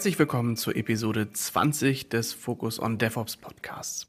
Herzlich 0.00 0.18
willkommen 0.18 0.56
zur 0.56 0.76
Episode 0.76 1.30
20 1.30 2.08
des 2.08 2.32
Focus 2.32 2.80
on 2.80 2.96
DevOps 2.96 3.36
Podcasts. 3.36 4.06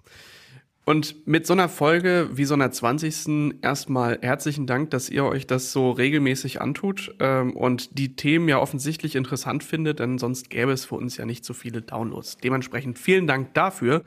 Und 0.86 1.28
mit 1.28 1.46
so 1.46 1.52
einer 1.52 1.68
Folge 1.68 2.30
wie 2.32 2.46
so 2.46 2.54
einer 2.54 2.72
20. 2.72 3.60
erstmal 3.62 4.18
herzlichen 4.22 4.68
Dank, 4.68 4.92
dass 4.92 5.10
ihr 5.10 5.26
euch 5.26 5.48
das 5.48 5.74
so 5.74 5.92
regelmäßig 5.92 6.62
antut 6.62 7.14
ähm, 7.20 7.58
und 7.58 7.98
die 8.00 8.16
Themen 8.16 8.48
ja 8.48 8.60
offensichtlich 8.60 9.18
interessant 9.18 9.66
findet, 9.66 10.00
denn 10.00 10.18
sonst 10.18 10.50
gäbe 10.50 10.72
es 10.72 10.86
für 10.86 10.96
uns 10.96 11.18
ja 11.18 11.26
nicht 11.26 11.44
so 11.44 11.54
viele 11.54 11.82
Downloads. 11.82 12.38
Dementsprechend 12.38 12.98
vielen 12.98 13.28
Dank 13.28 13.54
dafür. 13.54 14.06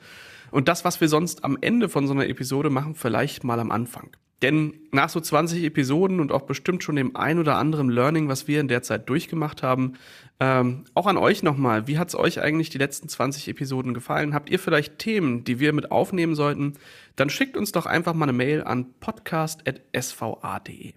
Und 0.49 0.67
das, 0.67 0.85
was 0.85 1.01
wir 1.01 1.07
sonst 1.07 1.43
am 1.43 1.55
Ende 1.61 1.87
von 1.87 2.07
so 2.07 2.13
einer 2.13 2.27
Episode 2.27 2.71
machen, 2.71 2.95
vielleicht 2.95 3.43
mal 3.43 3.59
am 3.59 3.69
Anfang. 3.69 4.09
Denn 4.41 4.73
nach 4.91 5.09
so 5.09 5.21
20 5.21 5.63
Episoden 5.63 6.19
und 6.19 6.31
auch 6.31 6.41
bestimmt 6.41 6.83
schon 6.83 6.97
dem 6.97 7.15
ein 7.15 7.39
oder 7.39 7.55
anderen 7.55 7.89
Learning, 7.89 8.27
was 8.27 8.47
wir 8.47 8.59
in 8.59 8.67
der 8.67 8.83
Zeit 8.83 9.07
durchgemacht 9.07 9.63
haben, 9.63 9.93
ähm, 10.41 10.83
auch 10.93 11.07
an 11.07 11.15
euch 11.17 11.41
nochmal, 11.41 11.87
wie 11.87 11.97
hat 11.97 12.09
es 12.09 12.15
euch 12.15 12.41
eigentlich 12.41 12.69
die 12.69 12.77
letzten 12.77 13.07
20 13.07 13.47
Episoden 13.47 13.93
gefallen? 13.93 14.33
Habt 14.33 14.49
ihr 14.49 14.59
vielleicht 14.59 14.99
Themen, 14.99 15.45
die 15.45 15.61
wir 15.61 15.71
mit 15.71 15.89
aufnehmen 15.91 16.35
sollten? 16.35 16.73
Dann 17.15 17.29
schickt 17.29 17.55
uns 17.55 17.71
doch 17.71 17.85
einfach 17.85 18.13
mal 18.13 18.25
eine 18.25 18.33
Mail 18.33 18.63
an 18.63 18.93
podcast.sva.de. 18.99 20.93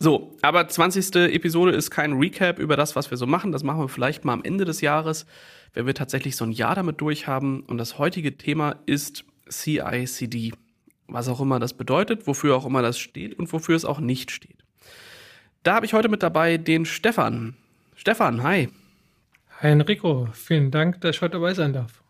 So, 0.00 0.36
aber 0.42 0.66
20. 0.66 1.14
Episode 1.32 1.70
ist 1.70 1.92
kein 1.92 2.14
Recap 2.14 2.58
über 2.58 2.76
das, 2.76 2.96
was 2.96 3.10
wir 3.12 3.16
so 3.16 3.26
machen. 3.26 3.52
Das 3.52 3.62
machen 3.62 3.80
wir 3.80 3.88
vielleicht 3.88 4.24
mal 4.24 4.32
am 4.32 4.42
Ende 4.42 4.64
des 4.64 4.80
Jahres, 4.80 5.24
wenn 5.72 5.86
wir 5.86 5.94
tatsächlich 5.94 6.34
so 6.34 6.44
ein 6.44 6.50
Jahr 6.50 6.74
damit 6.74 7.00
durchhaben. 7.00 7.60
Und 7.60 7.78
das 7.78 7.96
heutige 7.96 8.36
Thema 8.36 8.74
ist 8.86 9.24
CICD 9.48 10.52
was 11.06 11.28
auch 11.28 11.40
immer 11.40 11.60
das 11.60 11.74
bedeutet, 11.74 12.26
wofür 12.26 12.56
auch 12.56 12.66
immer 12.66 12.82
das 12.82 12.98
steht 12.98 13.38
und 13.38 13.52
wofür 13.52 13.76
es 13.76 13.84
auch 13.84 14.00
nicht 14.00 14.30
steht. 14.30 14.64
Da 15.62 15.74
habe 15.74 15.86
ich 15.86 15.94
heute 15.94 16.08
mit 16.08 16.22
dabei 16.22 16.56
den 16.58 16.84
Stefan. 16.84 17.56
Stefan, 17.96 18.42
hi. 18.42 18.68
Hi 19.60 19.68
Enrico, 19.70 20.28
vielen 20.32 20.70
Dank, 20.70 21.00
dass 21.00 21.16
ich 21.16 21.22
heute 21.22 21.32
dabei 21.32 21.54
sein 21.54 21.72
darf. 21.72 22.02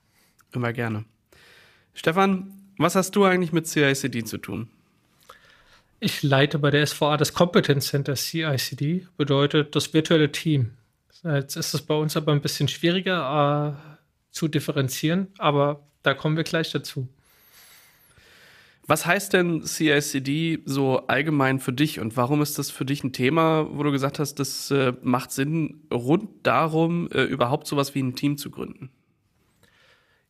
Immer 0.53 0.73
gerne. 0.73 1.05
Stefan, 1.95 2.53
was 2.79 2.97
hast 2.97 3.15
du 3.15 3.25
eigentlich 3.25 3.53
mit 3.53 3.67
CICD 3.67 4.25
zu 4.25 4.39
tun? 4.39 4.69
Ich 6.01 6.23
leite 6.23 6.59
bei 6.59 6.71
der 6.71 6.87
SVA 6.87 7.17
das 7.17 7.33
Competence 7.33 7.87
Center 7.87 8.17
CICD, 8.17 9.07
bedeutet 9.17 9.75
das 9.75 9.95
virtuelle 9.95 10.33
Team. 10.33 10.73
Jetzt 11.23 11.57
ist 11.57 11.73
es 11.73 11.83
bei 11.83 11.95
uns 11.95 12.17
aber 12.17 12.33
ein 12.33 12.43
bisschen 12.43 12.69
schwieriger 12.69 13.79
äh, 13.79 13.95
zu 14.31 14.49
differenzieren, 14.49 15.29
aber 15.39 15.81
da 16.03 16.13
kommen 16.13 16.37
wir 16.37 16.45
gleich 16.45 16.71
dazu. 16.73 17.09
Was 18.87 19.07
heißt 19.07 19.33
denn 19.33 19.65
CICD 19.65 20.61
so 20.67 21.07
allgemein 21.07 21.59
für 21.59 21.73
dich 21.73 22.01
und 22.01 22.19
warum 22.19 22.43
ist 22.43 22.59
das 22.59 22.71
für 22.71 22.85
dich 22.85 23.03
ein 23.03 23.15
Thema, 23.15 23.67
wo 23.71 23.83
du 23.83 23.91
gesagt 23.91 24.19
hast, 24.19 24.35
das 24.35 24.71
äh, 24.71 24.93
macht 25.01 25.33
Sinn, 25.33 25.81
rund 25.91 26.29
darum, 26.43 27.09
äh, 27.11 27.23
überhaupt 27.23 27.67
sowas 27.67 27.95
wie 27.95 28.03
ein 28.03 28.15
Team 28.15 28.37
zu 28.37 28.51
gründen? 28.51 28.91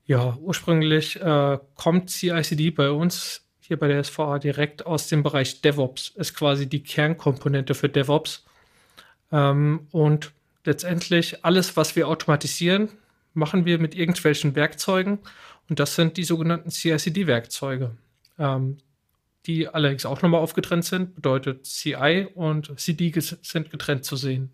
Ja, 0.07 0.37
ursprünglich 0.41 1.21
äh, 1.21 1.59
kommt 1.75 2.11
CICD 2.11 2.71
bei 2.71 2.91
uns 2.91 3.43
hier 3.59 3.79
bei 3.79 3.89
der 3.89 4.05
SVA 4.05 4.39
direkt 4.39 4.87
aus 4.87 5.09
dem 5.09 5.23
Bereich 5.23 5.63
DevOps, 5.63 6.11
ist 6.11 6.35
quasi 6.35 6.69
die 6.69 6.83
Kernkomponente 6.83 7.75
für 7.75 7.89
DevOps. 7.89 8.45
Ähm, 9.33 9.89
und 9.91 10.33
letztendlich 10.65 11.45
alles, 11.45 11.77
was 11.77 11.97
wir 11.97 12.07
automatisieren, 12.07 12.91
machen 13.33 13.65
wir 13.65 13.81
mit 13.81 13.97
irgendwelchen 13.97 14.55
Werkzeugen 14.55 15.19
und 15.69 15.81
das 15.81 15.97
sind 15.97 16.19
die 16.19 16.25
sogenannten 16.25 16.71
CICD-Werkzeuge 16.71 17.97
ähm, 18.39 18.79
die 19.47 19.69
allerdings 19.69 20.07
auch 20.07 20.23
nochmal 20.23 20.41
aufgetrennt 20.41 20.85
sind. 20.85 21.15
Bedeutet, 21.15 21.67
CI 21.67 22.29
und 22.35 22.79
CD 22.79 23.13
sind 23.19 23.71
getrennt 23.71 24.05
zu 24.05 24.17
sehen. 24.17 24.51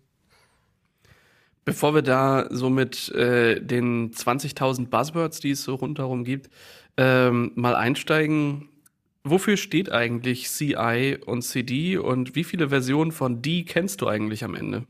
Bevor 1.63 1.93
wir 1.93 2.01
da 2.01 2.47
so 2.49 2.69
mit 2.69 3.09
äh, 3.09 3.61
den 3.61 4.11
20.000 4.11 4.87
Buzzwords, 4.87 5.39
die 5.39 5.51
es 5.51 5.63
so 5.63 5.75
rundherum 5.75 6.23
gibt, 6.23 6.49
ähm, 6.97 7.51
mal 7.55 7.75
einsteigen, 7.75 8.69
wofür 9.23 9.57
steht 9.57 9.91
eigentlich 9.91 10.49
CI 10.49 11.19
und 11.23 11.43
CD 11.43 11.97
und 11.97 12.35
wie 12.35 12.43
viele 12.43 12.69
Versionen 12.69 13.11
von 13.11 13.41
D 13.41 13.63
kennst 13.63 14.01
du 14.01 14.07
eigentlich 14.07 14.43
am 14.43 14.55
Ende? 14.55 14.85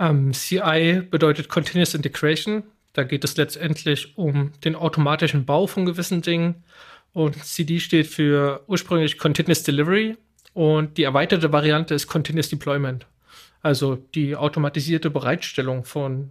Um, 0.00 0.06
ähm, 0.06 0.32
CI 0.32 1.02
bedeutet 1.10 1.48
Continuous 1.48 1.94
Integration. 1.94 2.62
Da 2.94 3.04
geht 3.04 3.24
es 3.24 3.36
letztendlich 3.36 4.16
um 4.16 4.52
den 4.64 4.74
automatischen 4.74 5.44
Bau 5.44 5.66
von 5.66 5.84
gewissen 5.84 6.22
Dingen. 6.22 6.64
Und 7.12 7.42
CD 7.44 7.80
steht 7.80 8.06
für 8.06 8.64
ursprünglich 8.66 9.18
Continuous 9.18 9.62
Delivery 9.62 10.16
und 10.54 10.98
die 10.98 11.04
erweiterte 11.04 11.52
Variante 11.52 11.94
ist 11.94 12.06
Continuous 12.06 12.48
Deployment. 12.48 13.06
Also 13.60 13.96
die 13.96 14.36
automatisierte 14.36 15.10
Bereitstellung 15.10 15.84
von, 15.84 16.30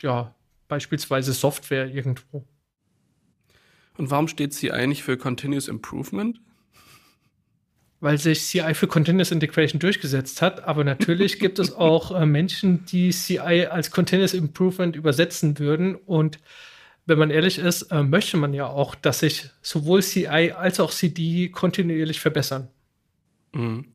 ja, 0.00 0.34
beispielsweise 0.68 1.32
Software 1.32 1.86
irgendwo. 1.86 2.44
Und 3.96 4.10
warum 4.10 4.28
steht 4.28 4.52
CI 4.52 4.86
nicht 4.86 5.02
für 5.02 5.16
Continuous 5.16 5.68
Improvement? 5.68 6.40
Weil 8.00 8.18
sich 8.18 8.42
CI 8.42 8.74
für 8.74 8.88
Continuous 8.88 9.30
Integration 9.30 9.78
durchgesetzt 9.78 10.42
hat. 10.42 10.64
Aber 10.64 10.84
natürlich 10.84 11.38
gibt 11.40 11.58
es 11.58 11.72
auch 11.72 12.10
äh, 12.10 12.26
Menschen, 12.26 12.84
die 12.86 13.10
CI 13.10 13.66
als 13.70 13.90
Continuous 13.90 14.34
Improvement 14.34 14.96
übersetzen 14.96 15.58
würden. 15.58 15.94
Und 15.94 16.38
wenn 17.06 17.18
man 17.18 17.30
ehrlich 17.30 17.58
ist, 17.58 17.82
äh, 17.84 18.02
möchte 18.02 18.36
man 18.36 18.54
ja 18.54 18.66
auch, 18.66 18.94
dass 18.94 19.20
sich 19.20 19.50
sowohl 19.62 20.02
CI 20.02 20.52
als 20.56 20.80
auch 20.80 20.90
CD 20.90 21.48
kontinuierlich 21.48 22.20
verbessern. 22.20 22.68
Mhm. 23.52 23.86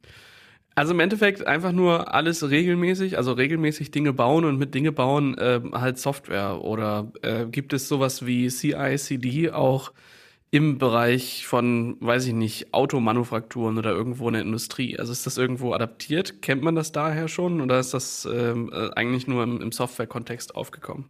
Also 0.75 0.94
im 0.94 1.02
Endeffekt 1.02 1.46
einfach 1.46 1.74
nur 1.74 2.14
alles 2.14 2.50
regelmäßig, 2.50 3.18
also 3.18 3.34
regelmäßig 3.34 3.92
Dinge 3.92 4.14
bauen 4.14 4.46
und 4.46 4.58
mit 4.58 4.74
Dinge 4.74 4.94
bauen 4.94 5.38
äh, 5.38 5.59
halt 5.74 5.98
Software. 5.98 6.62
Oder 6.64 7.12
äh, 7.22 7.46
gibt 7.48 7.74
es 7.74 7.90
sowas 7.90 8.25
wie 8.25 8.48
CI, 8.48 8.96
CD 8.98 9.52
auch 9.52 9.92
im 10.52 10.78
Bereich 10.78 11.46
von, 11.48 11.98
weiß 12.00 12.28
ich 12.28 12.34
nicht, 12.34 12.74
Automanufakturen 12.74 13.78
oder 13.78 13.92
irgendwo 13.92 14.28
in 14.30 14.36
der 14.36 14.44
Industrie? 14.44 14.98
Also 14.98 15.12
ist 15.12 15.25
das 15.25 15.38
irgendwo 15.38 15.74
adaptiert? 15.74 16.42
Kennt 16.42 16.64
man 16.64 16.75
das 16.75 16.92
daher 16.92 17.28
schon 17.28 17.59
oder 17.59 17.80
ist 17.80 17.94
das 17.94 18.25
ähm, 18.31 18.72
äh, 18.74 18.90
eigentlich 18.96 19.28
nur 19.28 19.44
im, 19.44 19.62
im 19.62 19.72
Software-Kontext 19.72 20.56
aufgekommen? 20.56 21.09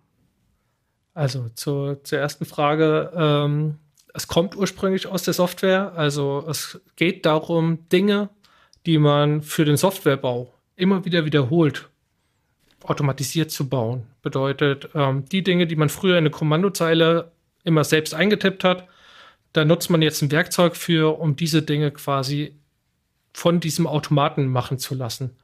Also 1.20 1.50
zur, 1.50 2.02
zur 2.06 2.18
ersten 2.18 2.46
Frage. 2.46 3.12
Ähm, 3.14 3.76
es 4.14 4.30
kommt 4.30 4.56
ursprünglich 4.56 5.06
aus 5.06 5.24
der 5.24 5.34
Software. 5.34 5.92
Also 5.98 6.46
es 6.48 6.80
geht 6.96 7.26
darum, 7.26 7.90
Dinge, 7.90 8.30
die 8.86 8.98
man 8.98 9.42
für 9.42 9.66
den 9.66 9.76
Softwarebau 9.76 10.54
immer 10.78 11.04
wieder 11.04 11.26
wiederholt, 11.26 11.90
automatisiert 12.84 13.52
zu 13.52 13.68
bauen. 13.68 14.08
Bedeutet, 14.22 14.92
ähm, 14.96 15.26
die 15.26 15.44
Dinge, 15.44 15.68
die 15.68 15.76
man 15.76 15.90
früher 15.90 16.14
in 16.14 16.20
eine 16.20 16.30
Kommandozeile 16.30 17.34
immer 17.66 17.84
selbst 17.84 18.14
eingetippt 18.14 18.64
hat, 18.64 18.88
da 19.52 19.66
nutzt 19.66 19.90
man 19.90 20.02
jetzt 20.02 20.22
ein 20.22 20.32
Werkzeug 20.32 20.78
für, 20.78 21.20
um 21.20 21.36
diese 21.36 21.64
Dinge 21.64 21.92
quasi 21.92 22.56
von 23.34 23.60
diesem 23.60 23.88
Automaten 23.88 24.48
machen 24.48 24.80
zu 24.80 24.96
lassen. 24.96 25.36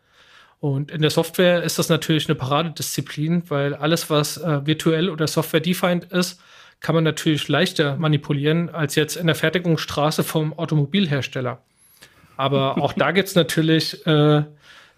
Und 0.66 0.90
in 0.90 1.04
der 1.04 1.12
Software 1.12 1.62
ist 1.62 1.78
das 1.78 1.90
natürlich 1.90 2.28
eine 2.28 2.34
Paradedisziplin, 2.34 3.44
weil 3.50 3.76
alles, 3.76 4.10
was 4.10 4.38
äh, 4.38 4.66
virtuell 4.66 5.12
oder 5.12 5.28
software-defined 5.28 6.06
ist, 6.06 6.42
kann 6.80 6.96
man 6.96 7.04
natürlich 7.04 7.48
leichter 7.48 7.98
manipulieren 7.98 8.70
als 8.72 8.96
jetzt 8.96 9.16
in 9.16 9.28
der 9.28 9.36
Fertigungsstraße 9.36 10.24
vom 10.24 10.58
Automobilhersteller. 10.58 11.62
Aber 12.36 12.78
auch 12.82 12.94
da 12.94 13.12
gibt 13.12 13.28
es 13.28 13.36
natürlich 13.36 14.08
äh, 14.08 14.44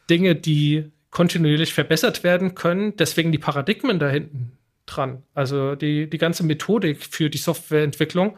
Dinge, 0.09 0.35
die 0.35 0.89
kontinuierlich 1.11 1.73
verbessert 1.73 2.23
werden 2.23 2.55
können. 2.55 2.95
Deswegen 2.95 3.33
die 3.33 3.37
Paradigmen 3.37 3.99
da 3.99 4.07
hinten 4.07 4.53
dran. 4.85 5.23
Also 5.33 5.75
die, 5.75 6.09
die 6.09 6.17
ganze 6.17 6.45
Methodik 6.45 7.03
für 7.03 7.29
die 7.29 7.39
Softwareentwicklung, 7.39 8.37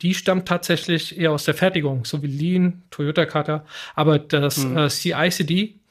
die 0.00 0.14
stammt 0.14 0.48
tatsächlich 0.48 1.18
eher 1.18 1.32
aus 1.32 1.44
der 1.44 1.52
Fertigung, 1.52 2.06
so 2.06 2.22
wie 2.22 2.28
Lean, 2.28 2.84
Toyota 2.90 3.26
Kata. 3.26 3.66
Aber 3.94 4.18
das 4.18 4.64
mhm. 4.64 4.78
äh, 4.78 4.88
CICD, 4.88 5.81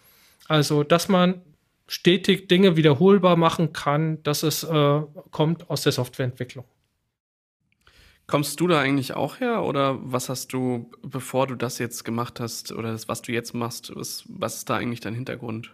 also, 0.51 0.83
dass 0.83 1.07
man 1.07 1.41
stetig 1.87 2.49
Dinge 2.49 2.75
wiederholbar 2.75 3.37
machen 3.37 3.71
kann, 3.71 4.21
das 4.23 4.43
ist, 4.43 4.63
äh, 4.63 5.01
kommt 5.31 5.69
aus 5.69 5.83
der 5.83 5.93
Softwareentwicklung. 5.93 6.65
Kommst 8.27 8.59
du 8.59 8.67
da 8.67 8.81
eigentlich 8.81 9.13
auch 9.13 9.39
her 9.39 9.63
oder 9.63 9.97
was 10.01 10.27
hast 10.27 10.51
du, 10.51 10.91
bevor 11.03 11.47
du 11.47 11.55
das 11.55 11.79
jetzt 11.79 12.03
gemacht 12.03 12.41
hast 12.41 12.73
oder 12.73 12.91
das, 12.91 13.07
was 13.07 13.21
du 13.21 13.31
jetzt 13.31 13.53
machst, 13.53 13.95
was, 13.95 14.25
was 14.27 14.57
ist 14.57 14.69
da 14.69 14.75
eigentlich 14.75 14.99
dein 14.99 15.15
Hintergrund? 15.15 15.71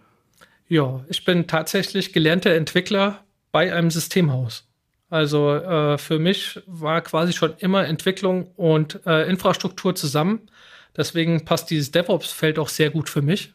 Ja, 0.68 1.04
ich 1.10 1.26
bin 1.26 1.48
tatsächlich 1.48 2.14
gelernter 2.14 2.54
Entwickler 2.54 3.24
bei 3.52 3.74
einem 3.74 3.90
Systemhaus. 3.90 4.68
Also 5.10 5.56
äh, 5.56 5.98
für 5.98 6.20
mich 6.20 6.62
war 6.68 7.02
quasi 7.02 7.34
schon 7.34 7.56
immer 7.58 7.88
Entwicklung 7.88 8.52
und 8.58 9.00
äh, 9.08 9.28
Infrastruktur 9.28 9.96
zusammen. 9.96 10.52
Deswegen 10.96 11.46
passt 11.46 11.72
dieses 11.72 11.90
DevOps-Feld 11.90 12.60
auch 12.60 12.70
sehr 12.70 12.92
gut 12.92 13.10
für 13.10 13.24
mich. 13.24 13.54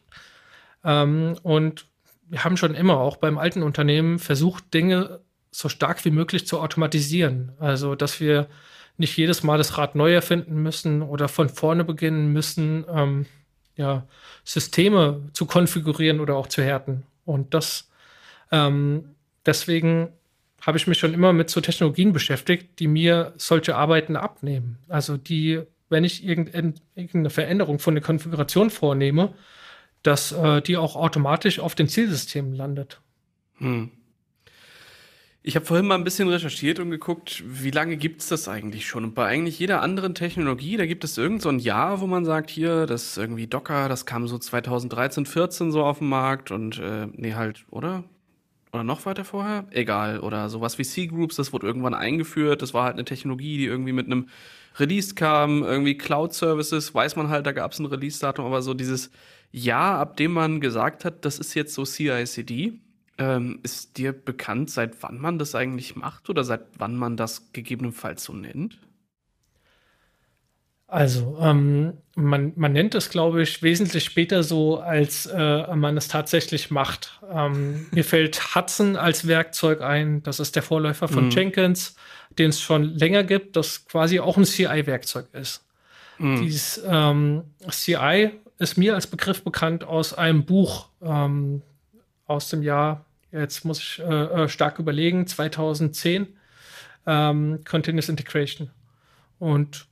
Ähm, 0.83 1.37
und 1.43 1.87
wir 2.29 2.43
haben 2.43 2.57
schon 2.57 2.75
immer 2.75 2.97
auch 2.99 3.17
beim 3.17 3.37
alten 3.37 3.63
Unternehmen 3.63 4.19
versucht, 4.19 4.73
Dinge 4.73 5.19
so 5.51 5.69
stark 5.69 6.03
wie 6.05 6.11
möglich 6.11 6.47
zu 6.47 6.59
automatisieren. 6.59 7.51
Also, 7.59 7.95
dass 7.95 8.19
wir 8.19 8.47
nicht 8.97 9.15
jedes 9.17 9.43
Mal 9.43 9.57
das 9.57 9.77
Rad 9.77 9.95
neu 9.95 10.13
erfinden 10.13 10.61
müssen 10.61 11.01
oder 11.01 11.27
von 11.27 11.49
vorne 11.49 11.83
beginnen 11.83 12.31
müssen, 12.33 12.85
ähm, 12.89 13.25
ja, 13.75 14.07
Systeme 14.43 15.21
zu 15.33 15.45
konfigurieren 15.45 16.19
oder 16.19 16.35
auch 16.35 16.47
zu 16.47 16.61
härten. 16.61 17.03
Und 17.25 17.53
das 17.53 17.89
ähm, 18.53 19.15
deswegen 19.45 20.09
habe 20.61 20.77
ich 20.77 20.87
mich 20.87 20.99
schon 20.99 21.13
immer 21.13 21.33
mit 21.33 21.49
so 21.49 21.59
Technologien 21.59 22.13
beschäftigt, 22.13 22.79
die 22.79 22.87
mir 22.87 23.33
solche 23.35 23.75
Arbeiten 23.75 24.15
abnehmen. 24.15 24.77
Also 24.87 25.17
die, 25.17 25.61
wenn 25.89 26.03
ich 26.03 26.23
irgendeine 26.23 27.29
Veränderung 27.29 27.79
von 27.79 27.95
der 27.95 28.03
Konfiguration 28.03 28.69
vornehme, 28.69 29.33
dass 30.03 30.31
äh, 30.31 30.61
die 30.61 30.77
auch 30.77 30.95
automatisch 30.95 31.59
auf 31.59 31.75
den 31.75 31.87
Zielsystemen 31.87 32.53
landet. 32.53 33.01
Hm. 33.57 33.91
Ich 35.45 35.57
habe 35.57 35.65
vorhin 35.65 35.87
mal 35.87 35.95
ein 35.95 36.05
bisschen 36.05 36.29
recherchiert 36.29 36.79
und 36.79 36.89
geguckt, 36.89 37.43
wie 37.45 37.71
lange 37.71 37.97
gibt 37.97 38.21
es 38.21 38.29
das 38.29 38.47
eigentlich 38.47 38.87
schon? 38.87 39.03
Und 39.03 39.13
bei 39.13 39.25
eigentlich 39.25 39.59
jeder 39.59 39.81
anderen 39.81 40.15
Technologie, 40.15 40.77
da 40.77 40.85
gibt 40.85 41.03
es 41.03 41.17
irgend 41.17 41.41
so 41.41 41.49
ein 41.49 41.59
Jahr, 41.59 41.99
wo 41.99 42.07
man 42.07 42.23
sagt, 42.23 42.49
hier, 42.49 42.85
das 42.85 43.17
irgendwie 43.17 43.47
Docker, 43.47 43.89
das 43.89 44.05
kam 44.05 44.25
so 44.29 44.37
2013, 44.37 45.25
14 45.25 45.73
so 45.73 45.83
auf 45.83 45.99
den 45.99 46.07
Markt 46.07 46.51
und 46.51 46.79
äh, 46.79 47.07
nee, 47.11 47.33
halt, 47.33 47.65
oder? 47.71 48.05
Oder 48.71 48.85
noch 48.85 49.05
weiter 49.05 49.25
vorher? 49.25 49.65
Egal. 49.71 50.21
Oder 50.21 50.49
sowas 50.49 50.77
wie 50.79 50.83
C-Groups, 50.83 51.35
das 51.35 51.51
wurde 51.51 51.67
irgendwann 51.67 51.93
eingeführt. 51.93 52.61
Das 52.61 52.73
war 52.73 52.85
halt 52.85 52.93
eine 52.93 53.05
Technologie, 53.05 53.57
die 53.57 53.65
irgendwie 53.65 53.91
mit 53.91 54.05
einem 54.05 54.29
Release 54.79 55.13
kam. 55.13 55.61
Irgendwie 55.63 55.97
Cloud-Services, 55.97 56.95
weiß 56.95 57.17
man 57.17 57.29
halt, 57.29 57.45
da 57.45 57.51
gab 57.51 57.73
es 57.73 57.79
ein 57.79 57.85
Release-Datum, 57.85 58.45
aber 58.45 58.61
so 58.61 58.73
dieses 58.73 59.11
Jahr, 59.53 59.99
ab 59.99 60.17
dem 60.17 60.33
man 60.33 60.59
gesagt 60.59 61.05
hat, 61.05 61.23
das 61.25 61.39
ist 61.39 61.53
jetzt 61.53 61.73
so 61.73 61.85
CI/CD, 61.85 62.73
ähm, 63.19 63.59
ist 63.61 63.97
dir 63.97 64.11
bekannt, 64.11 64.71
seit 64.71 65.01
wann 65.03 65.19
man 65.19 65.37
das 65.37 65.53
eigentlich 65.53 65.95
macht 65.95 66.29
oder 66.29 66.43
seit 66.43 66.61
wann 66.77 66.95
man 66.95 67.15
das 67.15 67.53
gegebenenfalls 67.53 68.23
so 68.23 68.33
nennt? 68.33 68.79
Also, 70.87 71.37
ähm, 71.39 71.93
man, 72.15 72.53
man 72.55 72.73
nennt 72.73 72.93
es, 72.93 73.09
glaube 73.09 73.41
ich, 73.41 73.63
wesentlich 73.63 74.03
später 74.03 74.43
so, 74.43 74.79
als 74.79 75.25
äh, 75.27 75.75
man 75.75 75.97
es 75.97 76.07
tatsächlich 76.07 76.71
macht. 76.71 77.19
Ähm, 77.31 77.87
mir 77.91 78.03
fällt 78.03 78.55
Hudson 78.55 78.95
als 78.95 79.27
Werkzeug 79.27 79.81
ein. 79.81 80.21
Das 80.23 80.39
ist 80.39 80.55
der 80.55 80.63
Vorläufer 80.63 81.07
von 81.07 81.25
mhm. 81.25 81.31
Jenkins, 81.31 81.95
den 82.37 82.49
es 82.49 82.61
schon 82.61 82.83
länger 82.83 83.23
gibt, 83.23 83.55
das 83.55 83.85
quasi 83.85 84.19
auch 84.19 84.37
ein 84.37 84.45
CI-Werkzeug 84.45 85.27
ist. 85.33 85.65
Mhm. 86.17 86.41
Dieses 86.41 86.83
ähm, 86.87 87.43
CI 87.69 88.31
ist 88.59 88.77
mir 88.77 88.95
als 88.95 89.07
Begriff 89.07 89.43
bekannt 89.43 89.83
aus 89.83 90.13
einem 90.13 90.45
Buch 90.45 90.89
ähm, 91.01 91.61
aus 92.25 92.49
dem 92.49 92.63
Jahr, 92.63 93.05
jetzt 93.31 93.65
muss 93.65 93.79
ich 93.79 93.99
äh, 93.99 94.43
äh 94.43 94.49
stark 94.49 94.79
überlegen, 94.79 95.27
2010, 95.27 96.27
ähm, 97.05 97.59
Continuous 97.65 98.09
Integration. 98.09 98.69
Und 99.39 99.87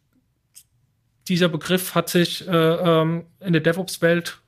dieser 1.27 1.49
Begriff 1.49 1.95
hat 1.95 2.09
sich 2.09 2.47
äh, 2.47 2.51
ähm, 2.51 3.25
in 3.39 3.53
der 3.53 3.61
DevOps-Welt 3.61 4.39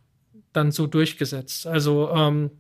dann 0.54 0.72
so 0.72 0.88
durchgesetzt. 0.88 1.68
Also 1.68 2.10
ähm, 2.12 2.52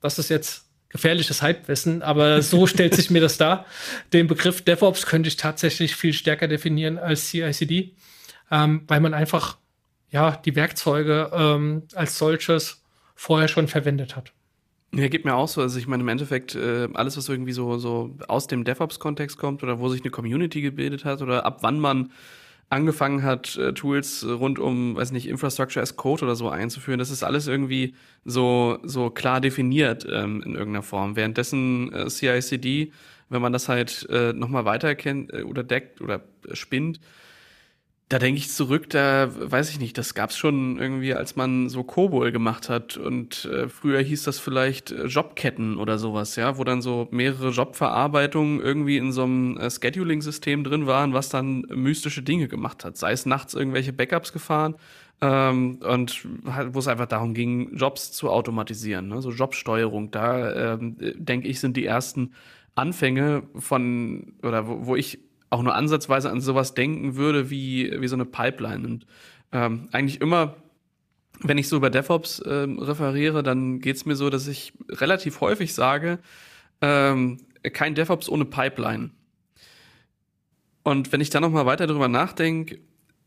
das 0.00 0.18
ist 0.18 0.28
jetzt 0.28 0.66
gefährliches 0.88 1.42
Halbwissen, 1.42 2.02
aber 2.02 2.42
so 2.42 2.66
stellt 2.68 2.94
sich 2.94 3.10
mir 3.10 3.20
das 3.20 3.36
dar. 3.36 3.66
Den 4.12 4.26
Begriff 4.26 4.62
DevOps 4.62 5.06
könnte 5.06 5.28
ich 5.28 5.36
tatsächlich 5.36 5.96
viel 5.96 6.12
stärker 6.12 6.48
definieren 6.48 6.98
als 6.98 7.28
CI/CD, 7.30 7.94
ähm, 8.50 8.82
weil 8.86 9.00
man 9.00 9.14
einfach 9.14 9.58
ja 10.14 10.36
die 10.36 10.54
Werkzeuge 10.54 11.30
ähm, 11.34 11.82
als 11.94 12.16
solches 12.16 12.82
vorher 13.16 13.48
schon 13.48 13.68
verwendet 13.68 14.16
hat. 14.16 14.32
Ja, 14.94 15.08
geht 15.08 15.24
mir 15.24 15.34
auch 15.34 15.48
so. 15.48 15.60
Also 15.60 15.76
ich 15.78 15.88
meine, 15.88 16.04
im 16.04 16.08
Endeffekt, 16.08 16.54
äh, 16.54 16.88
alles, 16.94 17.16
was 17.16 17.28
irgendwie 17.28 17.52
so, 17.52 17.78
so 17.78 18.16
aus 18.28 18.46
dem 18.46 18.62
DevOps-Kontext 18.62 19.36
kommt 19.38 19.64
oder 19.64 19.80
wo 19.80 19.88
sich 19.88 20.02
eine 20.02 20.12
Community 20.12 20.62
gebildet 20.62 21.04
hat 21.04 21.20
oder 21.20 21.44
ab 21.44 21.58
wann 21.62 21.80
man 21.80 22.12
angefangen 22.70 23.24
hat, 23.24 23.56
äh, 23.56 23.74
Tools 23.74 24.24
rund 24.24 24.60
um, 24.60 24.94
weiß 24.94 25.10
nicht, 25.10 25.28
Infrastructure 25.28 25.82
as 25.82 25.96
Code 25.96 26.24
oder 26.24 26.36
so 26.36 26.48
einzuführen. 26.48 27.00
Das 27.00 27.10
ist 27.10 27.24
alles 27.24 27.48
irgendwie 27.48 27.94
so, 28.24 28.78
so 28.84 29.10
klar 29.10 29.40
definiert 29.40 30.06
ähm, 30.08 30.42
in 30.42 30.54
irgendeiner 30.54 30.84
Form. 30.84 31.16
Währenddessen 31.16 31.92
äh, 31.92 32.06
CI/CD, 32.06 32.92
wenn 33.30 33.42
man 33.42 33.52
das 33.52 33.68
halt 33.68 34.06
äh, 34.10 34.32
nochmal 34.32 34.64
weiter 34.64 34.94
kennt 34.94 35.32
äh, 35.32 35.42
oder 35.42 35.64
deckt 35.64 36.00
oder 36.00 36.22
spinnt, 36.52 37.00
da 38.10 38.18
denke 38.18 38.38
ich 38.38 38.50
zurück, 38.50 38.90
da 38.90 39.28
weiß 39.34 39.70
ich 39.70 39.80
nicht, 39.80 39.96
das 39.96 40.14
gab's 40.14 40.36
schon 40.36 40.78
irgendwie, 40.78 41.14
als 41.14 41.36
man 41.36 41.70
so 41.70 41.82
Kobol 41.84 42.32
gemacht 42.32 42.68
hat 42.68 42.98
und 42.98 43.46
äh, 43.46 43.68
früher 43.68 44.00
hieß 44.00 44.24
das 44.24 44.38
vielleicht 44.38 44.92
äh, 44.92 45.06
Jobketten 45.06 45.78
oder 45.78 45.98
sowas, 45.98 46.36
ja, 46.36 46.58
wo 46.58 46.64
dann 46.64 46.82
so 46.82 47.08
mehrere 47.10 47.48
Jobverarbeitungen 47.48 48.60
irgendwie 48.60 48.98
in 48.98 49.10
so 49.10 49.24
einem 49.24 49.56
äh, 49.56 49.70
Scheduling-System 49.70 50.64
drin 50.64 50.86
waren, 50.86 51.14
was 51.14 51.30
dann 51.30 51.62
mystische 51.70 52.22
Dinge 52.22 52.46
gemacht 52.46 52.84
hat, 52.84 52.98
sei 52.98 53.12
es 53.12 53.24
nachts 53.24 53.54
irgendwelche 53.54 53.94
Backups 53.94 54.34
gefahren 54.34 54.74
ähm, 55.22 55.78
und 55.82 56.26
halt, 56.46 56.74
wo 56.74 56.80
es 56.80 56.88
einfach 56.88 57.06
darum 57.06 57.32
ging, 57.32 57.74
Jobs 57.74 58.12
zu 58.12 58.30
automatisieren, 58.30 59.08
ne? 59.08 59.22
so 59.22 59.30
Jobsteuerung. 59.30 60.10
Da 60.10 60.74
ähm, 60.74 60.96
denke 60.98 61.48
ich 61.48 61.60
sind 61.60 61.76
die 61.76 61.86
ersten 61.86 62.32
Anfänge 62.74 63.44
von 63.54 64.34
oder 64.42 64.68
wo, 64.68 64.86
wo 64.86 64.96
ich 64.96 65.20
auch 65.54 65.62
nur 65.62 65.74
ansatzweise 65.74 66.30
an 66.30 66.40
sowas 66.40 66.74
denken 66.74 67.14
würde 67.14 67.48
wie, 67.48 68.00
wie 68.00 68.08
so 68.08 68.16
eine 68.16 68.24
Pipeline. 68.24 68.86
Und 68.86 69.06
ähm, 69.52 69.88
eigentlich 69.92 70.20
immer, 70.20 70.56
wenn 71.40 71.58
ich 71.58 71.68
so 71.68 71.76
über 71.76 71.90
DevOps 71.90 72.42
ähm, 72.44 72.78
referiere, 72.80 73.42
dann 73.44 73.78
geht 73.78 73.96
es 73.96 74.04
mir 74.04 74.16
so, 74.16 74.30
dass 74.30 74.48
ich 74.48 74.72
relativ 74.88 75.40
häufig 75.40 75.72
sage, 75.72 76.18
ähm, 76.80 77.38
kein 77.72 77.94
DevOps 77.94 78.28
ohne 78.28 78.44
Pipeline. 78.44 79.10
Und 80.82 81.12
wenn 81.12 81.20
ich 81.20 81.30
da 81.30 81.40
nochmal 81.40 81.66
weiter 81.66 81.86
drüber 81.86 82.08
nachdenke, 82.08 82.80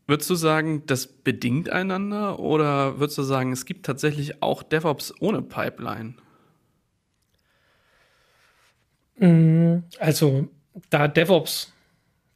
würdest 0.06 0.28
du 0.28 0.34
sagen, 0.34 0.84
das 0.86 1.06
bedingt 1.06 1.70
einander 1.70 2.38
oder 2.38 3.00
würdest 3.00 3.16
du 3.18 3.22
sagen, 3.22 3.52
es 3.52 3.64
gibt 3.64 3.86
tatsächlich 3.86 4.42
auch 4.42 4.62
DevOps 4.62 5.14
ohne 5.20 5.40
Pipeline? 5.40 6.14
Mm, 9.16 9.78
also, 9.98 10.48
da 10.90 11.08
DevOps 11.08 11.72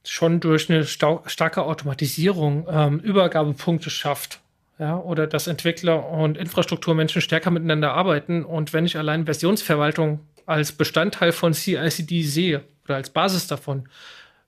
schon 0.05 0.41
durch 0.41 0.69
eine 0.71 0.85
starke 0.85 1.63
Automatisierung 1.63 2.67
ähm, 2.71 2.99
Übergabepunkte 3.01 3.91
schafft. 3.91 4.41
Ja, 4.79 4.97
oder 4.97 5.27
dass 5.27 5.47
Entwickler 5.47 6.09
und 6.09 6.37
Infrastrukturmenschen 6.37 7.23
stärker 7.23 7.51
miteinander 7.51 7.93
arbeiten. 7.93 8.45
Und 8.45 8.73
wenn 8.73 8.85
ich 8.85 8.97
allein 8.97 9.27
Versionsverwaltung 9.27 10.21
als 10.47 10.73
Bestandteil 10.73 11.31
von 11.31 11.55
CICD 11.55 12.23
sehe 12.23 12.65
oder 12.85 12.97
als 12.97 13.11
Basis 13.11 13.47
davon, 13.47 13.89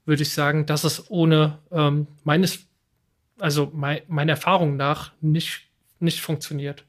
würde 0.07 0.23
ich 0.23 0.33
sagen, 0.33 0.67
dass 0.67 0.83
es 0.85 1.09
ohne 1.11 1.59
ähm, 1.71 2.09
meines, 2.25 2.67
also 3.39 3.71
mein, 3.73 4.01
meiner 4.09 4.33
Erfahrung 4.33 4.77
nach 4.77 5.13
nicht, 5.21 5.69
nicht 6.01 6.21
funktioniert. 6.21 6.85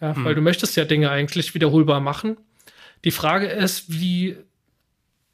Ja, 0.00 0.14
hm. 0.14 0.24
Weil 0.24 0.34
du 0.34 0.40
möchtest 0.40 0.76
ja 0.76 0.84
Dinge 0.84 1.10
eigentlich 1.10 1.54
wiederholbar 1.54 2.00
machen. 2.00 2.36
Die 3.04 3.10
Frage 3.10 3.46
ist, 3.46 4.00
wie 4.00 4.36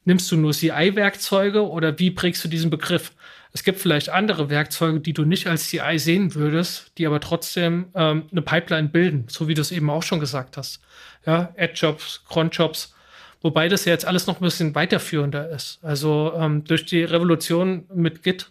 nimmst 0.04 0.30
du 0.30 0.37
nur 0.37 0.52
CI-Werkzeuge 0.52 1.68
oder 1.68 1.99
wie 1.99 2.11
prägst 2.11 2.44
du 2.44 2.49
diesen 2.49 2.71
Begriff? 2.71 3.12
Es 3.52 3.64
gibt 3.64 3.78
vielleicht 3.78 4.09
andere 4.09 4.49
Werkzeuge, 4.49 5.00
die 5.00 5.12
du 5.12 5.25
nicht 5.25 5.47
als 5.47 5.68
CI 5.68 5.99
sehen 5.99 6.35
würdest, 6.35 6.92
die 6.97 7.06
aber 7.06 7.21
trotzdem 7.21 7.87
ähm, 7.94 8.25
eine 8.30 8.42
Pipeline 8.42 8.88
bilden, 8.88 9.26
so 9.28 9.47
wie 9.47 9.54
du 9.54 9.61
es 9.61 9.73
eben 9.73 9.90
auch 9.90 10.02
schon 10.02 10.21
gesagt 10.21 10.56
hast. 10.56 10.80
Ja, 11.26 11.52
Ad-Jobs, 11.59 12.25
Cron-Jobs, 12.28 12.94
wobei 13.42 13.68
das 13.68 13.85
ja 13.85 13.92
jetzt 13.92 14.06
alles 14.06 14.26
noch 14.26 14.40
ein 14.40 14.44
bisschen 14.44 14.75
weiterführender 14.75 15.50
ist. 15.50 15.78
Also 15.82 16.32
ähm, 16.37 16.64
durch 16.64 16.87
die 16.87 17.04
Revolution 17.04 17.85
mit 17.94 18.23
Git 18.23 18.50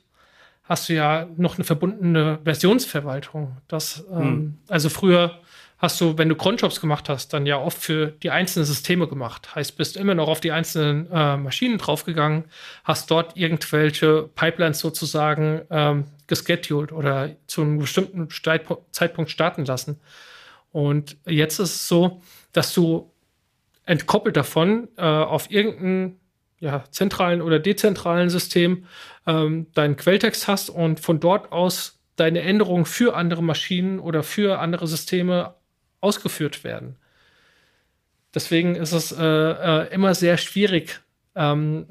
hast 0.64 0.88
du 0.88 0.94
ja 0.94 1.28
noch 1.36 1.56
eine 1.56 1.64
verbundene 1.64 2.40
Versionsverwaltung. 2.44 3.58
Das, 3.68 4.06
ähm, 4.12 4.22
hm. 4.22 4.58
Also 4.68 4.90
früher 4.90 5.41
hast 5.82 6.00
du, 6.00 6.18
wenn 6.18 6.30
du 6.30 6.36
Cronjobs 6.36 6.80
gemacht 6.80 7.10
hast, 7.10 7.34
dann 7.34 7.48
ja 7.48 7.58
oft 7.58 7.78
für 7.78 8.08
die 8.08 8.30
einzelnen 8.30 8.66
Systeme 8.66 9.08
gemacht. 9.08 9.56
Heißt, 9.56 9.78
bist 9.78 9.98
immer 9.98 10.14
noch 10.14 10.28
auf 10.28 10.40
die 10.40 10.52
einzelnen 10.52 11.12
äh, 11.12 11.38
Maschinen 11.38 11.80
draufgegangen, 11.80 12.46
hast 12.84 13.10
dort 13.10 13.36
irgendwelche 13.36 14.30
Pipelines 14.36 14.80
sozusagen 14.80 15.62
ähm, 15.72 16.06
gescheduled 16.28 16.92
oder 16.92 17.32
zu 17.48 17.64
einem 17.64 17.80
bestimmten 17.80 18.30
Zeitpunkt 18.92 19.32
starten 19.32 19.66
lassen. 19.66 20.00
Und 20.72 21.18
jetzt 21.26 21.60
ist 21.60 21.76
es 21.76 21.88
so, 21.88 22.22
dass 22.54 22.74
du 22.74 23.12
entkoppelt 23.86 24.38
davon 24.38 24.88
äh, 24.98 25.02
auf 25.02 25.50
irgendein 25.50 26.20
ja, 26.60 26.84
zentralen 26.92 27.42
oder 27.42 27.58
dezentralen 27.58 28.30
System 28.30 28.86
ähm, 29.26 29.66
deinen 29.74 29.98
Quelltext 29.98 30.48
hast 30.48 30.70
und 30.70 31.00
von 31.00 31.20
dort 31.20 31.52
aus 31.52 32.00
deine 32.18 32.42
Änderungen 32.42 32.86
für 32.86 33.16
andere 33.16 33.42
Maschinen 33.42 34.00
oder 34.00 34.22
für 34.22 34.60
andere 34.60 34.86
Systeme 34.86 35.56
ausgeführt 36.02 36.64
werden. 36.64 36.98
Deswegen 38.34 38.76
ist 38.76 38.92
es 38.92 39.12
äh, 39.12 39.24
äh, 39.24 39.94
immer 39.94 40.16
sehr 40.16 40.38
schwierig, 40.38 41.02
ähm, 41.36 41.86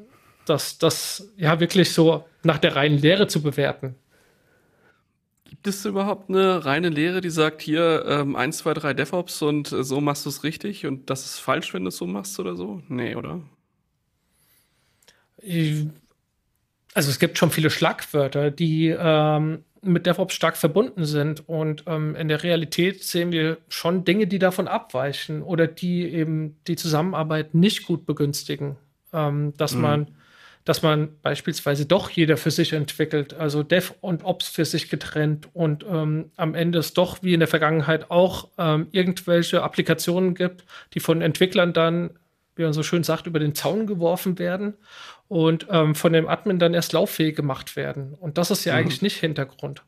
das, 0.47 0.79
das 0.79 1.33
ja 1.37 1.61
wirklich 1.61 1.93
so 1.93 2.26
nach 2.43 2.59
der 2.59 2.76
reinen 2.76 2.99
Lehre 2.99 3.26
zu 3.26 3.43
bewerten. 3.43 3.95
Gibt 5.45 5.67
es 5.67 5.85
überhaupt 5.85 6.31
eine 6.31 6.64
reine 6.64 6.88
Lehre, 6.88 7.21
die 7.21 7.31
sagt, 7.31 7.61
hier 7.61 8.05
ähm, 8.07 8.37
1, 8.37 8.59
2, 8.59 8.75
3 8.75 8.95
DevOps 8.95 9.43
und 9.43 9.71
äh, 9.73 9.85
so 9.85 10.00
machst 10.00 10.25
du 10.25 10.31
es 10.31 10.45
richtig 10.45 10.87
und 10.87 11.11
das 11.11 11.25
ist 11.26 11.38
falsch, 11.38 11.75
wenn 11.75 11.83
du 11.83 11.88
es 11.88 11.97
so 11.97 12.07
machst 12.07 12.38
oder 12.40 12.57
so? 12.57 12.83
Nee, 12.88 13.14
oder? 13.17 13.43
Also 16.95 17.11
es 17.11 17.19
gibt 17.19 17.38
schon 17.38 17.50
viele 17.50 17.71
Schlagwörter, 17.71 18.50
die 18.50 18.95
ähm, 18.97 19.64
mit 19.83 20.07
DevOps 20.07 20.35
stark 20.35 20.57
verbunden 20.57 21.05
sind. 21.05 21.49
Und 21.49 21.85
ähm, 21.87 22.15
in 22.17 22.29
der 22.29 22.43
Realität 22.43 23.03
sehen 23.05 23.33
wir 23.33 23.59
schon 23.69 24.05
Dinge, 24.05 24.27
die 24.27 24.39
davon 24.39 24.69
abweichen 24.69 25.43
oder 25.43 25.67
die 25.67 26.05
eben 26.05 26.57
die 26.67 26.77
Zusammenarbeit 26.77 27.55
nicht 27.55 27.87
gut 27.87 28.07
begünstigen. 28.07 28.77
Ähm, 29.13 29.55
dass 29.57 29.75
mhm. 29.75 29.81
man 29.81 30.07
dass 30.65 30.83
man 30.83 31.17
beispielsweise 31.23 31.87
doch 31.87 32.11
jeder 32.11 32.37
für 32.37 32.51
sich 32.51 32.73
entwickelt, 32.75 33.35
also 33.35 33.63
Dev 33.63 33.95
und 34.01 34.25
Ops 34.25 34.49
für 34.49 34.65
sich 34.65 34.91
getrennt 34.91 35.49
und 35.55 35.85
ähm, 35.91 36.31
am 36.37 36.55
Ende 36.55 36.79
es 36.79 36.93
doch 36.93 37.23
wie 37.23 37.33
in 37.33 37.41
der 37.41 37.49
Vergangenheit 37.49 38.11
auch 38.11 38.49
ähm, 38.59 38.89
irgendwelche 38.93 39.63
Applikationen 39.63 40.35
gibt, 40.35 40.65
die 40.93 41.01
von 41.01 41.23
Entwicklern 41.23 41.73
dann, 41.73 42.11
wie 42.57 42.63
man 42.63 42.75
so 42.75 42.83
schön 42.83 43.05
sagt, 43.05 43.27
über 43.27 43.39
den 43.39 43.55
Zaun 43.55 43.87
geworfen 43.87 44.39
werden 44.39 44.75
und 45.31 45.69
ähm, 45.71 45.95
von 45.95 46.13
dem 46.13 46.27
Admin 46.27 46.59
dann 46.59 46.75
erst 46.75 46.93
lauffähig 46.93 47.37
gemacht 47.37 47.77
werden. 47.77 48.15
Und 48.15 48.37
das 48.37 48.51
ist 48.51 48.65
ja 48.65 48.73
mhm. 48.73 48.81
eigentlich 48.81 49.01
nicht 49.01 49.17
Hintergrund. 49.17 49.85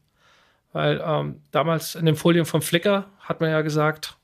Weil 0.72 1.02
ähm, 1.04 1.42
damals 1.50 1.96
in 1.96 2.06
den 2.06 2.14
Folien 2.14 2.46
von 2.46 2.62
Flickr 2.62 3.10
hat 3.18 3.40
man 3.40 3.50
ja 3.50 3.60
gesagt, 3.62 4.16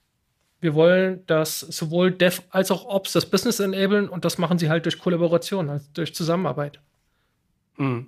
wir 0.61 0.75
wollen, 0.75 1.27
dass 1.27 1.59
sowohl 1.59 2.13
Dev 2.13 2.43
als 2.51 2.71
auch 2.71 2.85
Ops 2.85 3.15
das 3.15 3.27
Business 3.27 3.59
enablen 3.59 4.09
und 4.09 4.25
das 4.25 4.39
machen 4.39 4.59
sie 4.59 4.71
halt 4.71 4.85
durch 4.85 5.01
Kollaboration, 5.01 5.69
also 5.71 5.87
durch 5.93 6.15
Zusammenarbeit. 6.15 6.79
Mhm. 7.79 8.07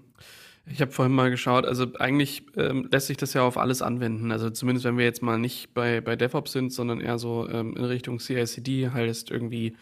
Ich 0.66 0.80
habe 0.80 0.92
vorhin 0.92 1.12
mal 1.12 1.30
geschaut, 1.30 1.66
also 1.66 1.88
eigentlich 1.98 2.44
ähm, 2.56 2.88
lässt 2.92 3.08
sich 3.08 3.16
das 3.16 3.34
ja 3.34 3.42
auf 3.42 3.58
alles 3.58 3.82
anwenden. 3.82 4.30
Also 4.30 4.50
zumindest 4.50 4.84
wenn 4.84 4.98
wir 4.98 5.04
jetzt 5.04 5.20
mal 5.20 5.36
nicht 5.36 5.74
bei, 5.74 6.00
bei 6.00 6.14
DevOps 6.14 6.52
sind, 6.52 6.72
sondern 6.72 7.00
eher 7.00 7.18
so 7.18 7.48
ähm, 7.48 7.76
in 7.76 7.84
Richtung 7.86 8.20
CI/CD 8.20 8.90
heißt 8.90 9.32
irgendwie 9.32 9.74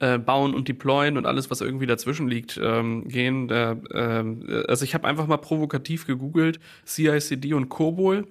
äh, 0.00 0.18
bauen 0.18 0.54
und 0.54 0.68
deployen 0.68 1.16
und 1.16 1.26
alles, 1.26 1.50
was 1.50 1.60
irgendwie 1.60 1.86
dazwischen 1.86 2.28
liegt, 2.28 2.60
ähm, 2.62 3.06
gehen. 3.08 3.48
Da, 3.48 3.76
äh, 3.90 4.64
also 4.68 4.84
ich 4.84 4.94
habe 4.94 5.06
einfach 5.06 5.26
mal 5.26 5.38
provokativ 5.38 6.06
gegoogelt 6.06 6.60
CI/CD 6.84 7.54
und 7.54 7.68
COBOL 7.68 8.26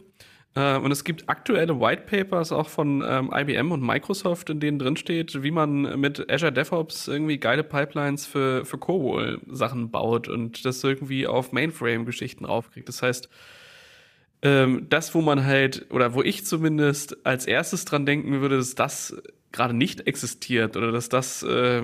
äh, 0.55 0.77
und 0.77 0.91
es 0.91 1.03
gibt 1.03 1.29
aktuelle 1.29 1.79
White 1.79 2.03
Papers 2.05 2.51
auch 2.51 2.69
von 2.69 3.03
ähm, 3.07 3.31
IBM 3.33 3.71
und 3.71 3.81
Microsoft, 3.81 4.49
in 4.49 4.59
denen 4.59 4.79
drin 4.79 4.97
steht, 4.97 5.41
wie 5.41 5.51
man 5.51 5.99
mit 5.99 6.29
Azure 6.31 6.51
DevOps 6.51 7.07
irgendwie 7.07 7.37
geile 7.39 7.63
Pipelines 7.63 8.25
für, 8.25 8.65
für 8.65 8.77
COBOL 8.77 9.41
Sachen 9.47 9.89
baut 9.89 10.27
und 10.27 10.63
das 10.65 10.83
irgendwie 10.83 11.27
auf 11.27 11.51
Mainframe-Geschichten 11.51 12.45
raufkriegt. 12.45 12.87
Das 12.87 13.01
heißt, 13.01 13.29
ähm, 14.43 14.87
das, 14.89 15.15
wo 15.15 15.21
man 15.21 15.45
halt, 15.45 15.87
oder 15.89 16.13
wo 16.13 16.21
ich 16.21 16.45
zumindest 16.45 17.25
als 17.25 17.47
erstes 17.47 17.85
dran 17.85 18.05
denken 18.05 18.41
würde, 18.41 18.57
dass 18.57 18.75
das 18.75 19.15
gerade 19.53 19.73
nicht 19.73 20.07
existiert 20.07 20.75
oder 20.75 20.91
dass 20.91 21.07
das 21.07 21.43
äh, 21.43 21.81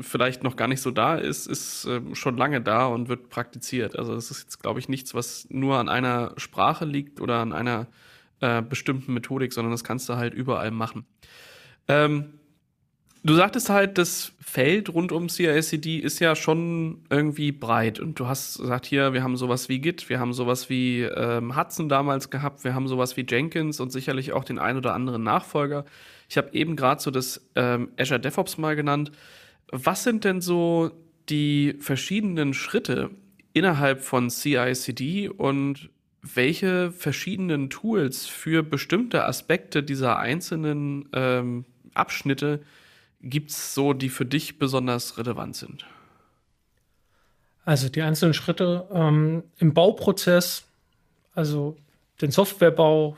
vielleicht 0.00 0.44
noch 0.44 0.54
gar 0.54 0.68
nicht 0.68 0.82
so 0.82 0.92
da 0.92 1.16
ist, 1.16 1.46
ist 1.46 1.86
äh, 1.86 2.00
schon 2.14 2.36
lange 2.36 2.60
da 2.60 2.86
und 2.86 3.08
wird 3.08 3.30
praktiziert. 3.30 3.98
Also 3.98 4.14
das 4.14 4.30
ist 4.30 4.42
jetzt, 4.42 4.62
glaube 4.62 4.78
ich, 4.78 4.88
nichts, 4.88 5.14
was 5.14 5.48
nur 5.50 5.78
an 5.78 5.88
einer 5.88 6.34
Sprache 6.36 6.84
liegt 6.84 7.20
oder 7.20 7.38
an 7.38 7.52
einer 7.52 7.88
äh, 8.40 8.60
bestimmten 8.60 9.14
Methodik, 9.14 9.54
sondern 9.54 9.72
das 9.72 9.82
kannst 9.82 10.08
du 10.10 10.16
halt 10.16 10.34
überall 10.34 10.70
machen. 10.70 11.06
Ähm, 11.88 12.34
du 13.24 13.34
sagtest 13.34 13.70
halt, 13.70 13.96
das 13.96 14.32
Feld 14.38 14.92
rund 14.92 15.10
um 15.10 15.30
CICD 15.30 15.96
ist 15.96 16.18
ja 16.18 16.36
schon 16.36 17.04
irgendwie 17.08 17.50
breit. 17.50 17.98
Und 17.98 18.20
du 18.20 18.26
hast 18.26 18.58
gesagt, 18.58 18.84
hier, 18.84 19.14
wir 19.14 19.22
haben 19.22 19.38
sowas 19.38 19.70
wie 19.70 19.78
Git, 19.78 20.10
wir 20.10 20.20
haben 20.20 20.34
sowas 20.34 20.68
wie 20.68 21.00
ähm, 21.00 21.56
Hudson 21.56 21.88
damals 21.88 22.28
gehabt, 22.28 22.62
wir 22.62 22.74
haben 22.74 22.88
sowas 22.88 23.16
wie 23.16 23.24
Jenkins 23.26 23.80
und 23.80 23.90
sicherlich 23.90 24.34
auch 24.34 24.44
den 24.44 24.58
ein 24.58 24.76
oder 24.76 24.92
anderen 24.92 25.22
Nachfolger. 25.22 25.86
Ich 26.28 26.36
habe 26.36 26.52
eben 26.52 26.76
gerade 26.76 27.00
so 27.00 27.10
das 27.10 27.46
ähm, 27.54 27.90
Azure 27.98 28.20
DevOps 28.20 28.58
mal 28.58 28.76
genannt. 28.76 29.12
Was 29.70 30.04
sind 30.04 30.24
denn 30.24 30.40
so 30.40 30.90
die 31.28 31.76
verschiedenen 31.80 32.54
Schritte 32.54 33.10
innerhalb 33.52 34.02
von 34.02 34.30
CI/CD 34.30 35.28
und 35.28 35.90
welche 36.22 36.90
verschiedenen 36.92 37.70
Tools 37.70 38.26
für 38.26 38.62
bestimmte 38.62 39.24
Aspekte 39.24 39.82
dieser 39.82 40.18
einzelnen 40.18 41.08
ähm, 41.12 41.64
Abschnitte 41.94 42.62
gibt 43.22 43.50
es 43.50 43.74
so, 43.74 43.92
die 43.92 44.08
für 44.08 44.26
dich 44.26 44.58
besonders 44.58 45.18
relevant 45.18 45.56
sind? 45.56 45.86
Also 47.64 47.88
die 47.88 48.02
einzelnen 48.02 48.34
Schritte 48.34 48.86
ähm, 48.92 49.42
im 49.58 49.74
Bauprozess, 49.74 50.64
also 51.34 51.76
den 52.20 52.30
Softwarebau, 52.30 53.16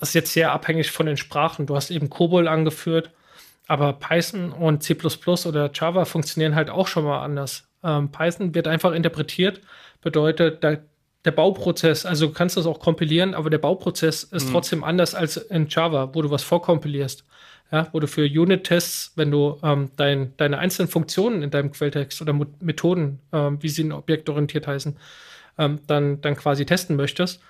ist 0.00 0.14
jetzt 0.14 0.32
sehr 0.32 0.52
abhängig 0.52 0.90
von 0.90 1.06
den 1.06 1.16
Sprachen. 1.16 1.66
Du 1.66 1.76
hast 1.76 1.90
eben 1.90 2.10
COBOL 2.10 2.48
angeführt, 2.48 3.10
aber 3.66 3.92
Python 3.92 4.52
und 4.52 4.82
C 4.82 4.96
oder 5.46 5.70
Java 5.72 6.04
funktionieren 6.04 6.54
halt 6.54 6.70
auch 6.70 6.86
schon 6.86 7.04
mal 7.04 7.22
anders. 7.22 7.68
Ähm, 7.82 8.10
Python 8.10 8.54
wird 8.54 8.66
einfach 8.66 8.92
interpretiert, 8.92 9.60
bedeutet, 10.00 10.64
da 10.64 10.76
der 11.24 11.32
Bauprozess, 11.32 12.06
also 12.06 12.28
du 12.28 12.32
kannst 12.32 12.56
das 12.56 12.66
auch 12.66 12.80
kompilieren, 12.80 13.34
aber 13.34 13.50
der 13.50 13.58
Bauprozess 13.58 14.24
ist 14.24 14.48
mhm. 14.48 14.52
trotzdem 14.52 14.84
anders 14.84 15.14
als 15.14 15.36
in 15.36 15.68
Java, 15.68 16.14
wo 16.14 16.22
du 16.22 16.30
was 16.30 16.42
vorkompilierst. 16.42 17.24
Ja, 17.72 17.86
wo 17.92 18.00
du 18.00 18.08
für 18.08 18.24
Unit-Tests, 18.24 19.12
wenn 19.14 19.30
du 19.30 19.56
ähm, 19.62 19.92
dein, 19.96 20.36
deine 20.38 20.58
einzelnen 20.58 20.88
Funktionen 20.88 21.42
in 21.42 21.50
deinem 21.52 21.70
Quelltext 21.70 22.20
oder 22.20 22.32
Methoden, 22.58 23.20
ähm, 23.32 23.62
wie 23.62 23.68
sie 23.68 23.82
in 23.82 23.92
objektorientiert 23.92 24.66
heißen, 24.66 24.96
ähm, 25.56 25.78
dann, 25.86 26.20
dann 26.20 26.34
quasi 26.34 26.66
testen 26.66 26.96
möchtest, 26.96 27.40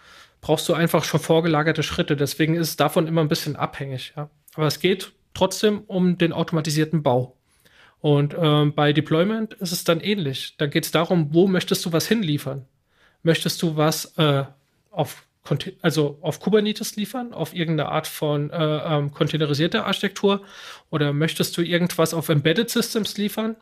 brauchst 0.40 0.68
du 0.68 0.74
einfach 0.74 1.04
schon 1.04 1.20
vorgelagerte 1.20 1.82
Schritte. 1.82 2.16
Deswegen 2.16 2.54
ist 2.54 2.68
es 2.68 2.76
davon 2.76 3.06
immer 3.06 3.20
ein 3.20 3.28
bisschen 3.28 3.56
abhängig. 3.56 4.12
Ja. 4.16 4.30
Aber 4.54 4.66
es 4.66 4.80
geht 4.80 5.12
trotzdem 5.34 5.82
um 5.86 6.18
den 6.18 6.32
automatisierten 6.32 7.02
Bau. 7.02 7.36
Und 8.00 8.34
ähm, 8.38 8.74
bei 8.74 8.92
Deployment 8.92 9.54
ist 9.54 9.72
es 9.72 9.84
dann 9.84 10.00
ähnlich. 10.00 10.54
Da 10.56 10.66
geht 10.66 10.84
es 10.84 10.90
darum, 10.90 11.34
wo 11.34 11.46
möchtest 11.46 11.84
du 11.84 11.92
was 11.92 12.08
hinliefern? 12.08 12.64
Möchtest 13.22 13.60
du 13.62 13.76
was 13.76 14.16
äh, 14.16 14.44
auf, 14.90 15.26
also 15.82 16.18
auf 16.22 16.40
Kubernetes 16.40 16.96
liefern, 16.96 17.34
auf 17.34 17.54
irgendeine 17.54 17.90
Art 17.90 18.06
von 18.06 18.48
äh, 18.50 18.56
ähm, 18.56 19.12
containerisierter 19.12 19.84
Architektur? 19.86 20.42
Oder 20.88 21.12
möchtest 21.12 21.56
du 21.58 21.62
irgendwas 21.62 22.14
auf 22.14 22.30
Embedded 22.30 22.70
Systems 22.70 23.18
liefern? 23.18 23.56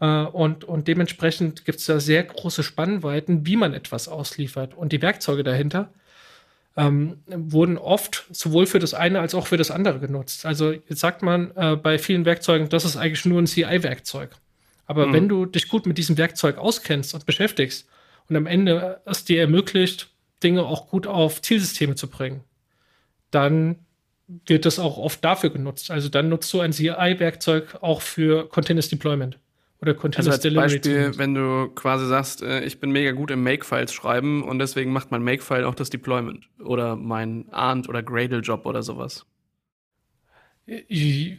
Äh, 0.00 0.24
und, 0.24 0.64
und 0.64 0.88
dementsprechend 0.88 1.64
gibt 1.64 1.78
es 1.78 1.86
da 1.86 2.00
sehr 2.00 2.24
große 2.24 2.64
Spannweiten, 2.64 3.46
wie 3.46 3.56
man 3.56 3.72
etwas 3.72 4.08
ausliefert. 4.08 4.74
Und 4.74 4.90
die 4.90 5.00
Werkzeuge 5.00 5.44
dahinter 5.44 5.92
ähm, 6.76 7.18
wurden 7.26 7.78
oft 7.78 8.26
sowohl 8.30 8.66
für 8.66 8.78
das 8.78 8.94
eine 8.94 9.20
als 9.20 9.34
auch 9.34 9.46
für 9.46 9.56
das 9.56 9.70
andere 9.70 9.98
genutzt. 9.98 10.46
Also 10.46 10.72
jetzt 10.72 11.00
sagt 11.00 11.22
man 11.22 11.50
äh, 11.56 11.76
bei 11.76 11.98
vielen 11.98 12.24
Werkzeugen, 12.24 12.68
das 12.68 12.84
ist 12.84 12.96
eigentlich 12.96 13.24
nur 13.24 13.40
ein 13.40 13.46
CI-Werkzeug. 13.46 14.30
Aber 14.86 15.06
mhm. 15.06 15.12
wenn 15.12 15.28
du 15.28 15.46
dich 15.46 15.68
gut 15.68 15.86
mit 15.86 15.98
diesem 15.98 16.16
Werkzeug 16.16 16.58
auskennst 16.58 17.14
und 17.14 17.26
beschäftigst, 17.26 17.86
und 18.30 18.36
am 18.36 18.46
Ende 18.46 19.00
es 19.04 19.24
dir 19.24 19.40
ermöglicht, 19.40 20.08
Dinge 20.42 20.64
auch 20.64 20.88
gut 20.88 21.06
auf 21.06 21.42
Zielsysteme 21.42 21.96
zu 21.96 22.08
bringen, 22.08 22.44
dann 23.32 23.80
wird 24.46 24.64
das 24.64 24.78
auch 24.78 24.96
oft 24.96 25.24
dafür 25.24 25.50
genutzt. 25.50 25.90
Also 25.90 26.08
dann 26.08 26.28
nutzt 26.28 26.52
du 26.52 26.60
ein 26.60 26.72
CI-Werkzeug 26.72 27.78
auch 27.80 28.00
für 28.00 28.48
Continuous 28.48 28.88
Deployment 28.88 29.38
oder 29.82 29.94
Continuous 29.94 30.18
also 30.18 30.30
als 30.30 30.40
Delivery. 30.40 30.62
Beispiel, 30.66 31.18
wenn 31.18 31.34
du 31.34 31.68
quasi 31.74 32.06
sagst, 32.06 32.42
äh, 32.42 32.62
ich 32.64 32.80
bin 32.80 32.90
mega 32.90 33.12
gut 33.12 33.30
im 33.30 33.42
Makefiles 33.42 33.92
schreiben 33.92 34.42
und 34.42 34.58
deswegen 34.58 34.92
macht 34.92 35.10
mein 35.10 35.22
Makefile 35.22 35.66
auch 35.66 35.74
das 35.74 35.90
Deployment 35.90 36.48
oder 36.62 36.96
mein 36.96 37.46
Arndt 37.50 37.88
oder 37.88 38.02
Gradle-Job 38.02 38.66
oder 38.66 38.82
sowas. 38.82 39.26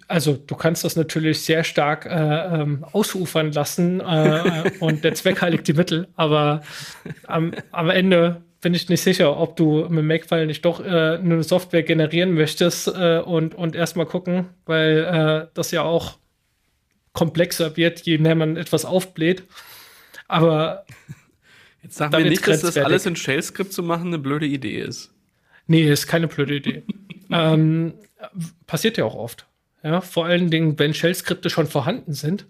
Also 0.08 0.34
du 0.36 0.56
kannst 0.56 0.84
das 0.84 0.98
natürlich 0.98 1.42
sehr 1.42 1.64
stark 1.64 2.06
äh, 2.06 2.10
ähm, 2.10 2.84
ausufern 2.92 3.52
lassen 3.54 4.02
äh, 4.02 4.72
und 4.80 5.06
der 5.06 5.14
Zweck 5.14 5.42
heiligt 5.42 5.68
die 5.68 5.74
Mittel, 5.74 6.10
aber 6.16 6.64
am, 7.28 7.54
am 7.72 7.90
Ende 7.90 8.42
bin 8.60 8.74
ich 8.74 8.90
nicht 8.90 9.02
sicher, 9.02 9.38
ob 9.40 9.56
du 9.56 9.88
mit 9.90 10.04
Makefile 10.04 10.48
nicht 10.48 10.66
doch 10.66 10.84
äh, 10.84 11.18
eine 11.18 11.44
Software 11.44 11.84
generieren 11.84 12.34
möchtest 12.34 12.88
äh, 12.88 13.20
und, 13.20 13.56
und 13.56 13.76
erstmal 13.76 14.06
gucken, 14.06 14.50
weil 14.66 14.98
äh, 14.98 15.48
das 15.54 15.72
ja 15.72 15.84
auch 15.84 16.18
komplexer 17.14 17.78
wird, 17.78 18.02
je 18.02 18.18
mehr 18.18 18.36
man 18.36 18.58
etwas 18.58 18.86
aufbläht. 18.86 19.44
Aber 20.28 20.86
jetzt 21.84 21.96
sagen 21.96 22.14
wir 22.14 22.30
nicht, 22.30 22.48
dass 22.48 22.62
das 22.62 22.78
alles 22.78 23.06
in 23.06 23.16
Shell-Script 23.16 23.74
zu 23.74 23.84
machen 23.84 24.08
eine 24.08 24.20
blöde 24.20 24.46
Idee 24.46 24.80
ist. 24.80 25.14
Nee, 25.68 25.90
ist 25.90 26.08
keine 26.08 26.28
blöde 26.28 26.56
Idee. 26.56 26.84
ähm, 27.32 27.94
passiert 28.68 28.98
ja 28.98 29.06
auch 29.06 29.16
oft. 29.16 29.48
Ja, 29.84 30.02
vor 30.02 30.26
allen 30.26 30.50
Dingen, 30.52 30.78
wenn 30.78 30.94
Shell-Skripte 30.94 31.50
schon 31.50 31.68
vorhanden 31.68 32.14
sind. 32.14 32.46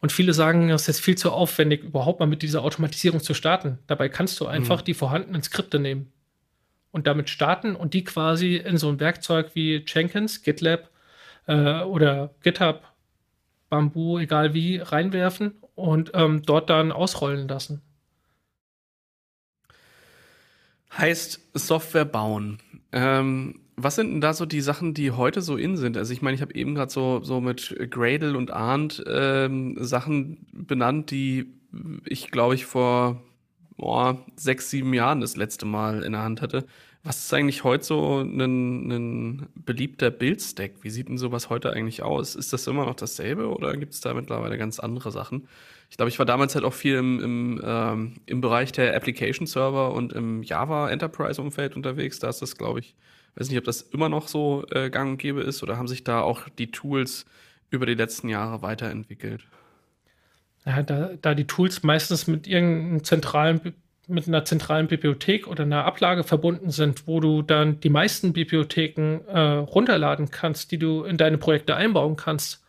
Und 0.00 0.12
viele 0.12 0.34
sagen, 0.34 0.70
es 0.70 0.88
ist 0.88 1.00
viel 1.00 1.16
zu 1.16 1.32
aufwendig, 1.32 1.82
überhaupt 1.82 2.20
mal 2.20 2.26
mit 2.26 2.42
dieser 2.42 2.62
Automatisierung 2.62 3.20
zu 3.20 3.34
starten. 3.34 3.78
Dabei 3.86 4.08
kannst 4.08 4.38
du 4.40 4.46
einfach 4.46 4.82
mhm. 4.82 4.84
die 4.84 4.94
vorhandenen 4.94 5.42
Skripte 5.42 5.78
nehmen 5.78 6.12
und 6.92 7.06
damit 7.06 7.30
starten 7.30 7.76
und 7.76 7.94
die 7.94 8.04
quasi 8.04 8.56
in 8.56 8.78
so 8.78 8.88
ein 8.88 9.00
Werkzeug 9.00 9.50
wie 9.54 9.84
Jenkins, 9.86 10.42
GitLab 10.42 10.90
äh, 11.46 11.80
oder 11.80 12.34
GitHub, 12.42 12.82
Bamboo, 13.68 14.18
egal 14.18 14.54
wie, 14.54 14.78
reinwerfen 14.78 15.54
und 15.74 16.12
ähm, 16.14 16.42
dort 16.42 16.70
dann 16.70 16.92
ausrollen 16.92 17.48
lassen. 17.48 17.82
Heißt 20.96 21.40
Software 21.54 22.04
bauen. 22.04 22.58
Ähm, 22.92 23.60
was 23.76 23.96
sind 23.96 24.10
denn 24.10 24.20
da 24.20 24.32
so 24.32 24.46
die 24.46 24.62
Sachen, 24.62 24.94
die 24.94 25.10
heute 25.10 25.42
so 25.42 25.56
in 25.56 25.76
sind? 25.76 25.96
Also 25.98 26.12
ich 26.12 26.22
meine, 26.22 26.34
ich 26.34 26.40
habe 26.40 26.54
eben 26.54 26.74
gerade 26.74 26.90
so, 26.90 27.22
so 27.22 27.40
mit 27.40 27.76
Gradle 27.90 28.36
und 28.36 28.50
Arndt 28.50 29.04
ähm, 29.06 29.76
Sachen 29.78 30.46
benannt, 30.52 31.10
die 31.10 31.52
ich 32.06 32.30
glaube 32.30 32.54
ich 32.54 32.64
vor 32.64 33.22
boah, 33.76 34.24
sechs, 34.36 34.70
sieben 34.70 34.94
Jahren 34.94 35.20
das 35.20 35.36
letzte 35.36 35.66
Mal 35.66 36.02
in 36.02 36.12
der 36.12 36.22
Hand 36.22 36.42
hatte. 36.42 36.64
Was 37.02 37.18
ist 37.18 37.34
eigentlich 37.34 37.62
heute 37.62 37.84
so 37.84 38.20
ein, 38.20 38.90
ein 38.90 39.48
beliebter 39.54 40.10
Bildstack? 40.10 40.72
Wie 40.82 40.90
sieht 40.90 41.08
denn 41.08 41.18
sowas 41.18 41.50
heute 41.50 41.72
eigentlich 41.72 42.02
aus? 42.02 42.34
Ist 42.34 42.52
das 42.52 42.66
immer 42.66 42.84
noch 42.84 42.96
dasselbe 42.96 43.48
oder 43.48 43.76
gibt 43.76 43.94
es 43.94 44.00
da 44.00 44.12
mittlerweile 44.12 44.58
ganz 44.58 44.80
andere 44.80 45.12
Sachen? 45.12 45.46
Ich 45.88 45.96
glaube, 45.96 46.08
ich 46.08 46.18
war 46.18 46.26
damals 46.26 46.56
halt 46.56 46.64
auch 46.64 46.72
viel 46.72 46.96
im, 46.96 47.20
im, 47.20 47.60
ähm, 47.64 48.14
im 48.26 48.40
Bereich 48.40 48.72
der 48.72 48.96
Application 48.96 49.46
Server 49.46 49.92
und 49.94 50.12
im 50.14 50.42
Java 50.42 50.90
Enterprise 50.90 51.40
Umfeld 51.40 51.76
unterwegs. 51.76 52.18
Da 52.18 52.28
ist 52.28 52.42
das, 52.42 52.56
glaube 52.56 52.80
ich, 52.80 52.96
weiß 53.36 53.50
nicht, 53.50 53.58
ob 53.58 53.64
das 53.64 53.82
immer 53.82 54.08
noch 54.08 54.26
so 54.26 54.64
äh, 54.70 54.90
gang 54.90 55.12
und 55.12 55.18
gäbe 55.18 55.42
ist 55.42 55.62
oder 55.62 55.76
haben 55.76 55.86
sich 55.86 56.02
da 56.02 56.22
auch 56.22 56.48
die 56.58 56.72
Tools 56.72 57.24
über 57.70 57.86
die 57.86 57.94
letzten 57.94 58.28
Jahre 58.28 58.62
weiterentwickelt? 58.62 59.46
Ja, 60.66 60.82
da, 60.82 61.10
da 61.22 61.34
die 61.34 61.46
Tools 61.46 61.82
meistens 61.82 62.26
mit 62.26 62.46
irgendeinem 62.46 63.04
zentralen 63.04 63.60
mit 64.08 64.28
einer 64.28 64.44
zentralen 64.44 64.86
Bibliothek 64.86 65.48
oder 65.48 65.64
einer 65.64 65.84
Ablage 65.84 66.22
verbunden 66.22 66.70
sind, 66.70 67.06
wo 67.06 67.20
du 67.20 67.42
dann 67.42 67.80
die 67.80 67.88
meisten 67.88 68.32
Bibliotheken 68.32 69.20
äh, 69.26 69.40
runterladen 69.40 70.30
kannst, 70.30 70.70
die 70.70 70.78
du 70.78 71.04
in 71.04 71.16
deine 71.16 71.38
Projekte 71.38 71.74
einbauen 71.74 72.16
kannst. 72.16 72.62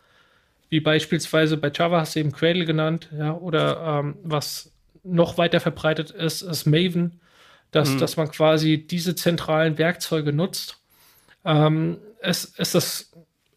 Wie 0.70 0.80
beispielsweise 0.80 1.58
bei 1.58 1.72
Java 1.74 2.00
hast 2.00 2.16
du 2.16 2.20
eben 2.20 2.32
Cradle 2.32 2.66
genannt, 2.66 3.10
ja, 3.16 3.34
oder 3.34 4.02
ähm, 4.02 4.16
was 4.24 4.72
noch 5.04 5.38
weiter 5.38 5.60
verbreitet 5.60 6.12
ist, 6.12 6.42
ist 6.42 6.66
Maven, 6.66 7.20
dass, 7.72 7.92
mhm. 7.92 8.00
dass 8.00 8.18
man 8.18 8.32
quasi 8.32 8.86
diese 8.86 9.16
zentralen 9.16 9.78
Werkzeuge 9.78 10.34
nutzt. 10.34 10.82
Ähm, 11.46 11.98
es 12.20 12.46
ist 12.46 12.76
das 12.76 13.12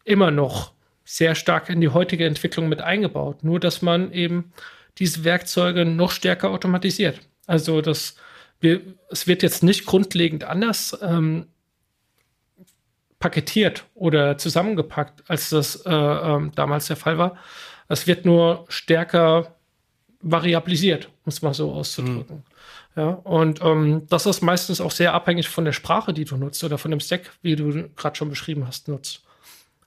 immer 0.05 0.31
noch 0.31 0.71
sehr 1.11 1.35
stark 1.35 1.69
in 1.69 1.81
die 1.81 1.89
heutige 1.89 2.25
Entwicklung 2.25 2.69
mit 2.69 2.79
eingebaut, 2.79 3.43
nur 3.43 3.59
dass 3.59 3.81
man 3.81 4.13
eben 4.13 4.53
diese 4.97 5.25
Werkzeuge 5.25 5.83
noch 5.83 6.11
stärker 6.11 6.51
automatisiert. 6.51 7.19
Also 7.47 7.81
das, 7.81 8.15
wir, 8.61 8.81
es 9.09 9.27
wird 9.27 9.43
jetzt 9.43 9.61
nicht 9.61 9.85
grundlegend 9.85 10.45
anders 10.45 10.97
ähm, 11.01 11.47
paketiert 13.19 13.83
oder 13.93 14.37
zusammengepackt, 14.37 15.29
als 15.29 15.49
das 15.49 15.85
äh, 15.85 15.91
ähm, 15.91 16.53
damals 16.55 16.87
der 16.87 16.95
Fall 16.95 17.17
war. 17.17 17.35
Es 17.89 18.07
wird 18.07 18.23
nur 18.23 18.65
stärker 18.69 19.55
variabilisiert, 20.21 21.07
um 21.25 21.29
es 21.29 21.41
mal 21.41 21.53
so 21.53 21.73
auszudrücken. 21.73 22.37
Mhm. 22.37 22.43
Ja, 22.95 23.09
und 23.09 23.61
ähm, 23.61 24.07
das 24.07 24.25
ist 24.25 24.41
meistens 24.41 24.79
auch 24.79 24.91
sehr 24.91 25.13
abhängig 25.13 25.49
von 25.49 25.65
der 25.65 25.73
Sprache, 25.73 26.13
die 26.13 26.23
du 26.23 26.37
nutzt 26.37 26.63
oder 26.63 26.77
von 26.77 26.91
dem 26.91 27.01
Stack, 27.01 27.31
wie 27.41 27.57
du 27.57 27.89
gerade 27.97 28.15
schon 28.15 28.29
beschrieben 28.29 28.65
hast, 28.65 28.87
nutzt 28.87 29.25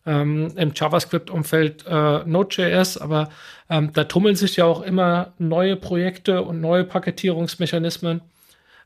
ähm, 0.06 0.52
im 0.56 0.73
JavaScript-Umfeld 0.75 1.84
äh, 1.87 2.25
Node.js, 2.25 2.99
aber 2.99 3.30
ähm, 3.70 3.92
da 3.92 4.04
tummeln 4.04 4.37
sich 4.37 4.56
ja 4.56 4.64
auch 4.64 4.82
immer 4.82 5.32
neue 5.38 5.76
Projekte 5.76 6.42
und 6.42 6.61
neue 6.61 6.84
Paketierungsmechanismen. 6.84 8.20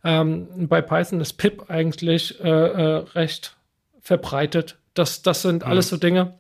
Ähm, 0.05 0.69
bei 0.69 0.81
Python 0.81 1.21
ist 1.21 1.35
PIP 1.35 1.69
eigentlich 1.69 2.41
äh, 2.41 2.49
äh, 2.49 3.05
recht 3.15 3.57
verbreitet. 4.01 4.79
Das, 4.95 5.23
das 5.23 5.43
sind 5.43 5.65
mhm. 5.65 5.71
alles 5.71 5.89
so 5.89 5.97
Dinge, 5.97 6.39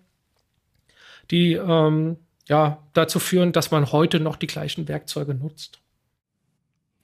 die 1.30 1.54
ähm, 1.54 2.16
ja, 2.48 2.82
dazu 2.94 3.18
führen, 3.18 3.52
dass 3.52 3.70
man 3.70 3.92
heute 3.92 4.20
noch 4.20 4.36
die 4.36 4.46
gleichen 4.46 4.88
Werkzeuge 4.88 5.34
nutzt. 5.34 5.80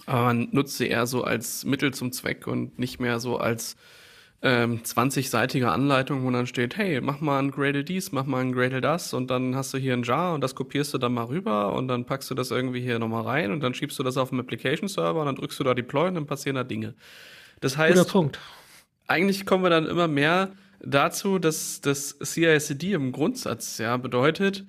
Aber 0.06 0.22
man 0.22 0.48
nutzt 0.52 0.76
sie 0.78 0.88
eher 0.88 1.06
so 1.06 1.24
als 1.24 1.64
Mittel 1.64 1.92
zum 1.92 2.12
Zweck 2.12 2.46
und 2.46 2.78
nicht 2.78 3.00
mehr 3.00 3.20
so 3.20 3.38
als 3.38 3.76
ähm, 4.44 4.82
20-seitige 4.84 5.64
Anleitung, 5.68 6.22
wo 6.22 6.30
dann 6.30 6.46
steht, 6.46 6.76
hey, 6.76 7.00
mach 7.00 7.20
mal 7.20 7.38
ein 7.38 7.50
Gradle 7.50 7.82
dies, 7.82 8.12
mach 8.12 8.26
mal 8.26 8.42
ein 8.42 8.52
Gradle 8.52 8.82
das 8.82 9.14
und 9.14 9.30
dann 9.30 9.56
hast 9.56 9.72
du 9.72 9.78
hier 9.78 9.94
ein 9.94 10.02
Jar 10.02 10.34
und 10.34 10.42
das 10.42 10.54
kopierst 10.54 10.92
du 10.92 10.98
dann 10.98 11.14
mal 11.14 11.24
rüber 11.24 11.72
und 11.72 11.88
dann 11.88 12.04
packst 12.04 12.30
du 12.30 12.34
das 12.34 12.50
irgendwie 12.50 12.82
hier 12.82 12.98
nochmal 12.98 13.22
rein 13.22 13.52
und 13.52 13.60
dann 13.60 13.72
schiebst 13.72 13.98
du 13.98 14.02
das 14.02 14.18
auf 14.18 14.28
dem 14.28 14.40
Application 14.40 14.86
Server 14.86 15.18
und 15.18 15.26
dann 15.26 15.36
drückst 15.36 15.58
du 15.58 15.64
da 15.64 15.72
Deploy 15.72 16.08
und 16.08 16.16
dann 16.16 16.26
passieren 16.26 16.56
da 16.56 16.62
Dinge. 16.62 16.94
Das 17.60 17.78
heißt, 17.78 17.96
eigentlich 19.06 19.46
kommen 19.46 19.64
wir 19.64 19.70
dann 19.70 19.86
immer 19.86 20.08
mehr 20.08 20.52
dazu, 20.80 21.38
dass 21.38 21.80
das 21.80 22.18
CI/CD 22.18 22.92
im 22.92 23.12
Grundsatz 23.12 23.78
ja 23.78 23.96
bedeutet, 23.96 24.66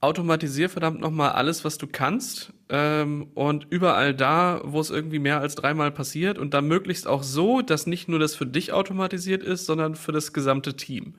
automatisier 0.00 0.70
verdammt 0.70 1.00
nochmal 1.00 1.32
alles, 1.32 1.64
was 1.64 1.76
du 1.76 1.86
kannst 1.86 2.52
ähm, 2.70 3.28
und 3.34 3.66
überall 3.68 4.14
da, 4.14 4.60
wo 4.64 4.80
es 4.80 4.90
irgendwie 4.90 5.18
mehr 5.18 5.40
als 5.40 5.54
dreimal 5.54 5.90
passiert 5.90 6.38
und 6.38 6.54
dann 6.54 6.66
möglichst 6.66 7.06
auch 7.06 7.22
so, 7.22 7.60
dass 7.60 7.86
nicht 7.86 8.08
nur 8.08 8.18
das 8.18 8.34
für 8.34 8.46
dich 8.46 8.72
automatisiert 8.72 9.42
ist, 9.42 9.66
sondern 9.66 9.94
für 9.94 10.12
das 10.12 10.32
gesamte 10.32 10.74
Team. 10.74 11.16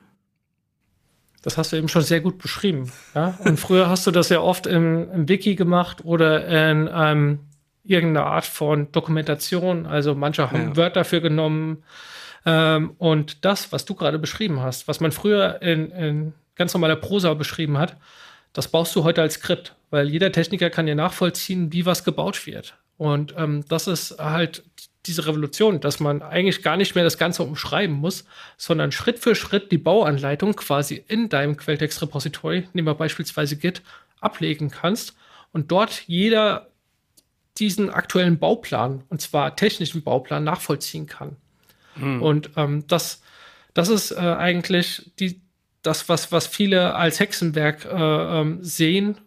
Das 1.42 1.58
hast 1.58 1.72
du 1.72 1.76
eben 1.76 1.88
schon 1.88 2.02
sehr 2.02 2.20
gut 2.20 2.38
beschrieben. 2.38 2.90
Ja? 3.14 3.38
Und 3.44 3.58
früher 3.58 3.88
hast 3.88 4.06
du 4.06 4.10
das 4.10 4.28
ja 4.28 4.40
oft 4.40 4.66
im, 4.66 5.10
im 5.10 5.28
Wiki 5.28 5.56
gemacht 5.56 6.04
oder 6.04 6.46
in 6.46 6.88
ähm, 6.92 7.40
irgendeiner 7.84 8.26
Art 8.26 8.44
von 8.44 8.90
Dokumentation. 8.92 9.86
Also 9.86 10.14
manche 10.14 10.50
haben 10.50 10.68
ja. 10.68 10.76
Wörter 10.76 11.00
dafür 11.00 11.20
genommen. 11.20 11.82
Ähm, 12.46 12.94
und 12.98 13.44
das, 13.44 13.72
was 13.72 13.84
du 13.84 13.94
gerade 13.94 14.18
beschrieben 14.20 14.60
hast, 14.60 14.86
was 14.86 15.00
man 15.00 15.10
früher 15.10 15.60
in, 15.62 15.90
in 15.90 16.34
ganz 16.54 16.74
normaler 16.74 16.96
Prosa 16.96 17.34
beschrieben 17.34 17.78
hat, 17.78 17.96
das 18.52 18.68
baust 18.68 18.94
du 18.94 19.04
heute 19.04 19.22
als 19.22 19.34
Skript, 19.34 19.74
weil 19.90 20.08
jeder 20.08 20.32
Techniker 20.32 20.70
kann 20.70 20.88
ja 20.88 20.94
nachvollziehen, 20.94 21.72
wie 21.72 21.86
was 21.86 22.04
gebaut 22.04 22.46
wird. 22.46 22.74
Und 22.98 23.34
ähm, 23.36 23.64
das 23.68 23.86
ist 23.86 24.18
halt 24.18 24.62
diese 25.06 25.26
Revolution, 25.26 25.80
dass 25.80 25.98
man 25.98 26.22
eigentlich 26.22 26.62
gar 26.62 26.76
nicht 26.76 26.94
mehr 26.94 27.02
das 27.02 27.18
Ganze 27.18 27.42
umschreiben 27.42 27.96
muss, 27.96 28.24
sondern 28.56 28.92
Schritt 28.92 29.18
für 29.18 29.34
Schritt 29.34 29.72
die 29.72 29.78
Bauanleitung 29.78 30.54
quasi 30.54 31.02
in 31.08 31.28
deinem 31.28 31.56
Quelltext-Repository, 31.56 32.68
nehmen 32.72 32.86
wir 32.86 32.94
beispielsweise 32.94 33.56
Git, 33.56 33.82
ablegen 34.20 34.70
kannst 34.70 35.16
und 35.52 35.72
dort 35.72 36.04
jeder 36.06 36.68
diesen 37.58 37.90
aktuellen 37.90 38.38
Bauplan, 38.38 39.02
und 39.08 39.20
zwar 39.20 39.56
technischen 39.56 40.02
Bauplan, 40.02 40.44
nachvollziehen 40.44 41.06
kann. 41.06 41.36
Hm. 41.94 42.22
Und 42.22 42.50
ähm, 42.56 42.84
das, 42.86 43.22
das 43.74 43.88
ist 43.88 44.12
äh, 44.12 44.16
eigentlich 44.16 45.10
die, 45.18 45.40
das, 45.82 46.08
was, 46.08 46.32
was 46.32 46.46
viele 46.46 46.94
als 46.94 47.20
Hexenwerk 47.20 47.84
äh, 47.84 48.40
ähm, 48.40 48.58
sehen, 48.62 49.18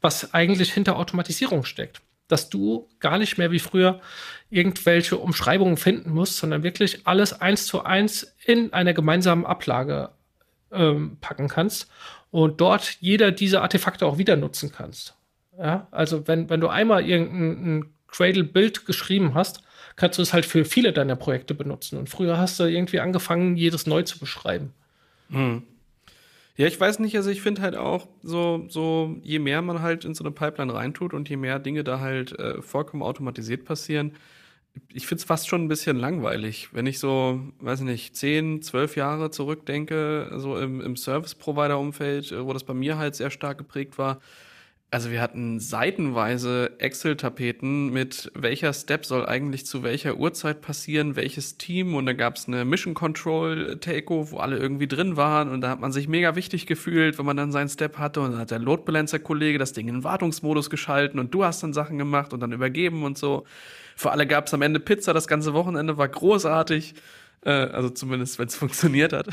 was 0.00 0.34
eigentlich 0.34 0.72
hinter 0.72 0.96
Automatisierung 0.96 1.64
steckt. 1.64 2.00
Dass 2.28 2.48
du 2.48 2.88
gar 2.98 3.18
nicht 3.18 3.36
mehr 3.38 3.50
wie 3.50 3.58
früher 3.58 4.00
irgendwelche 4.50 5.18
Umschreibungen 5.18 5.76
finden 5.76 6.10
musst, 6.10 6.38
sondern 6.38 6.62
wirklich 6.62 7.06
alles 7.06 7.40
eins 7.40 7.66
zu 7.66 7.84
eins 7.84 8.34
in 8.44 8.72
einer 8.72 8.94
gemeinsamen 8.94 9.46
Ablage 9.46 10.10
ähm, 10.72 11.18
packen 11.20 11.48
kannst 11.48 11.88
und 12.30 12.60
dort 12.60 12.96
jeder 13.00 13.30
dieser 13.30 13.62
Artefakte 13.62 14.06
auch 14.06 14.18
wieder 14.18 14.36
nutzen 14.36 14.72
kannst. 14.72 15.14
Ja, 15.58 15.86
also 15.90 16.26
wenn, 16.26 16.48
wenn 16.48 16.60
du 16.60 16.68
einmal 16.68 17.06
irgendein 17.06 17.92
Cradle-Bild 18.08 18.86
geschrieben 18.86 19.34
hast, 19.34 19.62
kannst 19.96 20.18
du 20.18 20.22
es 20.22 20.32
halt 20.32 20.46
für 20.46 20.64
viele 20.64 20.92
deiner 20.92 21.16
Projekte 21.16 21.54
benutzen. 21.54 21.98
Und 21.98 22.08
früher 22.08 22.38
hast 22.38 22.58
du 22.58 22.64
irgendwie 22.64 23.00
angefangen, 23.00 23.56
jedes 23.56 23.86
neu 23.86 24.02
zu 24.02 24.18
beschreiben. 24.18 24.72
Hm. 25.32 25.62
Ja, 26.56 26.66
ich 26.66 26.78
weiß 26.78 26.98
nicht, 26.98 27.16
also 27.16 27.30
ich 27.30 27.40
finde 27.40 27.62
halt 27.62 27.76
auch 27.76 28.08
so, 28.22 28.66
so, 28.68 29.16
je 29.22 29.38
mehr 29.38 29.62
man 29.62 29.80
halt 29.80 30.04
in 30.04 30.14
so 30.14 30.22
eine 30.22 30.32
Pipeline 30.32 30.72
reintut 30.74 31.14
und 31.14 31.28
je 31.28 31.36
mehr 31.36 31.58
Dinge 31.58 31.82
da 31.82 31.98
halt 32.00 32.38
äh, 32.38 32.60
vollkommen 32.60 33.02
automatisiert 33.02 33.64
passieren, 33.64 34.12
ich 34.92 35.06
finde 35.06 35.20
es 35.20 35.24
fast 35.24 35.48
schon 35.48 35.64
ein 35.64 35.68
bisschen 35.68 35.98
langweilig, 35.98 36.70
wenn 36.72 36.86
ich 36.86 36.98
so, 36.98 37.40
weiß 37.60 37.80
ich 37.80 37.86
nicht, 37.86 38.16
10, 38.16 38.62
12 38.62 38.96
Jahre 38.96 39.30
zurückdenke, 39.30 40.30
so 40.36 40.56
im, 40.58 40.80
im 40.80 40.96
Service-Provider-Umfeld, 40.96 42.32
äh, 42.32 42.44
wo 42.44 42.52
das 42.52 42.64
bei 42.64 42.74
mir 42.74 42.98
halt 42.98 43.14
sehr 43.14 43.30
stark 43.30 43.58
geprägt 43.58 43.98
war, 43.98 44.20
also 44.92 45.10
wir 45.10 45.22
hatten 45.22 45.58
seitenweise 45.58 46.78
Excel-Tapeten 46.78 47.90
mit 47.90 48.30
welcher 48.34 48.74
Step 48.74 49.06
soll 49.06 49.24
eigentlich 49.24 49.64
zu 49.64 49.82
welcher 49.82 50.18
Uhrzeit 50.18 50.60
passieren, 50.60 51.16
welches 51.16 51.56
Team. 51.56 51.94
Und 51.94 52.04
da 52.04 52.12
gab 52.12 52.36
es 52.36 52.46
eine 52.46 52.66
Mission 52.66 52.92
Control 52.92 53.78
Takeover, 53.80 54.32
wo 54.32 54.36
alle 54.36 54.58
irgendwie 54.58 54.86
drin 54.86 55.16
waren. 55.16 55.48
Und 55.48 55.62
da 55.62 55.70
hat 55.70 55.80
man 55.80 55.92
sich 55.92 56.08
mega 56.08 56.36
wichtig 56.36 56.66
gefühlt, 56.66 57.18
wenn 57.18 57.24
man 57.24 57.38
dann 57.38 57.52
seinen 57.52 57.70
Step 57.70 57.96
hatte. 57.96 58.20
Und 58.20 58.32
dann 58.32 58.40
hat 58.40 58.50
der 58.50 58.58
Load 58.58 58.82
Balancer 58.84 59.18
Kollege 59.18 59.58
das 59.58 59.72
Ding 59.72 59.88
in 59.88 60.04
Wartungsmodus 60.04 60.68
geschalten. 60.68 61.18
Und 61.18 61.32
du 61.32 61.42
hast 61.42 61.62
dann 61.62 61.72
Sachen 61.72 61.96
gemacht 61.96 62.34
und 62.34 62.40
dann 62.40 62.52
übergeben 62.52 63.02
und 63.02 63.16
so. 63.16 63.46
Für 63.96 64.10
alle 64.10 64.26
gab 64.26 64.48
es 64.48 64.52
am 64.52 64.60
Ende 64.60 64.78
Pizza, 64.78 65.14
das 65.14 65.26
ganze 65.26 65.54
Wochenende 65.54 65.96
war 65.96 66.08
großartig, 66.08 66.94
äh, 67.46 67.50
also 67.50 67.88
zumindest 67.88 68.38
wenn 68.38 68.48
es 68.48 68.56
funktioniert 68.56 69.14
hat. 69.14 69.28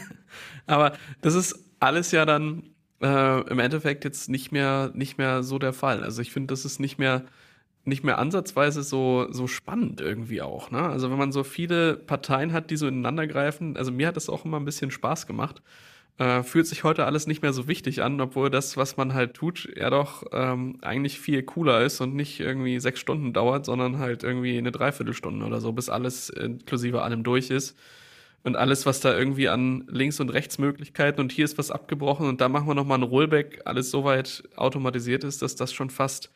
Aber 0.66 0.92
das 1.20 1.34
ist 1.34 1.58
alles 1.80 2.12
ja 2.12 2.24
dann 2.24 2.73
äh, 3.04 3.40
im 3.50 3.58
Endeffekt 3.58 4.04
jetzt 4.04 4.30
nicht 4.30 4.50
mehr, 4.50 4.90
nicht 4.94 5.18
mehr 5.18 5.42
so 5.42 5.58
der 5.58 5.74
Fall. 5.74 6.02
Also 6.02 6.22
ich 6.22 6.32
finde, 6.32 6.52
das 6.52 6.64
ist 6.64 6.80
nicht 6.80 6.98
mehr, 6.98 7.24
nicht 7.84 8.02
mehr 8.02 8.18
ansatzweise 8.18 8.82
so, 8.82 9.26
so 9.30 9.46
spannend 9.46 10.00
irgendwie 10.00 10.40
auch. 10.40 10.70
Ne? 10.70 10.80
Also 10.80 11.10
wenn 11.10 11.18
man 11.18 11.30
so 11.30 11.44
viele 11.44 11.96
Parteien 11.96 12.54
hat, 12.54 12.70
die 12.70 12.76
so 12.76 12.88
ineinander 12.88 13.26
greifen, 13.26 13.76
also 13.76 13.92
mir 13.92 14.08
hat 14.08 14.16
das 14.16 14.30
auch 14.30 14.46
immer 14.46 14.58
ein 14.58 14.64
bisschen 14.64 14.90
Spaß 14.90 15.26
gemacht. 15.26 15.62
Äh, 16.16 16.44
fühlt 16.44 16.66
sich 16.66 16.84
heute 16.84 17.04
alles 17.06 17.26
nicht 17.26 17.42
mehr 17.42 17.52
so 17.52 17.68
wichtig 17.68 18.02
an, 18.02 18.20
obwohl 18.20 18.48
das, 18.48 18.76
was 18.76 18.96
man 18.96 19.14
halt 19.14 19.34
tut, 19.34 19.68
ja 19.76 19.90
doch 19.90 20.22
ähm, 20.32 20.78
eigentlich 20.80 21.18
viel 21.18 21.42
cooler 21.42 21.82
ist 21.82 22.00
und 22.00 22.14
nicht 22.14 22.38
irgendwie 22.40 22.78
sechs 22.78 23.00
Stunden 23.00 23.32
dauert, 23.32 23.66
sondern 23.66 23.98
halt 23.98 24.22
irgendwie 24.22 24.56
eine 24.56 24.70
Dreiviertelstunde 24.70 25.44
oder 25.44 25.60
so, 25.60 25.72
bis 25.72 25.88
alles 25.90 26.30
inklusive 26.30 27.02
allem 27.02 27.24
durch 27.24 27.50
ist. 27.50 27.76
Und 28.44 28.56
alles, 28.56 28.84
was 28.84 29.00
da 29.00 29.16
irgendwie 29.16 29.48
an 29.48 29.84
Links- 29.88 30.20
und 30.20 30.28
Rechtsmöglichkeiten 30.28 31.20
und 31.20 31.32
hier 31.32 31.46
ist 31.46 31.56
was 31.56 31.70
abgebrochen 31.70 32.28
und 32.28 32.42
da 32.42 32.50
machen 32.50 32.68
wir 32.68 32.74
nochmal 32.74 32.98
ein 32.98 33.02
Rollback, 33.02 33.62
alles 33.64 33.90
so 33.90 34.04
weit 34.04 34.44
automatisiert 34.54 35.24
ist, 35.24 35.40
dass 35.40 35.56
das 35.56 35.72
schon 35.72 35.88
fast 35.88 36.30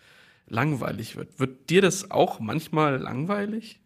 langweilig 0.48 1.16
wird. 1.16 1.38
Wird 1.38 1.68
dir 1.68 1.82
das 1.82 2.10
auch 2.10 2.40
manchmal 2.40 2.96
langweilig? 2.96 3.80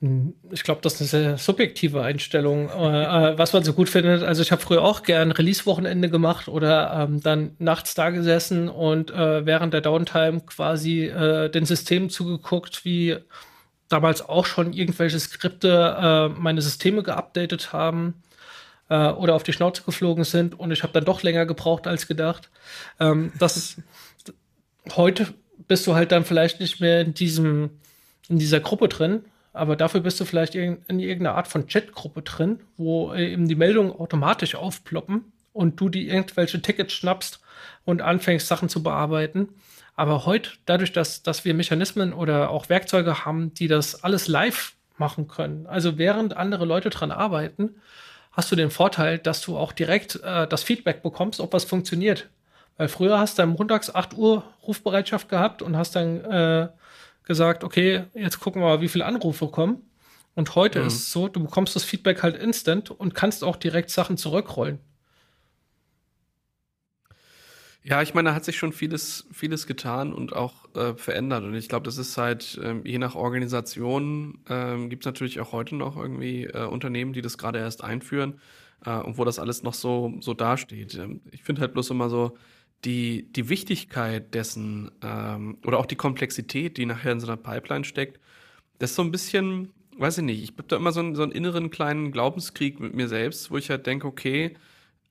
Hm, 0.00 0.34
ich 0.50 0.62
glaube, 0.62 0.80
das 0.80 1.00
ist 1.00 1.12
eine 1.12 1.24
sehr 1.24 1.38
subjektive 1.38 2.02
Einstellung, 2.02 2.70
äh, 2.70 3.32
äh, 3.32 3.38
was 3.38 3.52
man 3.52 3.64
so 3.64 3.74
gut 3.74 3.88
findet. 3.90 4.22
Also 4.22 4.40
ich 4.40 4.50
habe 4.50 4.62
früher 4.62 4.82
auch 4.82 5.02
gern 5.02 5.30
Release-Wochenende 5.30 6.08
gemacht 6.08 6.48
oder 6.48 7.06
ähm, 7.08 7.20
dann 7.20 7.54
nachts 7.58 7.94
da 7.94 8.08
gesessen 8.10 8.68
und 8.70 9.10
äh, 9.10 9.44
während 9.44 9.74
der 9.74 9.82
Downtime 9.82 10.40
quasi 10.46 11.04
äh, 11.04 11.50
den 11.50 11.66
Systemen 11.66 12.08
zugeguckt, 12.08 12.84
wie 12.84 13.18
damals 13.90 14.22
auch 14.22 14.46
schon 14.46 14.72
irgendwelche 14.72 15.20
Skripte 15.20 15.96
äh, 16.00 16.40
meine 16.40 16.62
Systeme 16.62 17.02
geupdatet 17.02 17.72
haben 17.72 18.14
äh, 18.88 19.08
oder 19.08 19.34
auf 19.34 19.42
die 19.42 19.52
Schnauze 19.52 19.82
geflogen 19.82 20.24
sind 20.24 20.58
und 20.58 20.70
ich 20.70 20.82
habe 20.82 20.92
dann 20.92 21.04
doch 21.04 21.22
länger 21.22 21.44
gebraucht 21.44 21.86
als 21.86 22.06
gedacht. 22.06 22.48
Ähm, 22.98 23.32
das 23.38 23.56
ist, 23.56 23.82
heute 24.96 25.34
bist 25.68 25.86
du 25.86 25.94
halt 25.94 26.12
dann 26.12 26.24
vielleicht 26.24 26.60
nicht 26.60 26.80
mehr 26.80 27.02
in 27.02 27.14
diesem 27.14 27.70
in 28.28 28.38
dieser 28.38 28.60
Gruppe 28.60 28.88
drin, 28.88 29.24
aber 29.52 29.74
dafür 29.74 30.00
bist 30.00 30.20
du 30.20 30.24
vielleicht 30.24 30.54
in, 30.54 30.78
irgendeiner 30.88 31.34
Art 31.34 31.48
von 31.48 31.66
Chatgruppe 31.66 32.22
drin, 32.22 32.60
wo 32.76 33.12
eben 33.12 33.48
die 33.48 33.56
Meldungen 33.56 33.92
automatisch 33.92 34.54
aufploppen 34.54 35.32
und 35.52 35.80
du 35.80 35.88
die 35.88 36.08
irgendwelche 36.08 36.62
Tickets 36.62 36.92
schnappst 36.92 37.40
und 37.84 38.02
anfängst, 38.02 38.46
Sachen 38.46 38.68
zu 38.68 38.84
bearbeiten. 38.84 39.48
Aber 39.96 40.26
heute, 40.26 40.50
dadurch, 40.66 40.92
dass, 40.92 41.22
dass 41.22 41.44
wir 41.44 41.54
Mechanismen 41.54 42.12
oder 42.12 42.50
auch 42.50 42.68
Werkzeuge 42.68 43.24
haben, 43.24 43.52
die 43.54 43.68
das 43.68 44.02
alles 44.02 44.28
live 44.28 44.74
machen 44.96 45.28
können, 45.28 45.66
also 45.66 45.98
während 45.98 46.36
andere 46.36 46.64
Leute 46.64 46.90
dran 46.90 47.10
arbeiten, 47.10 47.76
hast 48.32 48.50
du 48.50 48.56
den 48.56 48.70
Vorteil, 48.70 49.18
dass 49.18 49.40
du 49.40 49.56
auch 49.56 49.72
direkt 49.72 50.16
äh, 50.22 50.46
das 50.46 50.62
Feedback 50.62 51.02
bekommst, 51.02 51.40
ob 51.40 51.52
was 51.52 51.64
funktioniert. 51.64 52.28
Weil 52.76 52.88
früher 52.88 53.18
hast 53.18 53.38
du 53.38 53.42
am 53.42 53.50
montags 53.50 53.94
8 53.94 54.16
Uhr 54.16 54.44
Rufbereitschaft 54.66 55.28
gehabt 55.28 55.60
und 55.60 55.76
hast 55.76 55.96
dann 55.96 56.24
äh, 56.24 56.68
gesagt, 57.24 57.64
okay, 57.64 58.04
jetzt 58.14 58.40
gucken 58.40 58.62
wir 58.62 58.68
mal, 58.68 58.80
wie 58.80 58.88
viele 58.88 59.04
Anrufe 59.04 59.48
kommen. 59.48 59.82
Und 60.34 60.54
heute 60.54 60.80
mhm. 60.80 60.86
ist 60.86 60.94
es 60.94 61.12
so, 61.12 61.28
du 61.28 61.42
bekommst 61.42 61.76
das 61.76 61.84
Feedback 61.84 62.22
halt 62.22 62.36
instant 62.36 62.90
und 62.90 63.14
kannst 63.14 63.44
auch 63.44 63.56
direkt 63.56 63.90
Sachen 63.90 64.16
zurückrollen. 64.16 64.78
Ja, 67.82 68.02
ich 68.02 68.12
meine, 68.12 68.28
da 68.30 68.34
hat 68.34 68.44
sich 68.44 68.58
schon 68.58 68.72
vieles, 68.74 69.26
vieles 69.32 69.66
getan 69.66 70.12
und 70.12 70.34
auch 70.34 70.74
äh, 70.74 70.94
verändert. 70.94 71.44
Und 71.44 71.54
ich 71.54 71.68
glaube, 71.68 71.84
das 71.84 71.96
ist 71.96 72.18
halt, 72.18 72.60
ähm, 72.62 72.84
je 72.84 72.98
nach 72.98 73.14
Organisation, 73.14 74.40
ähm, 74.50 74.90
gibt 74.90 75.02
es 75.02 75.06
natürlich 75.06 75.40
auch 75.40 75.52
heute 75.52 75.76
noch 75.76 75.96
irgendwie 75.96 76.44
äh, 76.44 76.66
Unternehmen, 76.66 77.14
die 77.14 77.22
das 77.22 77.38
gerade 77.38 77.58
erst 77.58 77.82
einführen 77.82 78.38
äh, 78.84 78.98
und 78.98 79.16
wo 79.16 79.24
das 79.24 79.38
alles 79.38 79.62
noch 79.62 79.72
so, 79.72 80.12
so 80.20 80.34
dasteht. 80.34 80.94
Ähm, 80.96 81.22
ich 81.30 81.42
finde 81.42 81.62
halt 81.62 81.72
bloß 81.72 81.88
immer 81.90 82.10
so, 82.10 82.36
die, 82.84 83.30
die 83.32 83.48
Wichtigkeit 83.48 84.34
dessen 84.34 84.90
ähm, 85.02 85.58
oder 85.66 85.78
auch 85.78 85.86
die 85.86 85.96
Komplexität, 85.96 86.76
die 86.76 86.86
nachher 86.86 87.12
in 87.12 87.20
so 87.20 87.26
einer 87.26 87.36
Pipeline 87.36 87.84
steckt, 87.84 88.20
das 88.78 88.90
ist 88.90 88.96
so 88.96 89.02
ein 89.02 89.10
bisschen, 89.10 89.72
weiß 89.98 90.18
ich 90.18 90.24
nicht, 90.24 90.42
ich 90.42 90.52
habe 90.52 90.64
da 90.68 90.76
immer 90.76 90.92
so 90.92 91.00
einen, 91.00 91.14
so 91.14 91.22
einen 91.22 91.32
inneren 91.32 91.70
kleinen 91.70 92.12
Glaubenskrieg 92.12 92.80
mit 92.80 92.94
mir 92.94 93.08
selbst, 93.08 93.50
wo 93.50 93.56
ich 93.58 93.70
halt 93.70 93.86
denke, 93.86 94.06
okay, 94.06 94.54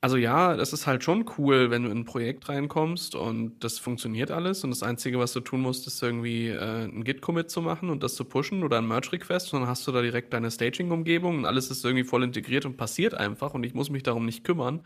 also 0.02 0.16
ja, 0.16 0.56
das 0.56 0.72
ist 0.72 0.88
halt 0.88 1.04
schon 1.04 1.26
cool, 1.38 1.72
wenn 1.72 1.84
du 1.84 1.90
in 1.90 2.00
ein 2.00 2.06
Projekt 2.06 2.48
reinkommst 2.48 3.16
und 3.16 3.62
das 3.64 3.80
funktioniert 3.80 4.32
alles 4.32 4.64
und 4.64 4.70
das 4.70 4.82
Einzige, 4.82 5.20
was 5.20 5.34
du 5.34 5.42
tun 5.42 5.62
musst, 5.62 5.88
ist 5.88 6.02
irgendwie 6.02 6.48
äh, 6.48 6.86
ein 6.86 7.04
Git-Commit 7.04 7.50
zu 7.50 7.62
machen 7.62 7.90
und 7.90 8.02
das 8.02 8.16
zu 8.16 8.24
pushen 8.24 8.64
oder 8.64 8.78
ein 8.78 8.88
Merge-Request 8.88 9.54
und 9.54 9.62
dann 9.62 9.70
hast 9.70 9.86
du 9.88 9.92
da 9.92 10.02
direkt 10.02 10.34
deine 10.34 10.52
Staging-Umgebung 10.52 11.40
und 11.40 11.46
alles 11.46 11.70
ist 11.70 11.84
irgendwie 11.84 12.06
voll 12.06 12.24
integriert 12.24 12.66
und 12.66 12.78
passiert 12.78 13.14
einfach 13.14 13.54
und 13.54 13.66
ich 13.66 13.74
muss 13.74 13.90
mich 13.90 14.04
darum 14.04 14.26
nicht 14.26 14.46
kümmern. 14.46 14.82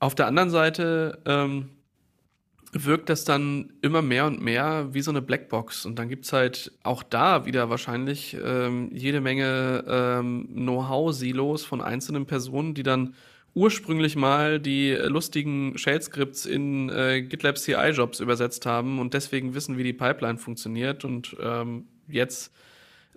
Auf 0.00 0.16
der 0.16 0.26
anderen 0.26 0.50
Seite 0.50 1.20
ähm, 1.24 1.68
wirkt 2.72 3.08
das 3.08 3.24
dann 3.24 3.72
immer 3.82 4.02
mehr 4.02 4.26
und 4.26 4.40
mehr 4.40 4.88
wie 4.92 5.02
so 5.02 5.10
eine 5.10 5.22
Blackbox. 5.22 5.86
Und 5.86 5.98
dann 5.98 6.08
gibt's 6.08 6.32
halt 6.32 6.72
auch 6.82 7.02
da 7.02 7.44
wieder 7.44 7.70
wahrscheinlich 7.70 8.36
ähm, 8.44 8.90
jede 8.92 9.20
Menge 9.20 9.84
ähm, 9.86 10.48
Know-how-Silos 10.54 11.64
von 11.64 11.80
einzelnen 11.80 12.26
Personen, 12.26 12.74
die 12.74 12.82
dann 12.82 13.14
ursprünglich 13.54 14.16
mal 14.16 14.60
die 14.60 14.92
lustigen 14.92 15.76
Shell-Skripts 15.76 16.46
in 16.46 16.88
äh, 16.88 17.22
GitLab 17.22 17.58
CI-Jobs 17.58 18.20
übersetzt 18.20 18.64
haben 18.66 18.98
und 18.98 19.14
deswegen 19.14 19.54
wissen, 19.54 19.76
wie 19.76 19.84
die 19.84 19.92
Pipeline 19.92 20.38
funktioniert 20.38 21.04
und 21.04 21.36
ähm, 21.42 21.86
jetzt 22.08 22.52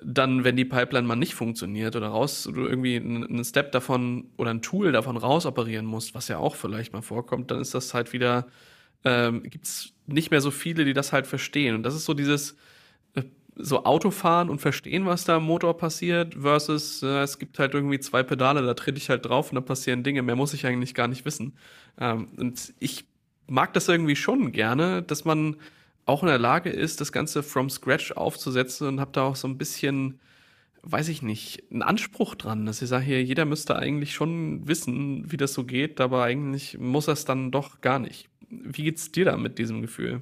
dann, 0.01 0.43
wenn 0.43 0.57
die 0.57 0.65
Pipeline 0.65 1.07
mal 1.07 1.15
nicht 1.15 1.35
funktioniert 1.35 1.95
oder 1.95 2.07
raus, 2.07 2.43
du 2.43 2.65
irgendwie 2.65 2.97
einen 2.97 3.43
Step 3.45 3.71
davon 3.71 4.25
oder 4.37 4.51
ein 4.51 4.61
Tool 4.61 4.91
davon 4.91 5.15
rausoperieren 5.15 5.85
musst, 5.85 6.13
was 6.13 6.27
ja 6.27 6.37
auch 6.37 6.55
vielleicht 6.55 6.91
mal 6.91 7.01
vorkommt, 7.01 7.49
dann 7.49 7.61
ist 7.61 7.73
das 7.73 7.93
halt 7.93 8.11
wieder, 8.11 8.47
ähm, 9.05 9.43
gibt 9.43 9.65
es 9.65 9.93
nicht 10.05 10.31
mehr 10.31 10.41
so 10.41 10.51
viele, 10.51 10.83
die 10.83 10.93
das 10.93 11.13
halt 11.13 11.27
verstehen. 11.27 11.75
Und 11.75 11.83
das 11.83 11.95
ist 11.95 12.05
so 12.05 12.13
dieses 12.13 12.57
so 13.55 13.85
Autofahren 13.85 14.49
und 14.49 14.59
verstehen, 14.59 15.05
was 15.05 15.25
da 15.25 15.37
am 15.37 15.45
Motor 15.45 15.77
passiert, 15.77 16.35
versus 16.35 17.01
äh, 17.03 17.21
es 17.21 17.39
gibt 17.39 17.57
halt 17.59 17.73
irgendwie 17.73 17.99
zwei 17.99 18.23
Pedale, 18.23 18.61
da 18.61 18.73
trete 18.73 18.97
ich 18.97 19.09
halt 19.09 19.25
drauf 19.25 19.49
und 19.49 19.55
da 19.55 19.61
passieren 19.61 20.03
Dinge, 20.03 20.21
mehr 20.21 20.35
muss 20.35 20.53
ich 20.53 20.65
eigentlich 20.65 20.93
gar 20.93 21.07
nicht 21.07 21.25
wissen. 21.25 21.53
Ähm, 21.99 22.27
und 22.37 22.73
ich 22.79 23.05
mag 23.47 23.73
das 23.73 23.87
irgendwie 23.87 24.15
schon 24.15 24.51
gerne, 24.51 25.01
dass 25.03 25.25
man 25.25 25.55
auch 26.05 26.21
in 26.21 26.27
der 26.27 26.37
Lage 26.37 26.69
ist, 26.69 27.01
das 27.01 27.11
Ganze 27.11 27.43
from 27.43 27.69
scratch 27.69 28.11
aufzusetzen 28.11 28.87
und 28.87 28.99
habe 28.99 29.11
da 29.13 29.23
auch 29.23 29.35
so 29.35 29.47
ein 29.47 29.57
bisschen, 29.57 30.19
weiß 30.83 31.07
ich 31.09 31.21
nicht, 31.21 31.63
einen 31.71 31.81
Anspruch 31.81 32.35
dran, 32.35 32.65
dass 32.65 32.81
ich 32.81 32.89
sage 32.89 33.05
hier, 33.05 33.23
jeder 33.23 33.45
müsste 33.45 33.75
eigentlich 33.77 34.13
schon 34.13 34.67
wissen, 34.67 35.31
wie 35.31 35.37
das 35.37 35.53
so 35.53 35.63
geht, 35.63 36.01
aber 36.01 36.23
eigentlich 36.23 36.77
muss 36.77 37.07
er 37.07 37.13
es 37.13 37.25
dann 37.25 37.51
doch 37.51 37.81
gar 37.81 37.99
nicht. 37.99 38.29
Wie 38.49 38.83
geht's 38.83 39.11
dir 39.11 39.25
da 39.25 39.37
mit 39.37 39.57
diesem 39.57 39.81
Gefühl? 39.81 40.21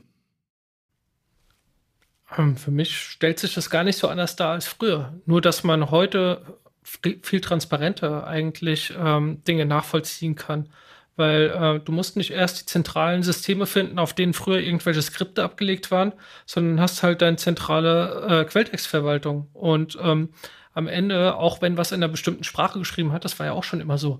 Ähm, 2.37 2.57
für 2.57 2.71
mich 2.71 2.97
stellt 2.97 3.39
sich 3.39 3.53
das 3.53 3.69
gar 3.69 3.83
nicht 3.83 3.97
so 3.97 4.07
anders 4.07 4.35
dar 4.35 4.51
als 4.51 4.67
früher. 4.67 5.13
Nur, 5.25 5.41
dass 5.41 5.63
man 5.63 5.91
heute 5.91 6.41
viel 6.83 7.41
transparenter 7.41 8.27
eigentlich 8.27 8.93
ähm, 8.97 9.43
Dinge 9.45 9.65
nachvollziehen 9.65 10.35
kann 10.35 10.69
weil 11.15 11.49
äh, 11.49 11.79
du 11.79 11.91
musst 11.91 12.17
nicht 12.17 12.31
erst 12.31 12.61
die 12.61 12.65
zentralen 12.65 13.23
Systeme 13.23 13.65
finden, 13.65 13.99
auf 13.99 14.13
denen 14.13 14.33
früher 14.33 14.59
irgendwelche 14.59 15.01
Skripte 15.01 15.43
abgelegt 15.43 15.91
waren, 15.91 16.13
sondern 16.45 16.79
hast 16.79 17.03
halt 17.03 17.21
deine 17.21 17.37
zentrale 17.37 18.41
äh, 18.41 18.45
Quelltextverwaltung. 18.45 19.47
Und 19.53 19.97
ähm, 20.01 20.29
am 20.73 20.87
Ende, 20.87 21.35
auch 21.35 21.61
wenn 21.61 21.77
was 21.77 21.91
in 21.91 22.01
einer 22.03 22.11
bestimmten 22.11 22.43
Sprache 22.43 22.79
geschrieben 22.79 23.11
hat, 23.11 23.25
das 23.25 23.37
war 23.37 23.45
ja 23.45 23.51
auch 23.53 23.63
schon 23.63 23.81
immer 23.81 23.97
so. 23.97 24.19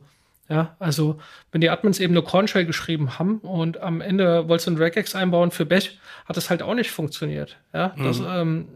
Ja, 0.49 0.75
also 0.77 1.19
wenn 1.51 1.62
die 1.62 1.69
Admins 1.69 1.99
eben 1.99 2.13
eine 2.13 2.21
Cornshell 2.21 2.65
geschrieben 2.65 3.17
haben 3.17 3.39
und 3.39 3.79
am 3.79 4.01
Ende 4.01 4.49
wolltest 4.49 4.67
du 4.67 4.71
ein 4.71 4.77
Regex 4.77 5.15
einbauen 5.15 5.51
für 5.51 5.65
Bash, 5.65 5.97
hat 6.25 6.36
das 6.36 6.49
halt 6.49 6.62
auch 6.62 6.73
nicht 6.73 6.91
funktioniert. 6.91 7.58
Ja, 7.73 7.93
mhm. 7.95 8.03
das, 8.03 8.19
ähm, 8.19 8.67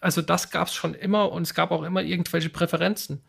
also 0.00 0.20
das 0.20 0.50
gab 0.50 0.68
es 0.68 0.74
schon 0.74 0.94
immer 0.94 1.30
und 1.30 1.42
es 1.42 1.54
gab 1.54 1.70
auch 1.70 1.84
immer 1.84 2.02
irgendwelche 2.02 2.50
Präferenzen. 2.50 3.22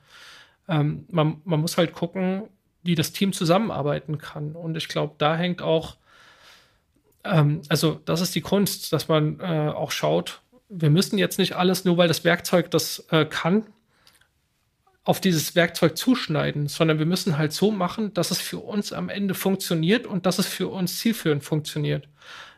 Ähm, 0.68 1.06
man, 1.10 1.42
man 1.44 1.62
muss 1.62 1.78
halt 1.78 1.94
gucken, 1.94 2.50
wie 2.84 2.96
das 2.96 3.12
Team 3.12 3.32
zusammenarbeiten 3.32 4.18
kann. 4.18 4.54
Und 4.54 4.76
ich 4.76 4.88
glaube, 4.88 5.16
da 5.18 5.36
hängt 5.36 5.62
auch, 5.62 5.98
ähm, 7.24 7.62
also 7.70 8.00
das 8.06 8.22
ist 8.22 8.34
die 8.34 8.42
Kunst, 8.42 8.92
dass 8.92 9.08
man 9.08 9.40
äh, 9.40 9.70
auch 9.70 9.92
schaut, 9.92 10.42
wir 10.70 10.90
müssen 10.90 11.18
jetzt 11.18 11.38
nicht 11.38 11.56
alles, 11.56 11.86
nur 11.86 11.98
weil 11.98 12.08
das 12.08 12.24
Werkzeug 12.24 12.72
das 12.72 13.06
äh, 13.12 13.26
kann, 13.26 13.68
auf 15.04 15.20
dieses 15.20 15.56
Werkzeug 15.56 15.98
zuschneiden, 15.98 16.68
sondern 16.68 17.00
wir 17.00 17.06
müssen 17.06 17.38
halt 17.38 17.54
so 17.54 17.72
machen, 17.72 18.14
dass 18.14 18.30
es 18.30 18.40
für 18.40 18.60
uns 18.60 18.94
am 18.94 19.10
Ende 19.10 19.34
funktioniert 19.34 20.06
und 20.06 20.26
dass 20.26 20.38
es 20.38 20.46
für 20.46 20.68
uns 20.68 21.00
zielführend 21.00 21.44
funktioniert. 21.44 22.08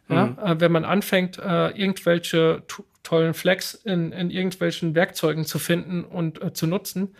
Ja? 0.09 0.27
Mhm. 0.27 0.39
Äh, 0.39 0.59
wenn 0.59 0.71
man 0.71 0.85
anfängt, 0.85 1.37
äh, 1.37 1.69
irgendwelche 1.69 2.63
tollen 3.03 3.33
Flex 3.33 3.73
in, 3.73 4.11
in 4.11 4.29
irgendwelchen 4.29 4.95
Werkzeugen 4.95 5.45
zu 5.45 5.59
finden 5.59 6.03
und 6.03 6.41
äh, 6.41 6.53
zu 6.53 6.67
nutzen, 6.67 7.15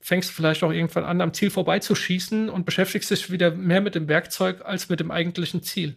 fängst 0.00 0.30
du 0.30 0.34
vielleicht 0.34 0.62
auch 0.64 0.72
irgendwann 0.72 1.04
an, 1.04 1.20
am 1.20 1.32
Ziel 1.32 1.50
vorbeizuschießen 1.50 2.48
und 2.48 2.66
beschäftigst 2.66 3.10
dich 3.10 3.30
wieder 3.30 3.52
mehr 3.52 3.80
mit 3.80 3.94
dem 3.94 4.08
Werkzeug 4.08 4.62
als 4.64 4.88
mit 4.88 5.00
dem 5.00 5.10
eigentlichen 5.10 5.62
Ziel. 5.62 5.96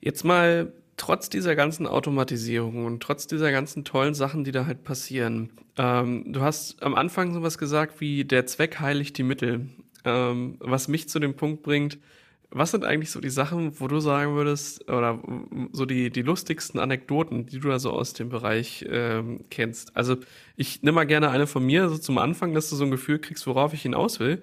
Jetzt 0.00 0.24
mal 0.24 0.72
trotz 0.96 1.28
dieser 1.28 1.56
ganzen 1.56 1.86
Automatisierung 1.86 2.84
und 2.86 3.02
trotz 3.02 3.26
dieser 3.26 3.50
ganzen 3.50 3.84
tollen 3.84 4.14
Sachen, 4.14 4.44
die 4.44 4.52
da 4.52 4.66
halt 4.66 4.84
passieren. 4.84 5.50
Ähm, 5.76 6.32
du 6.32 6.40
hast 6.40 6.82
am 6.82 6.94
Anfang 6.94 7.34
sowas 7.34 7.58
gesagt 7.58 8.00
wie 8.00 8.24
der 8.24 8.46
Zweck 8.46 8.80
heiligt 8.80 9.18
die 9.18 9.22
Mittel, 9.22 9.68
ähm, 10.04 10.56
was 10.60 10.88
mich 10.88 11.08
zu 11.08 11.18
dem 11.18 11.34
Punkt 11.34 11.62
bringt, 11.62 11.98
was 12.50 12.70
sind 12.70 12.84
eigentlich 12.84 13.10
so 13.10 13.20
die 13.20 13.30
Sachen, 13.30 13.80
wo 13.80 13.88
du 13.88 14.00
sagen 14.00 14.34
würdest, 14.34 14.88
oder 14.88 15.20
so 15.72 15.84
die, 15.84 16.10
die 16.10 16.22
lustigsten 16.22 16.78
Anekdoten, 16.80 17.46
die 17.46 17.58
du 17.58 17.68
da 17.68 17.78
so 17.78 17.90
aus 17.90 18.12
dem 18.12 18.28
Bereich 18.28 18.84
ähm, 18.88 19.44
kennst? 19.50 19.96
Also 19.96 20.16
ich 20.56 20.82
nehme 20.82 20.96
mal 20.96 21.06
gerne 21.06 21.30
eine 21.30 21.46
von 21.46 21.64
mir, 21.64 21.88
so 21.88 21.98
zum 21.98 22.18
Anfang, 22.18 22.54
dass 22.54 22.70
du 22.70 22.76
so 22.76 22.84
ein 22.84 22.90
Gefühl 22.90 23.18
kriegst, 23.18 23.46
worauf 23.46 23.74
ich 23.74 23.82
hinaus 23.82 24.20
will. 24.20 24.42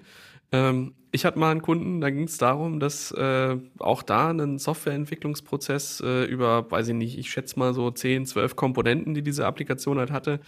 Ähm, 0.52 0.94
ich 1.14 1.24
hatte 1.24 1.38
mal 1.38 1.52
einen 1.52 1.62
Kunden, 1.62 2.00
da 2.00 2.10
ging 2.10 2.24
es 2.24 2.38
darum, 2.38 2.80
dass 2.80 3.12
äh, 3.12 3.56
auch 3.78 4.02
da 4.02 4.30
ein 4.30 4.58
Softwareentwicklungsprozess 4.58 6.02
äh, 6.04 6.24
über, 6.24 6.68
weiß 6.68 6.88
ich 6.88 6.94
nicht, 6.94 7.16
ich 7.16 7.30
schätze 7.30 7.56
mal 7.56 7.72
so 7.72 7.88
10, 7.88 8.26
12 8.26 8.56
Komponenten, 8.56 9.14
die 9.14 9.22
diese 9.22 9.46
Applikation 9.46 10.00
halt 10.00 10.10
hatte, 10.10 10.40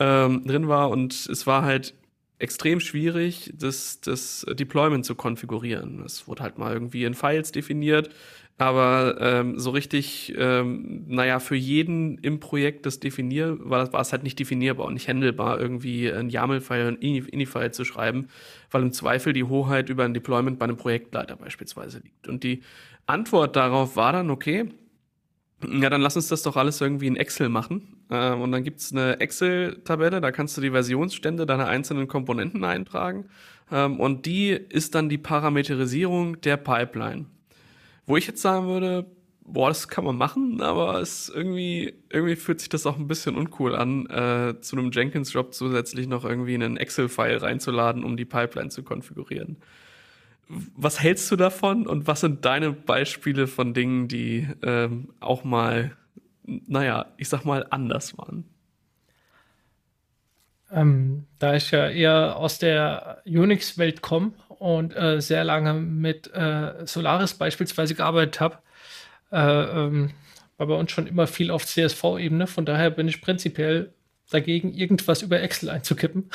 ähm, 0.00 0.44
drin 0.44 0.66
war. 0.66 0.90
Und 0.90 1.14
es 1.14 1.46
war 1.46 1.62
halt 1.62 1.94
extrem 2.40 2.80
schwierig, 2.80 3.52
das, 3.54 4.00
das 4.00 4.44
Deployment 4.50 5.04
zu 5.04 5.14
konfigurieren. 5.14 6.02
Es 6.04 6.26
wurde 6.26 6.42
halt 6.42 6.58
mal 6.58 6.72
irgendwie 6.72 7.04
in 7.04 7.14
Files 7.14 7.52
definiert, 7.52 8.10
aber 8.60 9.16
ähm, 9.20 9.58
so 9.58 9.70
richtig, 9.70 10.34
ähm, 10.36 11.04
naja, 11.08 11.40
für 11.40 11.56
jeden 11.56 12.18
im 12.18 12.40
Projekt 12.40 12.84
das 12.84 13.00
definier, 13.00 13.56
war, 13.58 13.90
war 13.92 14.02
es 14.02 14.12
halt 14.12 14.22
nicht 14.22 14.38
definierbar 14.38 14.86
und 14.86 14.94
nicht 14.94 15.08
handelbar, 15.08 15.58
irgendwie 15.58 16.12
ein 16.12 16.28
YAML-File 16.28 16.88
und 16.88 17.02
INI-File 17.02 17.72
zu 17.72 17.84
schreiben, 17.84 18.28
weil 18.70 18.82
im 18.82 18.92
Zweifel 18.92 19.32
die 19.32 19.44
Hoheit 19.44 19.88
über 19.88 20.04
ein 20.04 20.12
Deployment 20.12 20.58
bei 20.58 20.64
einem 20.64 20.76
Projektleiter 20.76 21.36
beispielsweise 21.36 22.00
liegt. 22.00 22.28
Und 22.28 22.44
die 22.44 22.62
Antwort 23.06 23.56
darauf 23.56 23.96
war 23.96 24.12
dann, 24.12 24.30
okay, 24.30 24.68
ja, 25.66 25.88
dann 25.88 26.02
lass 26.02 26.16
uns 26.16 26.28
das 26.28 26.42
doch 26.42 26.56
alles 26.56 26.80
irgendwie 26.82 27.06
in 27.06 27.16
Excel 27.16 27.48
machen. 27.48 28.04
Äh, 28.10 28.32
und 28.32 28.52
dann 28.52 28.62
gibt's 28.62 28.92
eine 28.92 29.20
Excel-Tabelle, 29.20 30.20
da 30.20 30.32
kannst 30.32 30.56
du 30.58 30.60
die 30.60 30.70
Versionsstände 30.70 31.46
deiner 31.46 31.66
einzelnen 31.66 32.08
Komponenten 32.08 32.64
eintragen. 32.64 33.26
Ähm, 33.72 34.00
und 34.00 34.26
die 34.26 34.50
ist 34.50 34.94
dann 34.94 35.08
die 35.08 35.18
Parameterisierung 35.18 36.42
der 36.42 36.58
Pipeline. 36.58 37.24
Wo 38.10 38.16
ich 38.16 38.26
jetzt 38.26 38.42
sagen 38.42 38.66
würde, 38.66 39.06
boah, 39.44 39.68
das 39.68 39.88
kann 39.88 40.04
man 40.04 40.16
machen, 40.16 40.60
aber 40.60 41.00
es 41.00 41.28
irgendwie, 41.28 41.94
irgendwie 42.10 42.36
fühlt 42.36 42.60
sich 42.60 42.68
das 42.68 42.86
auch 42.86 42.98
ein 42.98 43.08
bisschen 43.08 43.36
uncool 43.36 43.74
an, 43.74 44.06
äh, 44.06 44.60
zu 44.60 44.76
einem 44.76 44.90
Jenkins-Job 44.90 45.54
zusätzlich 45.54 46.06
noch 46.06 46.24
irgendwie 46.24 46.54
einen 46.54 46.76
Excel-File 46.76 47.38
reinzuladen, 47.38 48.04
um 48.04 48.16
die 48.16 48.24
Pipeline 48.24 48.70
zu 48.70 48.82
konfigurieren 48.82 49.58
was 50.50 51.00
hältst 51.00 51.30
du 51.30 51.36
davon 51.36 51.86
und 51.86 52.06
was 52.06 52.20
sind 52.20 52.44
deine 52.44 52.72
Beispiele 52.72 53.46
von 53.46 53.72
Dingen, 53.72 54.08
die 54.08 54.48
ähm, 54.62 55.12
auch 55.20 55.44
mal, 55.44 55.96
naja, 56.42 57.06
ich 57.16 57.28
sag 57.28 57.44
mal, 57.44 57.66
anders 57.70 58.18
waren? 58.18 58.44
Ähm, 60.72 61.26
da 61.38 61.54
ich 61.54 61.70
ja 61.70 61.88
eher 61.88 62.36
aus 62.36 62.58
der 62.58 63.22
Unix-Welt 63.26 64.02
komme 64.02 64.32
und 64.60 64.94
äh, 64.94 65.22
sehr 65.22 65.42
lange 65.42 65.72
mit 65.72 66.32
äh, 66.34 66.84
Solaris 66.84 67.32
beispielsweise 67.32 67.94
gearbeitet 67.94 68.40
habe, 68.40 68.58
äh, 69.32 69.38
ähm, 69.38 70.10
war 70.58 70.66
bei 70.66 70.74
uns 70.74 70.92
schon 70.92 71.06
immer 71.06 71.26
viel 71.26 71.50
auf 71.50 71.64
CSV-Ebene. 71.64 72.46
Von 72.46 72.66
daher 72.66 72.90
bin 72.90 73.08
ich 73.08 73.22
prinzipiell 73.22 73.94
dagegen, 74.30 74.74
irgendwas 74.74 75.22
über 75.22 75.40
Excel 75.40 75.70
einzukippen. 75.70 76.28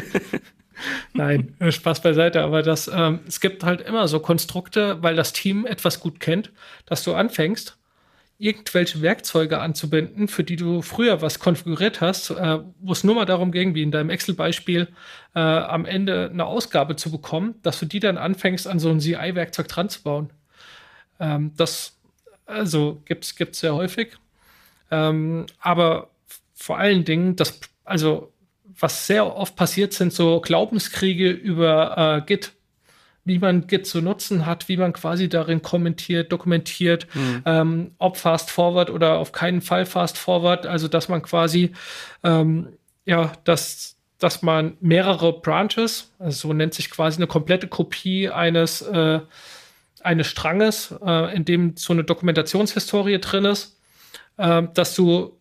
Nein, 1.12 1.54
äh, 1.58 1.70
Spaß 1.70 2.00
beiseite, 2.00 2.40
aber 2.40 2.62
das, 2.62 2.88
ähm, 2.88 3.20
es 3.28 3.40
gibt 3.40 3.64
halt 3.64 3.82
immer 3.82 4.08
so 4.08 4.18
Konstrukte, 4.20 5.02
weil 5.02 5.14
das 5.14 5.34
Team 5.34 5.66
etwas 5.66 6.00
gut 6.00 6.20
kennt, 6.20 6.52
dass 6.86 7.04
du 7.04 7.12
anfängst, 7.12 7.76
irgendwelche 8.38 9.00
Werkzeuge 9.00 9.60
anzubinden, 9.60 10.28
für 10.28 10.44
die 10.44 10.56
du 10.56 10.82
früher 10.82 11.22
was 11.22 11.38
konfiguriert 11.38 12.00
hast, 12.00 12.30
äh, 12.30 12.58
wo 12.80 12.92
es 12.92 13.02
nur 13.02 13.14
mal 13.14 13.24
darum 13.24 13.50
ging, 13.50 13.74
wie 13.74 13.82
in 13.82 13.90
deinem 13.90 14.10
Excel-Beispiel, 14.10 14.88
äh, 15.34 15.40
am 15.40 15.86
Ende 15.86 16.30
eine 16.30 16.44
Ausgabe 16.44 16.96
zu 16.96 17.10
bekommen, 17.10 17.54
dass 17.62 17.80
du 17.80 17.86
die 17.86 18.00
dann 18.00 18.18
anfängst, 18.18 18.66
an 18.66 18.78
so 18.78 18.90
ein 18.90 19.00
CI-Werkzeug 19.00 19.68
dran 19.68 19.88
zu 19.88 20.02
bauen. 20.02 20.30
Ähm, 21.18 21.52
das, 21.56 21.98
also 22.44 23.00
gibt's, 23.06 23.36
gibt's 23.36 23.60
sehr 23.60 23.74
häufig. 23.74 24.18
Ähm, 24.90 25.46
aber 25.60 26.10
vor 26.54 26.78
allen 26.78 27.04
Dingen, 27.04 27.36
das, 27.36 27.58
also 27.84 28.32
was 28.78 29.06
sehr 29.06 29.34
oft 29.34 29.56
passiert, 29.56 29.94
sind 29.94 30.12
so 30.12 30.40
Glaubenskriege 30.40 31.30
über 31.30 32.18
äh, 32.18 32.26
Git, 32.26 32.52
wie 33.26 33.38
man 33.38 33.66
Git 33.66 33.86
zu 33.86 34.00
nutzen 34.00 34.46
hat, 34.46 34.68
wie 34.68 34.76
man 34.76 34.92
quasi 34.92 35.28
darin 35.28 35.60
kommentiert, 35.60 36.32
dokumentiert, 36.32 37.06
mhm. 37.14 37.42
ähm, 37.44 37.90
ob 37.98 38.16
Fast 38.16 38.50
Forward 38.50 38.88
oder 38.88 39.18
auf 39.18 39.32
keinen 39.32 39.60
Fall 39.60 39.84
Fast 39.84 40.16
Forward, 40.16 40.66
also 40.66 40.88
dass 40.88 41.08
man 41.08 41.20
quasi 41.22 41.72
ähm, 42.22 42.68
ja, 43.04 43.32
dass, 43.44 43.96
dass 44.18 44.42
man 44.42 44.76
mehrere 44.80 45.40
Branches, 45.40 46.12
also 46.18 46.48
so 46.48 46.52
nennt 46.54 46.74
sich 46.74 46.90
quasi 46.90 47.18
eine 47.18 47.26
komplette 47.26 47.68
Kopie 47.68 48.30
eines 48.30 48.82
äh, 48.82 49.20
eines 50.02 50.28
Stranges, 50.28 50.94
äh, 51.04 51.34
in 51.34 51.44
dem 51.44 51.76
so 51.76 51.92
eine 51.92 52.04
Dokumentationshistorie 52.04 53.18
drin 53.18 53.44
ist, 53.44 53.78
äh, 54.36 54.62
dass 54.74 54.94
du 54.94 55.36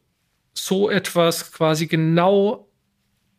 so 0.54 0.90
etwas 0.90 1.52
quasi 1.52 1.86
genau 1.86 2.68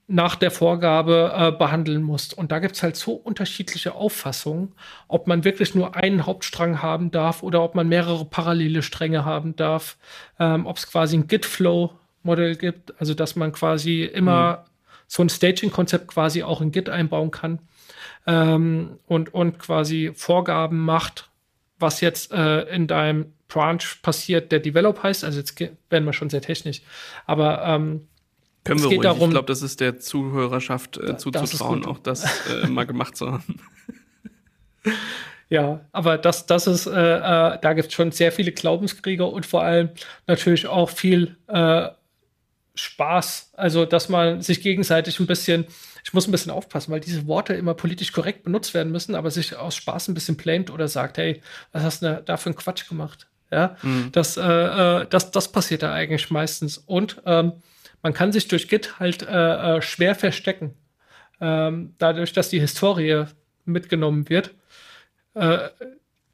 nach 0.09 0.37
der 0.37 0.53
Vorgabe 0.53 1.33
äh, 1.37 1.53
behandeln 1.53 2.03
musst. 2.03 2.37
Und 2.37 2.53
da 2.53 2.61
gibt 2.61 2.77
es 2.77 2.83
halt 2.83 2.97
so 2.97 3.13
unterschiedliche 3.13 3.95
Auffassungen, 3.95 4.73
ob 5.09 5.27
man 5.27 5.45
wirklich 5.45 5.75
nur 5.75 5.97
einen 5.97 6.27
Hauptstrang 6.27 6.81
haben 6.81 7.11
darf 7.11 7.43
oder 7.43 7.63
ob 7.63 7.75
man 7.75 7.89
mehrere 7.89 8.25
parallele 8.25 8.83
Stränge 8.83 9.25
haben 9.25 9.57
darf, 9.57 9.97
ähm, 10.39 10.67
ob 10.67 10.77
es 10.77 10.87
quasi 10.87 11.17
ein 11.17 11.27
Git-Flow-Modell 11.27 12.55
gibt, 12.55 12.99
also 13.01 13.15
dass 13.15 13.35
man 13.35 13.51
quasi 13.53 14.05
immer 14.05 14.59
mhm. 14.59 14.71
so 15.09 15.23
ein 15.25 15.29
Staging-Konzept 15.29 16.07
quasi 16.09 16.45
auch 16.45 16.61
in 16.61 16.71
Git 16.71 16.89
einbauen 16.89 17.33
kann 17.33 17.59
ähm, 18.29 19.01
und, 19.07 19.35
und 19.35 19.59
quasi 19.59 20.13
Vorgaben 20.15 20.79
macht, 20.79 21.31
was 21.81 22.01
jetzt 22.01 22.33
äh, 22.33 22.63
in 22.63 22.87
deinem 22.87 23.33
Branch 23.49 23.83
passiert, 24.03 24.53
der 24.53 24.61
Develop 24.61 25.03
heißt. 25.03 25.25
Also 25.25 25.41
jetzt 25.41 25.59
werden 25.61 26.05
wir 26.05 26.13
schon 26.13 26.31
sehr 26.31 26.43
technisch, 26.43 26.83
aber 27.27 27.65
ähm, 27.65 28.07
können 28.67 28.81
wir 28.81 28.89
ruhig. 28.89 29.01
Darum, 29.01 29.29
ich 29.29 29.31
glaube, 29.31 29.47
das 29.47 29.63
ist 29.63 29.81
der 29.81 29.99
Zuhörerschaft 29.99 30.99
äh, 30.99 31.17
zuzutrauen, 31.17 31.83
das 31.83 31.89
auch 31.89 31.99
das 31.99 32.25
äh, 32.49 32.67
mal 32.67 32.85
gemacht 32.87 33.17
zu 33.17 33.33
haben. 33.33 33.61
Ja, 35.49 35.81
aber 35.93 36.19
das, 36.19 36.47
das 36.47 36.67
ist, 36.67 36.87
äh, 36.87 36.91
äh, 36.91 37.59
da 37.61 37.73
gibt 37.75 37.89
es 37.89 37.95
schon 37.95 38.11
sehr 38.11 38.33
viele 38.33 38.51
Glaubenskrieger 38.51 39.33
und 39.33 39.47
vor 39.47 39.63
allem 39.63 39.91
natürlich 40.27 40.67
auch 40.67 40.91
viel 40.91 41.37
äh, 41.47 41.89
Spaß. 42.75 43.53
Also, 43.55 43.85
dass 43.85 44.09
man 44.09 44.43
sich 44.43 44.61
gegenseitig 44.61 45.21
ein 45.21 45.27
bisschen, 45.27 45.67
ich 46.05 46.13
muss 46.13 46.27
ein 46.27 46.33
bisschen 46.33 46.51
aufpassen, 46.51 46.91
weil 46.91 47.01
diese 47.01 47.29
Worte 47.29 47.55
immer 47.55 47.75
politisch 47.75 48.13
korrekt 48.13 48.43
benutzt 48.43 48.75
werden 48.75 48.91
müssen, 48.91 49.15
aber 49.15 49.31
sich 49.31 49.57
aus 49.57 49.77
Spaß 49.77 50.09
ein 50.09 50.15
bisschen 50.15 50.37
plänt 50.37 50.71
oder 50.71 50.89
sagt, 50.89 51.17
hey, 51.17 51.41
was 51.71 51.83
hast 51.85 52.03
du 52.03 52.23
da 52.25 52.37
für 52.37 52.47
einen 52.47 52.57
Quatsch 52.57 52.89
gemacht? 52.89 53.29
Ja, 53.53 53.77
mhm. 53.83 54.11
das, 54.11 54.37
äh, 54.37 54.43
äh, 54.43 55.07
das, 55.09 55.31
das 55.31 55.53
passiert 55.53 55.85
da 55.85 55.93
eigentlich 55.93 56.31
meistens. 56.31 56.79
Und 56.79 57.23
ähm, 57.25 57.53
man 58.07 58.13
kann 58.13 58.31
sich 58.31 58.47
durch 58.47 58.69
Git 58.69 59.01
halt 59.01 59.23
äh, 59.23 59.79
äh, 59.79 59.83
schwer 59.83 60.15
verstecken. 60.15 60.75
Ähm, 61.41 61.95
dadurch, 61.99 62.33
dass 62.33 62.51
die 62.51 62.61
Historie 62.61 63.25
mitgenommen 63.65 64.29
wird, 64.29 64.55
äh, 65.35 65.71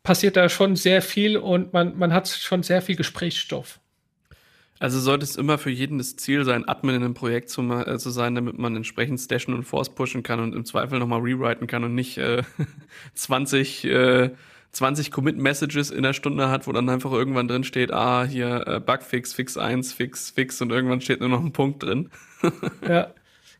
passiert 0.02 0.36
da 0.36 0.50
schon 0.50 0.76
sehr 0.76 1.00
viel 1.00 1.38
und 1.38 1.72
man, 1.72 1.96
man 1.96 2.12
hat 2.12 2.28
schon 2.28 2.62
sehr 2.62 2.82
viel 2.82 2.96
Gesprächsstoff. 2.96 3.80
Also 4.80 5.00
sollte 5.00 5.24
es 5.24 5.36
immer 5.36 5.56
für 5.56 5.70
jeden 5.70 5.96
das 5.96 6.16
Ziel 6.16 6.44
sein, 6.44 6.68
Admin 6.68 6.96
in 6.96 7.04
einem 7.04 7.14
Projekt 7.14 7.48
zu, 7.48 7.62
äh, 7.62 7.96
zu 7.96 8.10
sein, 8.10 8.34
damit 8.34 8.58
man 8.58 8.76
entsprechend 8.76 9.18
stashen 9.18 9.54
und 9.54 9.64
force 9.64 9.94
pushen 9.94 10.22
kann 10.22 10.40
und 10.40 10.54
im 10.54 10.66
Zweifel 10.66 10.98
nochmal 10.98 11.20
rewriten 11.20 11.66
kann 11.66 11.84
und 11.84 11.94
nicht 11.94 12.18
äh, 12.18 12.42
20 13.14 13.84
äh, 13.86 14.30
20 14.72 15.10
Commit-Messages 15.10 15.90
in 15.90 16.02
der 16.02 16.14
Stunde 16.14 16.48
hat, 16.48 16.66
wo 16.66 16.72
dann 16.72 16.88
einfach 16.88 17.12
irgendwann 17.12 17.46
drin 17.46 17.64
steht, 17.64 17.92
ah, 17.92 18.24
hier 18.24 18.66
äh, 18.66 18.80
Bugfix, 18.80 19.34
Fix 19.34 19.58
1, 19.58 19.92
Fix, 19.92 20.30
Fix 20.30 20.60
und 20.62 20.70
irgendwann 20.70 21.02
steht 21.02 21.20
nur 21.20 21.28
noch 21.28 21.40
ein 21.40 21.52
Punkt 21.52 21.82
drin. 21.82 22.10
ja, 22.88 23.12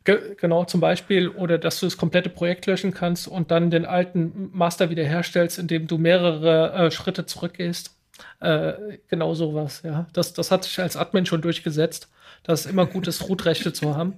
ge 0.05 0.35
genau, 0.40 0.64
zum 0.64 0.81
Beispiel, 0.81 1.29
oder 1.29 1.59
dass 1.59 1.79
du 1.81 1.87
das 1.87 1.98
komplette 1.98 2.31
Projekt 2.31 2.64
löschen 2.64 2.94
kannst 2.94 3.29
und 3.29 3.51
dann 3.51 3.70
den 3.70 3.85
alten 3.85 4.48
Master 4.53 4.88
wiederherstellst, 4.88 5.59
indem 5.59 5.87
du 5.87 5.98
mehrere 5.98 6.72
äh, 6.72 6.90
Schritte 6.90 7.27
zurückgehst. 7.27 7.94
Äh, 8.40 8.72
genau 9.09 9.35
sowas, 9.35 9.83
ja. 9.85 10.07
Das, 10.14 10.33
das 10.33 10.51
hat 10.51 10.64
sich 10.64 10.81
als 10.81 10.96
Admin 10.96 11.27
schon 11.27 11.42
durchgesetzt, 11.42 12.11
dass 12.42 12.61
es 12.61 12.66
immer 12.66 12.87
gut 12.87 13.07
ist, 13.07 13.22
Root-Rechte 13.29 13.75
zu 13.75 13.96
haben. 13.96 14.14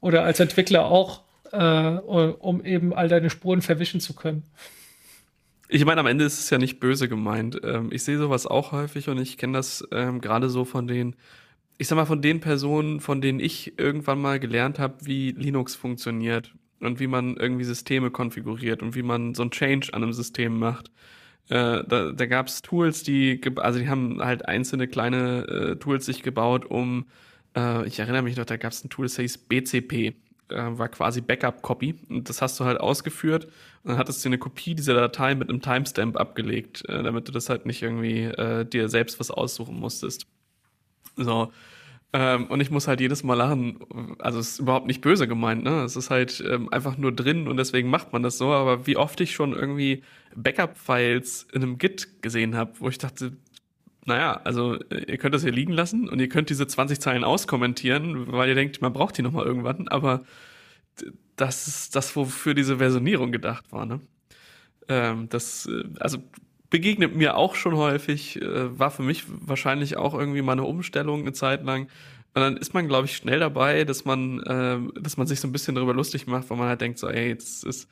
Oder 0.00 0.22
als 0.22 0.38
Entwickler 0.38 0.84
auch, 0.84 1.22
äh, 1.50 1.56
um 1.58 2.64
eben 2.64 2.94
all 2.94 3.08
deine 3.08 3.30
Spuren 3.30 3.62
verwischen 3.62 4.00
zu 4.00 4.14
können. 4.14 4.44
Ich 5.74 5.84
meine, 5.84 6.00
am 6.00 6.06
Ende 6.06 6.24
ist 6.24 6.38
es 6.38 6.50
ja 6.50 6.58
nicht 6.58 6.78
böse 6.78 7.08
gemeint. 7.08 7.60
Ähm, 7.64 7.88
ich 7.90 8.04
sehe 8.04 8.16
sowas 8.16 8.46
auch 8.46 8.70
häufig 8.70 9.08
und 9.08 9.18
ich 9.18 9.36
kenne 9.38 9.54
das 9.54 9.84
ähm, 9.90 10.20
gerade 10.20 10.48
so 10.48 10.64
von 10.64 10.86
den, 10.86 11.16
ich 11.78 11.88
sag 11.88 11.96
mal, 11.96 12.06
von 12.06 12.22
den 12.22 12.38
Personen, 12.38 13.00
von 13.00 13.20
denen 13.20 13.40
ich 13.40 13.76
irgendwann 13.76 14.20
mal 14.20 14.38
gelernt 14.38 14.78
habe, 14.78 14.94
wie 15.00 15.32
Linux 15.32 15.74
funktioniert 15.74 16.54
und 16.78 17.00
wie 17.00 17.08
man 17.08 17.36
irgendwie 17.36 17.64
Systeme 17.64 18.12
konfiguriert 18.12 18.82
und 18.84 18.94
wie 18.94 19.02
man 19.02 19.34
so 19.34 19.42
ein 19.42 19.50
Change 19.50 19.92
an 19.94 20.04
einem 20.04 20.12
System 20.12 20.60
macht. 20.60 20.92
Äh, 21.48 21.82
da 21.88 22.12
da 22.12 22.26
gab 22.26 22.46
es 22.46 22.62
Tools, 22.62 23.02
die, 23.02 23.40
also 23.56 23.80
die 23.80 23.88
haben 23.88 24.22
halt 24.22 24.46
einzelne 24.46 24.86
kleine 24.86 25.44
äh, 25.48 25.76
Tools 25.76 26.06
sich 26.06 26.22
gebaut, 26.22 26.66
um, 26.66 27.06
äh, 27.56 27.84
ich 27.88 27.98
erinnere 27.98 28.22
mich 28.22 28.36
noch, 28.36 28.44
da 28.46 28.58
gab 28.58 28.70
es 28.70 28.84
ein 28.84 28.90
Tool, 28.90 29.06
das 29.06 29.16
hieß 29.16 29.38
BCP 29.38 30.14
äh, 30.50 30.78
war 30.78 30.88
quasi 30.88 31.20
Backup-Copy. 31.20 31.94
Und 32.08 32.28
das 32.28 32.42
hast 32.42 32.58
du 32.60 32.64
halt 32.64 32.80
ausgeführt 32.80 33.48
dann 33.84 33.98
hattest 33.98 34.24
du 34.24 34.28
eine 34.28 34.38
Kopie 34.38 34.74
dieser 34.74 34.94
Datei 34.94 35.34
mit 35.34 35.48
einem 35.48 35.60
Timestamp 35.60 36.16
abgelegt, 36.16 36.88
äh, 36.88 37.02
damit 37.02 37.28
du 37.28 37.32
das 37.32 37.48
halt 37.50 37.66
nicht 37.66 37.82
irgendwie 37.82 38.22
äh, 38.22 38.64
dir 38.64 38.88
selbst 38.88 39.20
was 39.20 39.30
aussuchen 39.30 39.78
musstest. 39.78 40.26
So. 41.16 41.52
Ähm, 42.14 42.46
und 42.46 42.60
ich 42.60 42.70
muss 42.70 42.88
halt 42.88 43.00
jedes 43.00 43.24
Mal 43.24 43.34
lachen. 43.34 44.16
Also 44.20 44.38
es 44.38 44.52
ist 44.52 44.58
überhaupt 44.60 44.86
nicht 44.86 45.00
böse 45.00 45.28
gemeint, 45.28 45.64
ne? 45.64 45.82
Es 45.82 45.96
ist 45.96 46.10
halt 46.10 46.42
ähm, 46.48 46.72
einfach 46.72 46.96
nur 46.96 47.12
drin 47.12 47.48
und 47.48 47.56
deswegen 47.56 47.90
macht 47.90 48.12
man 48.12 48.22
das 48.22 48.38
so. 48.38 48.52
Aber 48.52 48.86
wie 48.86 48.96
oft 48.96 49.20
ich 49.20 49.32
schon 49.32 49.52
irgendwie 49.52 50.02
Backup-Files 50.34 51.48
in 51.52 51.62
einem 51.62 51.78
Git 51.78 52.22
gesehen 52.22 52.56
habe, 52.56 52.72
wo 52.78 52.88
ich 52.88 52.98
dachte, 52.98 53.32
naja, 54.06 54.40
also 54.44 54.78
äh, 54.90 55.10
ihr 55.10 55.18
könnt 55.18 55.34
das 55.34 55.42
hier 55.42 55.52
liegen 55.52 55.72
lassen 55.72 56.08
und 56.08 56.20
ihr 56.20 56.28
könnt 56.28 56.50
diese 56.50 56.66
20 56.66 57.00
Zeilen 57.00 57.24
auskommentieren, 57.24 58.30
weil 58.32 58.48
ihr 58.48 58.54
denkt, 58.54 58.80
man 58.80 58.92
braucht 58.92 59.18
die 59.18 59.22
nochmal 59.22 59.44
irgendwann, 59.44 59.88
aber 59.88 60.22
das 61.36 61.66
ist 61.66 61.96
das, 61.96 62.14
wofür 62.16 62.54
diese 62.54 62.78
Versionierung 62.78 63.32
gedacht 63.32 63.72
war. 63.72 63.86
Ne? 63.86 64.00
Ähm, 64.88 65.28
das, 65.28 65.66
äh, 65.66 65.84
also 66.00 66.18
begegnet 66.70 67.14
mir 67.14 67.36
auch 67.36 67.54
schon 67.54 67.76
häufig, 67.76 68.40
äh, 68.40 68.78
war 68.78 68.90
für 68.90 69.02
mich 69.02 69.24
wahrscheinlich 69.28 69.96
auch 69.96 70.14
irgendwie 70.14 70.42
mal 70.42 70.52
eine 70.52 70.64
Umstellung 70.64 71.20
eine 71.20 71.32
Zeit 71.32 71.64
lang. 71.64 71.88
Und 72.34 72.42
dann 72.42 72.56
ist 72.56 72.74
man, 72.74 72.88
glaube 72.88 73.06
ich, 73.06 73.16
schnell 73.16 73.38
dabei, 73.38 73.84
dass 73.84 74.04
man, 74.04 74.40
äh, 74.42 75.00
dass 75.00 75.16
man 75.16 75.26
sich 75.26 75.40
so 75.40 75.46
ein 75.46 75.52
bisschen 75.52 75.76
darüber 75.76 75.94
lustig 75.94 76.26
macht, 76.26 76.50
weil 76.50 76.58
man 76.58 76.68
halt 76.68 76.80
denkt, 76.80 76.98
so, 76.98 77.08
ey, 77.08 77.28
jetzt 77.28 77.64
ist, 77.64 77.88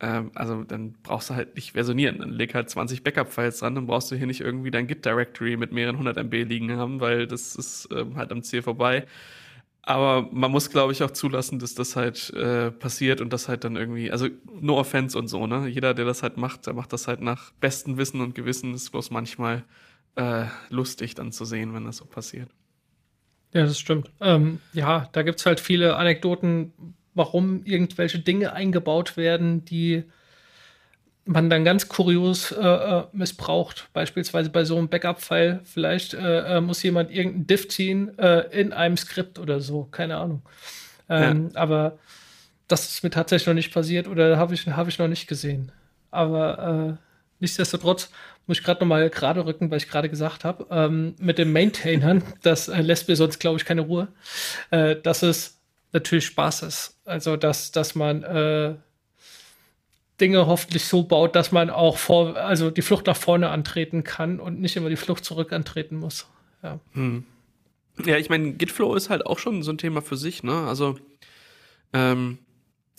ähm, 0.00 0.30
also 0.34 0.64
dann 0.64 0.92
brauchst 1.02 1.30
du 1.30 1.34
halt 1.34 1.54
nicht 1.54 1.72
versionieren. 1.72 2.18
Dann 2.18 2.30
leg 2.30 2.54
halt 2.54 2.68
20 2.68 3.02
Backup-Files 3.02 3.60
dran, 3.60 3.74
dann 3.74 3.86
brauchst 3.86 4.10
du 4.10 4.16
hier 4.16 4.26
nicht 4.26 4.42
irgendwie 4.42 4.70
dein 4.70 4.86
Git-Directory 4.86 5.56
mit 5.56 5.72
mehreren 5.72 5.98
hundert 5.98 6.18
MB 6.18 6.34
liegen 6.44 6.76
haben, 6.76 7.00
weil 7.00 7.26
das 7.26 7.56
ist 7.56 7.88
ähm, 7.90 8.16
halt 8.16 8.32
am 8.32 8.42
Ziel 8.42 8.62
vorbei. 8.62 9.06
Aber 9.88 10.28
man 10.32 10.50
muss, 10.50 10.70
glaube 10.70 10.92
ich, 10.92 11.04
auch 11.04 11.12
zulassen, 11.12 11.60
dass 11.60 11.74
das 11.74 11.94
halt 11.94 12.30
äh, 12.34 12.72
passiert 12.72 13.20
und 13.20 13.32
das 13.32 13.48
halt 13.48 13.62
dann 13.62 13.76
irgendwie, 13.76 14.10
also 14.10 14.26
no 14.60 14.78
offense 14.78 15.16
und 15.16 15.28
so, 15.28 15.46
ne? 15.46 15.68
Jeder, 15.68 15.94
der 15.94 16.04
das 16.04 16.24
halt 16.24 16.36
macht, 16.36 16.66
der 16.66 16.74
macht 16.74 16.92
das 16.92 17.06
halt 17.06 17.20
nach 17.20 17.52
bestem 17.60 17.96
Wissen 17.96 18.20
und 18.20 18.34
Gewissen. 18.34 18.74
Ist 18.74 18.90
bloß 18.90 19.12
manchmal 19.12 19.62
äh, 20.16 20.46
lustig 20.70 21.14
dann 21.14 21.30
zu 21.30 21.44
sehen, 21.44 21.72
wenn 21.72 21.84
das 21.84 21.98
so 21.98 22.04
passiert. 22.04 22.50
Ja, 23.54 23.64
das 23.64 23.78
stimmt. 23.78 24.10
Ähm, 24.20 24.58
ja, 24.72 25.08
da 25.12 25.22
gibt 25.22 25.38
es 25.38 25.46
halt 25.46 25.60
viele 25.60 25.94
Anekdoten, 25.96 26.72
warum 27.14 27.62
irgendwelche 27.64 28.18
Dinge 28.18 28.54
eingebaut 28.54 29.16
werden, 29.16 29.64
die 29.64 30.02
man 31.26 31.50
dann 31.50 31.64
ganz 31.64 31.88
kurios 31.88 32.52
äh, 32.52 32.60
äh, 32.60 33.04
missbraucht. 33.12 33.88
Beispielsweise 33.92 34.48
bei 34.50 34.64
so 34.64 34.78
einem 34.78 34.88
Backup-File. 34.88 35.60
Vielleicht 35.64 36.14
äh, 36.14 36.56
äh, 36.56 36.60
muss 36.60 36.82
jemand 36.82 37.10
irgendeinen 37.10 37.46
Diff 37.46 37.68
ziehen 37.68 38.16
äh, 38.18 38.42
in 38.58 38.72
einem 38.72 38.96
Skript 38.96 39.38
oder 39.38 39.60
so. 39.60 39.84
Keine 39.90 40.16
Ahnung. 40.16 40.42
Ähm, 41.08 41.50
ja. 41.52 41.60
Aber 41.60 41.98
das 42.68 42.88
ist 42.88 43.02
mir 43.02 43.10
tatsächlich 43.10 43.48
noch 43.48 43.54
nicht 43.54 43.74
passiert 43.74 44.08
oder 44.08 44.38
habe 44.38 44.54
ich, 44.54 44.66
hab 44.66 44.88
ich 44.88 44.98
noch 44.98 45.08
nicht 45.08 45.26
gesehen. 45.26 45.72
Aber 46.12 46.96
äh, 46.98 47.04
nichtsdestotrotz 47.40 48.10
muss 48.46 48.58
ich 48.58 48.64
gerade 48.64 48.80
noch 48.80 48.88
mal 48.88 49.10
gerade 49.10 49.44
rücken, 49.44 49.70
weil 49.70 49.78
ich 49.78 49.88
gerade 49.88 50.08
gesagt 50.08 50.44
habe, 50.44 50.66
ähm, 50.70 51.16
mit 51.18 51.38
den 51.38 51.52
Maintainern, 51.52 52.22
das 52.42 52.68
lässt 52.68 53.08
mir 53.08 53.16
sonst, 53.16 53.40
glaube 53.40 53.58
ich, 53.58 53.64
keine 53.64 53.82
Ruhe, 53.82 54.08
dass 54.70 55.22
es 55.22 55.60
natürlich 55.92 56.26
Spaß 56.26 56.62
ist. 56.62 57.00
Also, 57.04 57.36
dass, 57.36 57.72
dass 57.72 57.96
man 57.96 58.78
Dinge 60.20 60.46
hoffentlich 60.46 60.84
so 60.84 61.02
baut, 61.02 61.36
dass 61.36 61.52
man 61.52 61.70
auch 61.70 61.98
vor, 61.98 62.36
also 62.36 62.70
die 62.70 62.82
Flucht 62.82 63.06
nach 63.06 63.16
vorne 63.16 63.50
antreten 63.50 64.02
kann 64.02 64.40
und 64.40 64.60
nicht 64.60 64.76
immer 64.76 64.88
die 64.88 64.96
Flucht 64.96 65.24
zurück 65.24 65.52
antreten 65.52 65.96
muss. 65.96 66.26
Ja, 66.62 66.80
hm. 66.92 67.24
ja 68.04 68.16
ich 68.16 68.30
meine, 68.30 68.52
Gitflow 68.54 68.94
ist 68.94 69.10
halt 69.10 69.26
auch 69.26 69.38
schon 69.38 69.62
so 69.62 69.70
ein 69.70 69.78
Thema 69.78 70.00
für 70.00 70.16
sich, 70.16 70.42
ne? 70.42 70.66
Also, 70.66 70.96
ähm, 71.92 72.38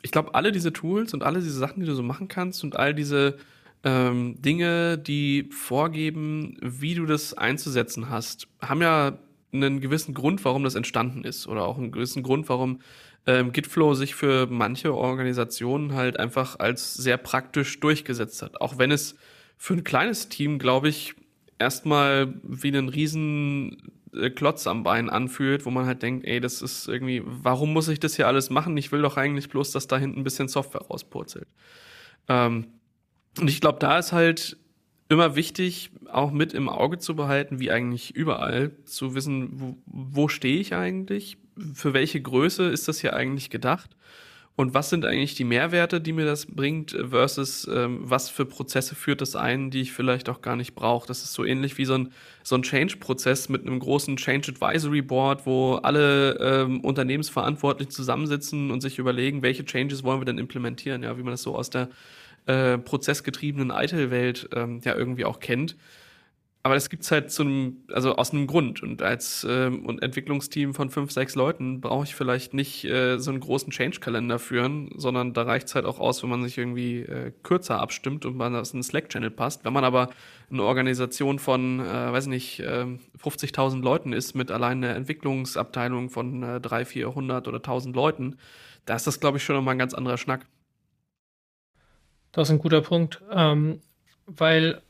ich 0.04 0.12
glaube, 0.12 0.36
alle 0.36 0.52
diese 0.52 0.72
Tools 0.72 1.14
und 1.14 1.24
alle 1.24 1.40
diese 1.40 1.58
Sachen, 1.58 1.80
die 1.80 1.88
du 1.88 1.96
so 1.96 2.04
machen 2.04 2.28
kannst 2.28 2.64
und 2.64 2.76
all 2.76 2.94
diese 2.94 3.38
ähm, 3.84 4.40
Dinge, 4.42 4.98
die 4.98 5.50
vorgeben, 5.52 6.58
wie 6.62 6.94
du 6.94 7.06
das 7.06 7.34
einzusetzen 7.34 8.10
hast, 8.10 8.48
haben 8.62 8.82
ja 8.82 9.18
einen 9.52 9.82
gewissen 9.82 10.14
Grund, 10.14 10.44
warum 10.46 10.64
das 10.64 10.76
entstanden 10.76 11.24
ist 11.24 11.48
oder 11.48 11.66
auch 11.66 11.78
einen 11.78 11.92
gewissen 11.92 12.22
Grund, 12.22 12.48
warum 12.50 12.80
ähm, 13.28 13.52
Gitflow 13.52 13.94
sich 13.94 14.16
für 14.16 14.48
manche 14.48 14.96
Organisationen 14.96 15.94
halt 15.94 16.18
einfach 16.18 16.60
als 16.60 16.94
sehr 16.94 17.18
praktisch 17.18 17.80
durchgesetzt 17.80 18.42
hat. 18.42 18.62
Auch 18.62 18.78
wenn 18.78 18.90
es 18.90 19.16
für 19.58 19.74
ein 19.74 19.84
kleines 19.84 20.30
Team, 20.30 20.60
glaube 20.60 20.88
ich, 20.88 21.14
erstmal 21.60 22.34
wie 22.44 22.70
einen 22.70 22.88
riesen 22.88 23.92
äh, 24.14 24.30
Klotz 24.30 24.66
am 24.66 24.84
Bein 24.84 25.10
anfühlt, 25.10 25.66
wo 25.66 25.72
man 25.72 25.86
halt 25.86 26.04
denkt, 26.04 26.26
ey, 26.26 26.40
das 26.40 26.62
ist 26.62 26.88
irgendwie, 26.88 27.22
warum 27.26 27.74
muss 27.74 27.90
ich 27.90 28.00
das 28.00 28.16
hier 28.16 28.28
alles 28.28 28.50
machen? 28.50 28.78
Ich 28.78 28.94
will 28.94 29.02
doch 29.02 29.18
eigentlich 29.18 29.50
bloß, 29.50 29.72
dass 29.72 29.88
da 29.88 29.98
hinten 29.98 30.22
ein 30.22 30.24
bisschen 30.24 30.48
Software 30.48 30.84
rauspurzelt. 30.84 31.48
Ähm, 32.30 32.68
und 33.40 33.50
ich 33.50 33.60
glaube, 33.60 33.80
da 33.80 34.00
ist 34.00 34.14
halt 34.14 34.58
immer 35.10 35.36
wichtig, 35.36 35.92
auch 36.10 36.32
mit 36.32 36.54
im 36.54 36.70
Auge 36.70 36.98
zu 36.98 37.16
behalten, 37.16 37.60
wie 37.60 37.72
eigentlich 37.72 38.16
überall, 38.16 38.72
zu 38.86 39.16
wissen, 39.16 39.50
wo, 39.60 39.78
wo 39.86 40.28
stehe 40.30 40.60
ich 40.60 40.74
eigentlich, 40.76 41.38
für 41.74 41.94
welche 41.94 42.22
Größe 42.22 42.66
ist 42.66 42.88
das 42.88 43.00
hier 43.00 43.16
eigentlich 43.16 43.50
gedacht 43.50 43.90
und 44.58 44.74
was 44.74 44.90
sind 44.90 45.06
eigentlich 45.06 45.36
die 45.36 45.44
Mehrwerte, 45.44 46.02
die 46.02 46.14
mir 46.14 46.26
das 46.26 46.48
bringt, 46.48 46.98
versus 47.12 47.70
ähm, 47.72 48.00
was 48.02 48.32
für 48.32 48.44
Prozesse 48.44 48.96
führt 48.96 49.22
das 49.22 49.36
ein, 49.36 49.70
die 49.70 49.82
ich 49.82 49.92
vielleicht 49.94 50.30
auch 50.30 50.42
gar 50.42 50.56
nicht 50.56 50.74
brauche. 50.74 51.08
Das 51.08 51.22
ist 51.22 51.34
so 51.34 51.46
ähnlich 51.46 51.78
wie 51.78 51.86
so 51.86 51.94
ein, 51.94 52.12
so 52.42 52.56
ein 52.56 52.64
Change-Prozess 52.64 53.50
mit 53.50 53.62
einem 53.62 53.78
großen 53.78 54.18
Change 54.18 54.54
Advisory 54.54 55.04
Board, 55.04 55.46
wo 55.46 55.76
alle 55.76 56.40
ähm, 56.40 56.82
Unternehmensverantwortlichen 56.82 57.92
zusammensitzen 57.92 58.72
und 58.72 58.82
sich 58.82 58.98
überlegen, 58.98 59.44
welche 59.44 59.64
Changes 59.64 60.04
wollen 60.04 60.22
wir 60.22 60.26
denn 60.26 60.40
implementieren, 60.40 61.04
ja, 61.04 61.16
wie 61.20 61.24
man 61.24 61.34
das 61.34 61.44
so 61.44 61.56
aus 61.56 61.70
der 61.70 61.90
äh, 62.48 62.80
prozessgetriebenen 62.80 63.70
ITIL-Welt 63.70 64.50
ähm, 64.56 64.82
ja 64.84 64.96
irgendwie 64.96 65.26
auch 65.26 65.40
kennt. 65.40 65.76
Aber 66.68 66.74
das 66.74 66.90
gibt's 66.90 67.12
halt 67.12 67.32
zu 67.32 67.44
einem, 67.44 67.78
also 67.94 68.18
aus 68.18 68.34
einem 68.34 68.46
Grund. 68.46 68.84
Und 68.84 69.02
als 69.02 69.48
ähm, 69.50 69.86
und 69.86 70.04
Entwicklungsteam 70.04 70.74
von 70.74 70.90
fünf, 70.90 71.12
sechs 71.12 71.34
Leuten 71.34 71.80
brauche 71.80 72.04
ich 72.04 72.14
vielleicht 72.14 72.54
nicht 72.54 72.84
äh, 72.84 73.20
so 73.20 73.32
einen 73.32 73.40
großen 73.40 73.72
Change-Kalender 73.72 74.38
führen, 74.38 74.90
sondern 74.98 75.32
da 75.32 75.44
reicht's 75.44 75.76
halt 75.76 75.86
auch 75.86 75.98
aus, 75.98 76.24
wenn 76.24 76.30
man 76.30 76.44
sich 76.44 76.58
irgendwie 76.58 77.04
äh, 77.04 77.32
kürzer 77.42 77.80
abstimmt 77.80 78.26
und 78.26 78.36
man 78.36 78.52
das 78.52 78.74
in 78.74 78.84
Slack-Channel 78.84 79.32
passt. 79.32 79.64
Wenn 79.64 79.72
man 79.72 79.86
aber 79.86 80.10
eine 80.52 80.62
Organisation 80.62 81.40
von, 81.40 81.80
äh, 81.80 82.12
weiß 82.12 82.28
nicht, 82.28 82.60
äh, 82.60 82.86
50.000 83.18 83.82
Leuten 83.82 84.12
ist 84.12 84.36
mit 84.36 84.52
allein 84.52 84.84
einer 84.84 84.94
Entwicklungsabteilung 84.94 86.10
von 86.10 86.44
äh, 86.44 86.60
300, 86.60 86.86
400 86.86 87.48
oder 87.48 87.60
1000 87.60 87.96
Leuten, 87.96 88.36
da 88.84 88.98
ist 88.98 89.08
das, 89.08 89.22
glaube 89.22 89.38
ich, 89.38 89.44
schon 89.46 89.56
nochmal 89.56 89.76
ein 89.76 89.80
ganz 89.80 89.94
anderer 89.94 90.18
Schnack. 90.18 90.46
Das 92.34 92.50
ist 92.50 92.52
ein 92.52 92.60
guter 92.60 92.82
Punkt, 92.82 93.22
ähm, 93.32 93.80
weil 94.26 94.82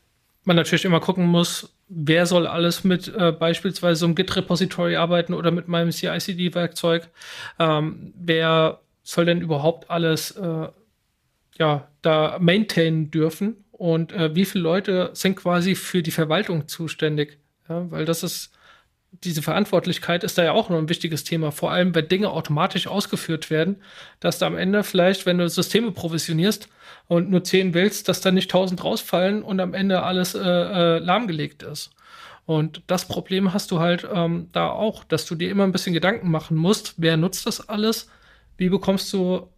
man 0.48 0.56
natürlich 0.56 0.86
immer 0.86 1.00
gucken 1.00 1.28
muss, 1.28 1.78
wer 1.90 2.26
soll 2.26 2.48
alles 2.48 2.84
mit 2.84 3.14
äh, 3.16 3.32
beispielsweise 3.32 4.00
so 4.00 4.06
einem 4.06 4.16
Git-Repository 4.16 4.96
arbeiten 4.96 5.34
oder 5.34 5.52
mit 5.52 5.68
meinem 5.68 5.92
CI/CD-Werkzeug. 5.92 7.10
Ähm, 7.60 8.14
wer 8.18 8.80
soll 9.04 9.26
denn 9.26 9.42
überhaupt 9.42 9.90
alles 9.90 10.32
äh, 10.32 10.68
ja, 11.60 11.88
da 12.02 12.38
maintainen 12.40 13.12
dürfen 13.12 13.66
und 13.72 14.12
äh, 14.12 14.36
wie 14.36 14.46
viele 14.46 14.64
Leute 14.64 15.12
sind 15.14 15.36
quasi 15.36 15.76
für 15.76 16.02
die 16.02 16.12
Verwaltung 16.12 16.68
zuständig? 16.68 17.40
Ja, 17.70 17.90
weil 17.92 18.06
das 18.06 18.24
ist 18.24 18.57
diese 19.12 19.42
Verantwortlichkeit 19.42 20.24
ist 20.24 20.38
da 20.38 20.44
ja 20.44 20.52
auch 20.52 20.70
noch 20.70 20.78
ein 20.78 20.90
wichtiges 20.90 21.24
Thema, 21.24 21.52
vor 21.52 21.72
allem 21.72 21.96
wenn 21.96 22.08
Dinge 22.08 22.30
automatisch 22.30 22.88
ausgeführt 22.88 23.50
werden, 23.50 23.78
dass 24.20 24.40
du 24.40 24.46
am 24.46 24.58
Ende 24.58 24.84
vielleicht, 24.84 25.26
wenn 25.26 25.38
du 25.38 25.50
Systeme 25.50 25.92
provisionierst 25.92 26.70
und 27.08 27.30
nur 27.30 27.44
10 27.44 27.74
willst, 27.74 28.10
dass 28.10 28.22
da 28.22 28.32
nicht 28.32 28.52
1000 28.52 28.84
rausfallen 28.84 29.42
und 29.42 29.60
am 29.60 29.74
Ende 29.74 30.04
alles 30.04 30.36
äh, 30.36 30.40
äh, 30.40 31.00
lahmgelegt 31.00 31.64
ist. 31.64 31.92
Und 32.46 32.82
das 32.88 33.08
Problem 33.08 33.54
hast 33.54 33.72
du 33.72 33.80
halt 33.80 34.08
ähm, 34.12 34.50
da 34.54 34.70
auch, 34.70 35.04
dass 35.04 35.26
du 35.26 35.36
dir 35.36 35.50
immer 35.50 35.64
ein 35.64 35.72
bisschen 35.72 35.94
Gedanken 35.94 36.30
machen 36.32 36.56
musst, 36.56 36.94
wer 36.98 37.18
nutzt 37.18 37.46
das 37.46 37.68
alles, 37.68 38.10
wie 38.58 38.70
bekommst 38.70 39.12
du 39.14 39.50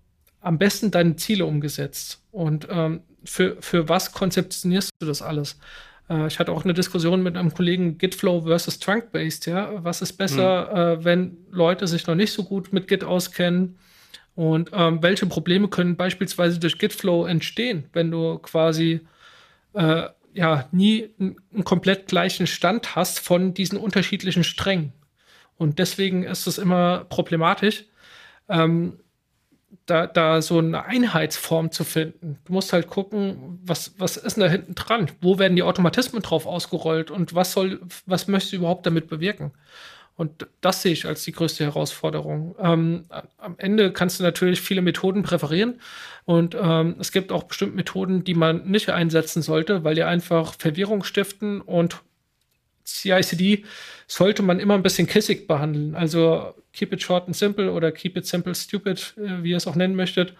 am 0.41 0.57
besten 0.57 0.89
deine 0.89 1.15
Ziele 1.15 1.45
umgesetzt 1.45 2.23
und 2.31 2.67
ähm, 2.69 3.01
für, 3.25 3.57
für 3.61 3.89
was 3.89 4.13
konzeptionierst 4.13 4.89
du 4.99 5.05
das 5.05 5.21
alles? 5.21 5.59
Äh, 6.09 6.27
ich 6.27 6.39
hatte 6.39 6.51
auch 6.51 6.63
eine 6.63 6.73
Diskussion 6.73 7.23
mit 7.23 7.37
einem 7.37 7.53
Kollegen 7.53 7.97
Gitflow 7.97 8.41
versus 8.41 8.79
Trunk-Based, 8.79 9.45
ja. 9.45 9.83
Was 9.83 10.01
ist 10.01 10.13
besser, 10.13 10.69
mhm. 10.71 11.01
äh, 11.01 11.05
wenn 11.05 11.37
Leute 11.51 11.87
sich 11.87 12.07
noch 12.07 12.15
nicht 12.15 12.33
so 12.33 12.43
gut 12.43 12.73
mit 12.73 12.87
Git 12.87 13.03
auskennen? 13.03 13.77
Und 14.35 14.71
ähm, 14.73 15.03
welche 15.03 15.25
Probleme 15.25 15.67
können 15.67 15.97
beispielsweise 15.97 16.59
durch 16.59 16.77
Gitflow 16.77 17.25
entstehen, 17.25 17.85
wenn 17.93 18.09
du 18.09 18.37
quasi 18.39 19.01
äh, 19.73 20.03
ja 20.33 20.69
nie 20.71 21.09
einen 21.19 21.63
komplett 21.65 22.07
gleichen 22.07 22.47
Stand 22.47 22.95
hast 22.95 23.19
von 23.19 23.53
diesen 23.53 23.77
unterschiedlichen 23.77 24.43
Strängen? 24.43 24.93
Und 25.57 25.77
deswegen 25.77 26.23
ist 26.23 26.47
es 26.47 26.57
immer 26.57 27.05
problematisch. 27.09 27.83
Ähm, 28.47 28.99
da, 29.85 30.07
da 30.07 30.41
so 30.41 30.59
eine 30.59 30.85
Einheitsform 30.85 31.71
zu 31.71 31.83
finden. 31.83 32.37
Du 32.45 32.53
musst 32.53 32.73
halt 32.73 32.87
gucken, 32.87 33.59
was, 33.63 33.93
was 33.97 34.17
ist 34.17 34.37
denn 34.37 34.43
da 34.43 34.49
hinten 34.49 34.75
dran? 34.75 35.09
Wo 35.21 35.39
werden 35.39 35.55
die 35.55 35.63
Automatismen 35.63 36.21
drauf 36.21 36.45
ausgerollt 36.45 37.11
und 37.11 37.35
was 37.35 37.53
soll, 37.53 37.81
was 38.05 38.27
möchtest 38.27 38.53
du 38.53 38.57
überhaupt 38.57 38.85
damit 38.85 39.07
bewirken? 39.07 39.51
Und 40.15 40.47
das 40.59 40.81
sehe 40.81 40.91
ich 40.91 41.05
als 41.05 41.23
die 41.23 41.31
größte 41.31 41.63
Herausforderung. 41.63 42.53
Ähm, 42.59 43.05
am 43.37 43.55
Ende 43.57 43.93
kannst 43.93 44.19
du 44.19 44.23
natürlich 44.23 44.59
viele 44.59 44.81
Methoden 44.81 45.23
präferieren 45.23 45.79
und 46.25 46.57
ähm, 46.61 46.97
es 46.99 47.13
gibt 47.13 47.31
auch 47.31 47.43
bestimmte 47.43 47.77
Methoden, 47.77 48.25
die 48.25 48.33
man 48.33 48.69
nicht 48.69 48.89
einsetzen 48.89 49.41
sollte, 49.41 49.85
weil 49.85 49.95
die 49.95 50.03
einfach 50.03 50.55
Verwirrung 50.59 51.05
stiften 51.05 51.61
und 51.61 52.01
CICD 52.97 53.65
sollte 54.07 54.41
man 54.41 54.59
immer 54.59 54.73
ein 54.73 54.83
bisschen 54.83 55.07
kissig 55.07 55.47
behandeln. 55.47 55.95
Also 55.95 56.53
keep 56.73 56.93
it 56.93 57.01
short 57.01 57.27
and 57.27 57.35
simple 57.35 57.71
oder 57.71 57.91
keep 57.91 58.17
it 58.17 58.25
simple 58.25 58.55
stupid, 58.55 59.13
äh, 59.17 59.43
wie 59.43 59.51
ihr 59.51 59.57
es 59.57 59.67
auch 59.67 59.75
nennen 59.75 59.95
möchtet. 59.95 60.33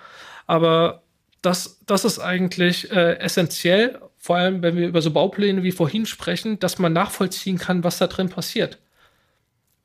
Aber 0.47 1.04
das, 1.41 1.80
das 1.86 2.06
ist 2.06 2.20
eigentlich 2.20 2.91
äh, 2.91 3.18
essentiell, 3.20 4.00
vor 4.18 4.38
allem 4.38 4.62
wenn 4.62 4.76
wir 4.76 4.88
über 4.88 5.02
so 5.02 5.12
Baupläne 5.12 5.64
wie 5.64 5.72
vorhin 5.72 6.06
sprechen, 6.06 6.60
dass 6.60 6.80
man 6.80 6.93
nachvollziehen 6.93 7.58
kann, 7.58 7.84
was 7.84 7.97
da 7.97 8.08
drin 8.08 8.30
passiert. 8.30 8.78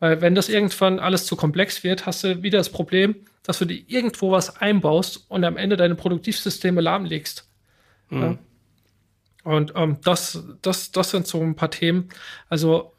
Weil 0.01 0.21
wenn 0.21 0.35
das 0.35 0.49
irgendwann 0.49 0.99
alles 0.99 1.27
zu 1.27 1.37
komplex 1.37 1.85
wird, 1.85 2.07
hast 2.07 2.25
du 2.25 2.43
wieder 2.43 2.59
das 2.59 2.71
Problem, 2.71 3.15
dass 3.45 3.59
du 3.59 3.65
dir 3.65 3.83
irgendwo 3.87 4.33
was 4.33 4.57
einbaust 4.57 5.25
und 5.29 5.45
am 5.45 5.57
Ende 5.57 5.77
deine 5.77 5.95
Produktivsysteme 5.95 6.81
lahmlegst. 6.81 7.49
Mhm. 8.11 8.23
Ja? 8.23 8.39
Und 9.45 9.73
ähm, 9.77 9.99
das, 10.03 10.43
das, 10.63 10.91
das 10.91 11.11
sind 11.11 11.27
so 11.27 11.41
ein 11.41 11.55
paar 11.55 11.71
Themen. 11.71 12.09
Also 12.49 12.93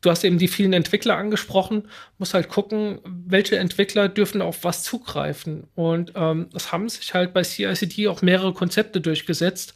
du 0.00 0.10
hast 0.10 0.24
eben 0.24 0.38
die 0.38 0.48
vielen 0.48 0.72
Entwickler 0.72 1.16
angesprochen, 1.16 1.88
muss 2.18 2.34
halt 2.34 2.48
gucken, 2.48 3.00
welche 3.04 3.58
Entwickler 3.58 4.08
dürfen 4.08 4.42
auf 4.42 4.64
was 4.64 4.82
zugreifen. 4.82 5.66
Und 5.74 6.12
ähm, 6.14 6.48
es 6.54 6.72
haben 6.72 6.88
sich 6.88 7.14
halt 7.14 7.32
bei 7.32 7.42
CICD 7.42 8.08
auch 8.08 8.22
mehrere 8.22 8.52
Konzepte 8.52 9.00
durchgesetzt, 9.00 9.74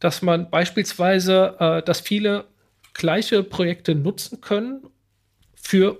dass 0.00 0.22
man 0.22 0.50
beispielsweise, 0.50 1.56
äh, 1.58 1.82
dass 1.82 2.00
viele 2.00 2.46
gleiche 2.92 3.42
Projekte 3.42 3.94
nutzen 3.94 4.40
können 4.40 4.82
für 5.54 5.98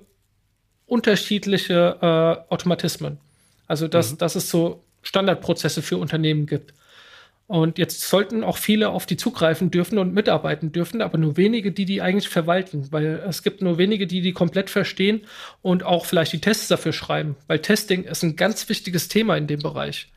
unterschiedliche 0.86 1.98
äh, 2.00 2.52
Automatismen. 2.52 3.18
Also 3.66 3.88
dass, 3.88 4.12
mhm. 4.12 4.18
dass 4.18 4.34
es 4.34 4.50
so 4.50 4.84
Standardprozesse 5.02 5.82
für 5.82 5.98
Unternehmen 5.98 6.46
gibt. 6.46 6.74
Und 7.55 7.78
jetzt 7.78 8.00
sollten 8.00 8.42
auch 8.42 8.57
viele 8.57 8.88
auf 8.88 9.07
die 9.07 9.16
zugreifen 9.16 9.70
dürfen 9.70 9.98
und 9.98 10.12
mitarbeiten 10.12 10.72
dürfen, 10.72 11.00
aber 11.00 11.18
nur 11.18 11.36
wenige, 11.36 11.70
die 11.70 11.84
die 11.84 12.02
eigentlich 12.02 12.28
verwalten, 12.28 12.90
weil 12.90 13.22
es 13.28 13.44
gibt 13.44 13.62
nur 13.62 13.78
wenige, 13.78 14.09
die 14.09 14.22
die 14.22 14.32
komplett 14.32 14.70
verstehen 14.70 15.20
und 15.62 15.84
auch 15.84 16.05
vielleicht 16.05 16.32
die 16.32 16.40
Tests 16.40 16.66
dafür 16.66 16.92
schreiben, 16.92 17.36
weil 17.46 17.61
Testing 17.61 18.02
ist 18.02 18.24
ein 18.24 18.34
ganz 18.34 18.68
wichtiges 18.68 19.07
Thema 19.07 19.36
in 19.36 19.46
dem 19.46 19.61
Bereich. 19.61 20.11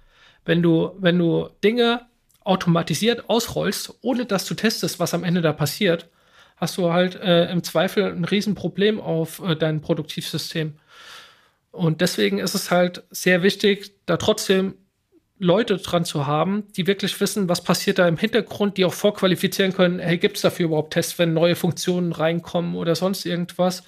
Wenn 0.45 0.63
du, 0.63 0.93
wenn 0.97 1.19
du 1.19 1.47
Dinge 1.63 2.07
automatisiert 2.43 3.29
ausrollst, 3.29 3.99
ohne 4.01 4.25
dass 4.25 4.45
du 4.45 4.55
testest, 4.55 4.99
was 4.99 5.13
am 5.13 5.23
Ende 5.23 5.41
da 5.41 5.53
passiert, 5.53 6.09
hast 6.55 6.75
du 6.79 6.91
halt 6.91 7.17
äh, 7.17 7.51
im 7.51 7.61
Zweifel 7.61 8.05
ein 8.05 8.25
Riesenproblem 8.25 8.99
auf 8.99 9.43
äh, 9.43 9.55
dein 9.55 9.81
Produktivsystem. 9.81 10.73
Und 11.69 12.01
deswegen 12.01 12.39
ist 12.39 12.55
es 12.55 12.71
halt 12.71 13.03
sehr 13.11 13.43
wichtig, 13.43 13.91
da 14.07 14.17
trotzdem 14.17 14.73
Leute 15.39 15.77
dran 15.77 16.05
zu 16.05 16.25
haben, 16.25 16.63
die 16.75 16.88
wirklich 16.88 17.19
wissen, 17.19 17.47
was 17.47 17.63
passiert 17.63 17.99
da 17.99 18.07
im 18.07 18.17
Hintergrund, 18.17 18.77
die 18.77 18.85
auch 18.85 18.93
vorqualifizieren 18.93 19.73
können, 19.73 19.99
hey, 19.99 20.17
gibt 20.17 20.38
es 20.38 20.41
dafür 20.41 20.67
überhaupt 20.67 20.93
Tests, 20.93 21.19
wenn 21.19 21.33
neue 21.33 21.55
Funktionen 21.55 22.11
reinkommen 22.11 22.75
oder 22.75 22.95
sonst 22.95 23.25
irgendwas, 23.25 23.83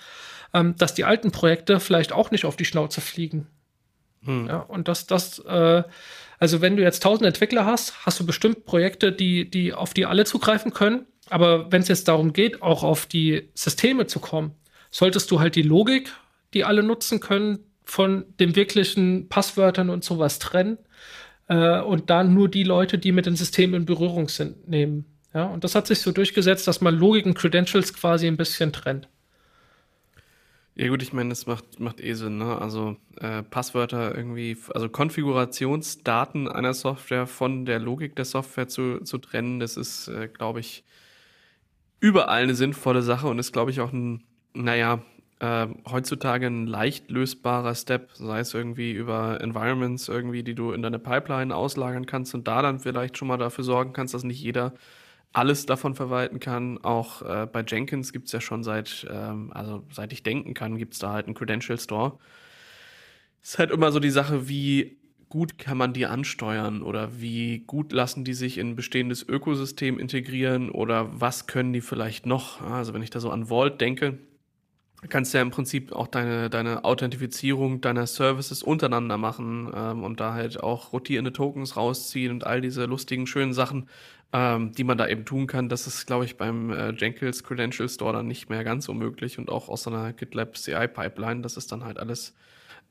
ähm, 0.53 0.75
dass 0.77 0.93
die 0.93 1.05
alten 1.05 1.31
Projekte 1.31 1.79
vielleicht 1.79 2.11
auch 2.11 2.31
nicht 2.31 2.45
auf 2.45 2.55
die 2.55 2.65
Schnauze 2.65 3.01
fliegen. 3.01 3.47
Hm. 4.23 4.47
Ja, 4.47 4.59
und 4.59 4.87
das, 4.87 5.07
das, 5.07 5.39
äh, 5.39 5.83
also 6.37 6.61
wenn 6.61 6.77
du 6.77 6.83
jetzt 6.83 7.01
tausend 7.01 7.25
Entwickler 7.25 7.65
hast, 7.65 8.05
hast 8.05 8.19
du 8.19 8.25
bestimmt 8.25 8.65
Projekte, 8.65 9.11
die, 9.11 9.49
die 9.49 9.73
auf 9.73 9.93
die 9.93 10.05
alle 10.05 10.25
zugreifen 10.25 10.73
können. 10.73 11.05
Aber 11.29 11.71
wenn 11.71 11.81
es 11.81 11.87
jetzt 11.87 12.07
darum 12.07 12.33
geht, 12.33 12.61
auch 12.61 12.83
auf 12.83 13.05
die 13.05 13.49
Systeme 13.53 14.07
zu 14.07 14.19
kommen, 14.19 14.55
solltest 14.91 15.29
du 15.31 15.39
halt 15.39 15.55
die 15.55 15.61
Logik, 15.61 16.11
die 16.53 16.63
alle 16.63 16.83
nutzen 16.83 17.19
können, 17.19 17.59
von 17.83 18.25
den 18.39 18.55
wirklichen 18.55 19.29
Passwörtern 19.29 19.89
und 19.89 20.03
sowas 20.03 20.37
trennen 20.37 20.77
äh, 21.49 21.81
und 21.81 22.09
dann 22.09 22.33
nur 22.33 22.47
die 22.47 22.63
Leute, 22.63 22.97
die 22.97 23.11
mit 23.11 23.25
dem 23.25 23.35
System 23.35 23.73
in 23.73 23.85
Berührung 23.85 24.29
sind, 24.29 24.69
nehmen. 24.69 25.05
Ja, 25.33 25.45
und 25.45 25.63
das 25.63 25.75
hat 25.75 25.87
sich 25.87 25.99
so 25.99 26.11
durchgesetzt, 26.11 26.67
dass 26.67 26.81
man 26.81 26.95
Logik 26.95 27.25
und 27.25 27.35
Credentials 27.35 27.93
quasi 27.93 28.27
ein 28.27 28.37
bisschen 28.37 28.71
trennt. 28.71 29.09
Ja 30.75 30.87
gut, 30.87 31.03
ich 31.03 31.11
meine, 31.11 31.29
das 31.29 31.45
macht, 31.45 31.79
macht 31.79 31.99
eh 31.99 32.13
Sinn, 32.13 32.37
ne? 32.37 32.57
Also 32.59 32.95
äh, 33.17 33.43
Passwörter 33.43 34.15
irgendwie, 34.15 34.57
also 34.73 34.87
Konfigurationsdaten 34.87 36.47
einer 36.47 36.73
Software 36.73 37.27
von 37.27 37.65
der 37.65 37.79
Logik 37.79 38.15
der 38.15 38.25
Software 38.25 38.69
zu, 38.69 39.01
zu 39.01 39.17
trennen, 39.17 39.59
das 39.59 39.75
ist, 39.75 40.07
äh, 40.07 40.29
glaube 40.29 40.61
ich, 40.61 40.85
überall 41.99 42.43
eine 42.43 42.55
sinnvolle 42.55 43.01
Sache 43.01 43.27
und 43.27 43.39
ist, 43.39 43.51
glaube 43.51 43.71
ich, 43.71 43.81
auch 43.81 43.91
ein, 43.91 44.23
naja, 44.53 45.03
äh, 45.39 45.67
heutzutage 45.89 46.47
ein 46.47 46.67
leicht 46.67 47.09
lösbarer 47.09 47.73
Step, 47.75 48.11
sei 48.13 48.39
es 48.39 48.53
irgendwie 48.53 48.91
über 48.91 49.39
Environments 49.41 50.07
irgendwie, 50.09 50.43
die 50.43 50.55
du 50.55 50.71
in 50.71 50.81
deine 50.81 50.99
Pipeline 50.99 51.55
auslagern 51.55 52.05
kannst 52.05 52.35
und 52.35 52.47
da 52.47 52.61
dann 52.61 52.79
vielleicht 52.79 53.17
schon 53.17 53.27
mal 53.27 53.37
dafür 53.37 53.63
sorgen 53.63 53.93
kannst, 53.93 54.13
dass 54.13 54.23
nicht 54.23 54.41
jeder 54.41 54.73
alles 55.31 55.65
davon 55.65 55.95
verwalten 55.95 56.39
kann. 56.39 56.77
Auch 56.79 57.21
äh, 57.21 57.45
bei 57.45 57.63
Jenkins 57.65 58.11
gibt 58.11 58.27
es 58.27 58.31
ja 58.31 58.41
schon 58.41 58.63
seit, 58.63 59.07
ähm, 59.09 59.51
also 59.53 59.85
seit 59.91 60.11
ich 60.11 60.23
denken 60.23 60.53
kann, 60.53 60.77
gibt 60.77 60.93
es 60.93 60.99
da 60.99 61.13
halt 61.13 61.27
einen 61.27 61.35
Credential 61.35 61.79
Store. 61.79 62.17
Ist 63.41 63.59
halt 63.59 63.71
immer 63.71 63.91
so 63.91 63.99
die 63.99 64.09
Sache, 64.09 64.49
wie 64.49 64.97
gut 65.29 65.57
kann 65.59 65.77
man 65.77 65.93
die 65.93 66.07
ansteuern 66.07 66.81
oder 66.81 67.21
wie 67.21 67.59
gut 67.59 67.93
lassen 67.93 68.25
die 68.25 68.33
sich 68.33 68.57
in 68.57 68.69
ein 68.71 68.75
bestehendes 68.75 69.23
Ökosystem 69.27 69.99
integrieren 69.99 70.71
oder 70.71 71.21
was 71.21 71.45
können 71.47 71.71
die 71.71 71.81
vielleicht 71.81 72.25
noch? 72.25 72.61
Also 72.61 72.93
wenn 72.93 73.03
ich 73.03 73.11
da 73.11 73.19
so 73.19 73.29
an 73.29 73.45
Vault 73.45 73.79
denke, 73.79 74.17
kannst 75.07 75.33
ja 75.33 75.41
im 75.41 75.51
Prinzip 75.51 75.93
auch 75.93 76.07
deine, 76.07 76.49
deine 76.49 76.83
Authentifizierung 76.83 77.79
deiner 77.79 78.05
Services 78.05 78.63
untereinander 78.63 79.17
machen 79.17 79.71
ähm, 79.73 80.03
und 80.03 80.19
da 80.19 80.33
halt 80.33 80.61
auch 80.61 80.91
rotierende 80.91 81.31
Tokens 81.31 81.77
rausziehen 81.77 82.31
und 82.31 82.45
all 82.45 82.59
diese 82.59 82.85
lustigen, 82.85 83.25
schönen 83.25 83.53
Sachen, 83.53 83.87
ähm, 84.33 84.73
die 84.73 84.83
man 84.83 84.97
da 84.97 85.07
eben 85.07 85.25
tun 85.25 85.47
kann. 85.47 85.69
Das 85.69 85.87
ist, 85.87 86.05
glaube 86.05 86.25
ich, 86.25 86.37
beim 86.37 86.71
äh, 86.71 86.91
Jenkins 86.91 87.43
Credential 87.43 87.87
Store 87.87 88.13
dann 88.13 88.27
nicht 88.27 88.49
mehr 88.49 88.63
ganz 88.63 88.85
so 88.85 88.93
möglich 88.93 89.39
und 89.39 89.49
auch 89.49 89.69
aus 89.69 89.87
einer 89.87 90.11
GitLab 90.13 90.57
CI 90.57 90.87
Pipeline. 90.87 91.41
Das 91.41 91.55
ist 91.55 91.71
dann 91.71 91.85
halt 91.85 91.97
alles, 91.97 92.35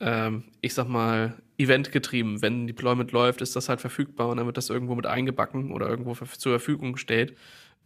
ähm, 0.01 0.45
ich 0.63 0.75
sag 0.75 0.89
mal, 0.89 1.35
eventgetrieben. 1.59 2.41
Wenn 2.41 2.65
ein 2.65 2.67
Deployment 2.69 3.13
läuft, 3.13 3.43
ist 3.43 3.55
das 3.55 3.69
halt 3.69 3.81
verfügbar 3.81 4.29
und 4.29 4.39
dann 4.39 4.47
wird 4.47 4.57
das 4.57 4.71
irgendwo 4.71 4.95
mit 4.95 5.07
eingebacken 5.07 5.73
oder 5.73 5.89
irgendwo 5.89 6.15
zur 6.15 6.53
Verfügung 6.53 6.95
gestellt. 6.95 7.37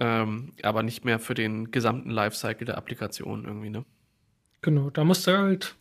Ähm, 0.00 0.52
aber 0.62 0.82
nicht 0.82 1.04
mehr 1.04 1.18
für 1.18 1.34
den 1.34 1.70
gesamten 1.70 2.10
Lifecycle 2.10 2.66
der 2.66 2.78
Applikation 2.78 3.44
irgendwie, 3.44 3.70
ne? 3.70 3.84
Genau, 4.62 4.90
da 4.90 5.04
musst 5.04 5.26
du 5.26 5.36
halt 5.36 5.74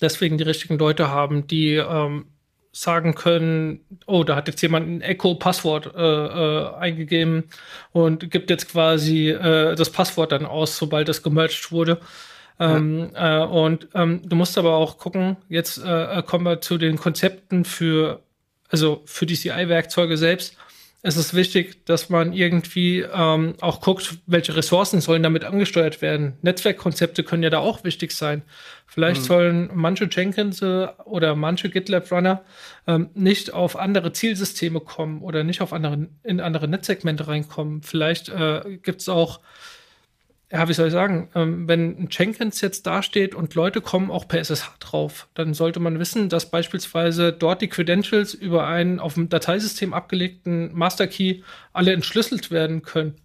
deswegen 0.00 0.38
die 0.38 0.44
richtigen 0.44 0.78
Leute 0.78 1.08
haben, 1.08 1.46
die 1.46 1.74
ähm, 1.74 2.26
sagen 2.72 3.14
können, 3.14 3.80
oh, 4.06 4.24
da 4.24 4.36
hat 4.36 4.46
jetzt 4.46 4.60
jemand 4.62 4.88
ein 4.88 5.00
Echo-Passwort 5.00 5.94
äh, 5.96 6.00
äh, 6.00 6.74
eingegeben 6.74 7.44
und 7.92 8.30
gibt 8.30 8.50
jetzt 8.50 8.70
quasi 8.70 9.30
äh, 9.30 9.74
das 9.74 9.90
Passwort 9.90 10.32
dann 10.32 10.46
aus, 10.46 10.76
sobald 10.76 11.08
das 11.08 11.22
gemerged 11.22 11.72
wurde. 11.72 11.98
Ähm, 12.60 13.10
ja. 13.14 13.44
Äh, 13.44 13.46
und 13.46 13.88
ähm, 13.94 14.20
du 14.24 14.36
musst 14.36 14.58
aber 14.58 14.74
auch 14.74 14.98
gucken, 14.98 15.36
jetzt 15.48 15.78
äh, 15.78 16.22
kommen 16.24 16.44
wir 16.44 16.60
zu 16.60 16.76
den 16.76 16.98
Konzepten 16.98 17.64
für, 17.64 18.20
also 18.68 19.02
für 19.06 19.26
die 19.26 19.36
CI-Werkzeuge 19.36 20.16
selbst 20.16 20.56
es 21.02 21.16
ist 21.16 21.32
wichtig, 21.34 21.84
dass 21.84 22.10
man 22.10 22.32
irgendwie 22.32 23.00
ähm, 23.00 23.54
auch 23.60 23.80
guckt, 23.80 24.18
welche 24.26 24.56
Ressourcen 24.56 25.00
sollen 25.00 25.22
damit 25.22 25.44
angesteuert 25.44 26.02
werden. 26.02 26.36
Netzwerkkonzepte 26.42 27.22
können 27.22 27.44
ja 27.44 27.50
da 27.50 27.58
auch 27.58 27.84
wichtig 27.84 28.10
sein. 28.12 28.42
Vielleicht 28.86 29.20
mhm. 29.22 29.26
sollen 29.26 29.70
manche 29.74 30.08
Jenkins 30.10 30.60
äh, 30.60 30.88
oder 31.04 31.36
manche 31.36 31.70
GitLab-Runner 31.70 32.42
ähm, 32.88 33.10
nicht 33.14 33.54
auf 33.54 33.76
andere 33.76 34.12
Zielsysteme 34.12 34.80
kommen 34.80 35.22
oder 35.22 35.44
nicht 35.44 35.60
auf 35.60 35.72
andere, 35.72 36.08
in 36.24 36.40
andere 36.40 36.66
Netzsegmente 36.66 37.28
reinkommen. 37.28 37.82
Vielleicht 37.82 38.28
äh, 38.30 38.78
gibt 38.82 39.00
es 39.00 39.08
auch 39.08 39.38
ja, 40.50 40.66
wie 40.66 40.72
soll 40.72 40.86
ich 40.86 40.92
sagen, 40.92 41.28
ähm, 41.34 41.68
wenn 41.68 41.98
ein 41.98 42.08
Jenkins 42.10 42.62
jetzt 42.62 42.86
dasteht 42.86 43.34
und 43.34 43.54
Leute 43.54 43.82
kommen 43.82 44.10
auch 44.10 44.26
per 44.26 44.40
SSH 44.40 44.78
drauf, 44.80 45.28
dann 45.34 45.52
sollte 45.52 45.78
man 45.78 45.98
wissen, 45.98 46.30
dass 46.30 46.50
beispielsweise 46.50 47.32
dort 47.34 47.60
die 47.60 47.68
Credentials 47.68 48.32
über 48.32 48.66
einen 48.66 48.98
auf 48.98 49.14
dem 49.14 49.28
Dateisystem 49.28 49.92
abgelegten 49.92 50.72
Master 50.74 51.06
Key 51.06 51.42
alle 51.74 51.92
entschlüsselt 51.92 52.50
werden 52.50 52.80
können. 52.80 53.16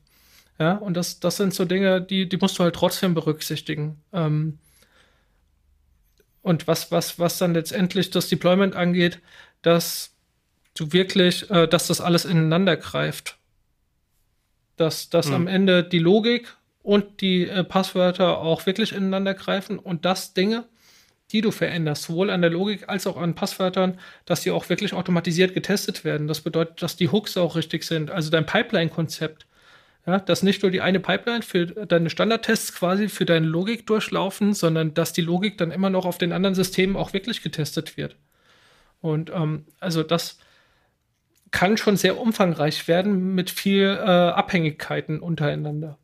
Ja, 0.59 0.73
und 0.73 0.97
das, 0.97 1.21
das 1.21 1.37
sind 1.37 1.53
so 1.53 1.63
Dinge, 1.63 2.01
die, 2.01 2.27
die 2.27 2.37
musst 2.37 2.59
du 2.59 2.63
halt 2.63 2.75
trotzdem 2.75 3.13
berücksichtigen. 3.13 4.01
Ähm, 4.11 4.59
und 6.41 6.67
was, 6.67 6.91
was, 6.91 7.19
was 7.19 7.37
dann 7.37 7.53
letztendlich 7.53 8.11
das 8.11 8.27
Deployment 8.27 8.75
angeht, 8.75 9.19
dass 9.61 10.13
du 10.75 10.91
wirklich, 10.91 11.49
äh, 11.49 11.67
dass 11.67 11.87
das 11.87 12.01
alles 12.01 12.25
ineinander 12.25 12.75
greift. 12.75 13.37
Dass, 14.75 15.09
dass 15.09 15.27
hm. 15.27 15.33
am 15.33 15.47
Ende 15.47 15.83
die 15.83 15.99
Logik 15.99 16.55
und 16.83 17.21
die 17.21 17.47
äh, 17.47 17.63
Passwörter 17.63 18.39
auch 18.39 18.65
wirklich 18.65 18.93
ineinander 18.93 19.33
greifen 19.33 19.79
und 19.79 20.05
das 20.05 20.33
Dinge, 20.33 20.65
die 21.31 21.41
du 21.41 21.49
veränderst, 21.49 22.03
sowohl 22.03 22.29
an 22.29 22.41
der 22.41 22.51
Logik 22.51 22.89
als 22.89 23.07
auch 23.07 23.17
an 23.17 23.33
Passwörtern, 23.33 23.99
dass 24.25 24.41
die 24.41 24.51
auch 24.51 24.69
wirklich 24.69 24.93
automatisiert 24.93 25.55
getestet 25.55 26.03
werden. 26.05 26.27
Das 26.27 26.41
bedeutet, 26.41 26.83
dass 26.83 26.95
die 26.95 27.09
Hooks 27.09 27.37
auch 27.37 27.55
richtig 27.55 27.85
sind. 27.85 28.11
Also 28.11 28.29
dein 28.29 28.45
Pipeline-Konzept, 28.45 29.47
ja, 30.05 30.19
dass 30.19 30.43
nicht 30.43 30.61
nur 30.61 30.69
die 30.69 30.81
eine 30.81 30.99
Pipeline 30.99 31.41
für 31.41 31.65
deine 31.65 32.09
Standardtests 32.09 32.75
quasi 32.75 33.07
für 33.07 33.25
deine 33.25 33.47
Logik 33.47 33.87
durchlaufen, 33.87 34.53
sondern 34.53 34.93
dass 34.93 35.13
die 35.13 35.21
Logik 35.21 35.57
dann 35.57 35.71
immer 35.71 35.89
noch 35.89 36.05
auf 36.05 36.17
den 36.17 36.33
anderen 36.33 36.55
Systemen 36.55 36.95
auch 36.97 37.13
wirklich 37.13 37.41
getestet 37.41 37.97
wird. 37.97 38.17
Und 39.01 39.31
ähm, 39.31 39.65
also 39.79 40.03
das 40.03 40.37
kann 41.51 41.77
schon 41.77 41.97
sehr 41.97 42.19
umfangreich 42.19 42.87
werden 42.87 43.33
mit 43.33 43.49
viel 43.49 43.97
äh, 43.99 44.05
Abhängigkeiten 44.05 45.19
untereinander. 45.19 45.97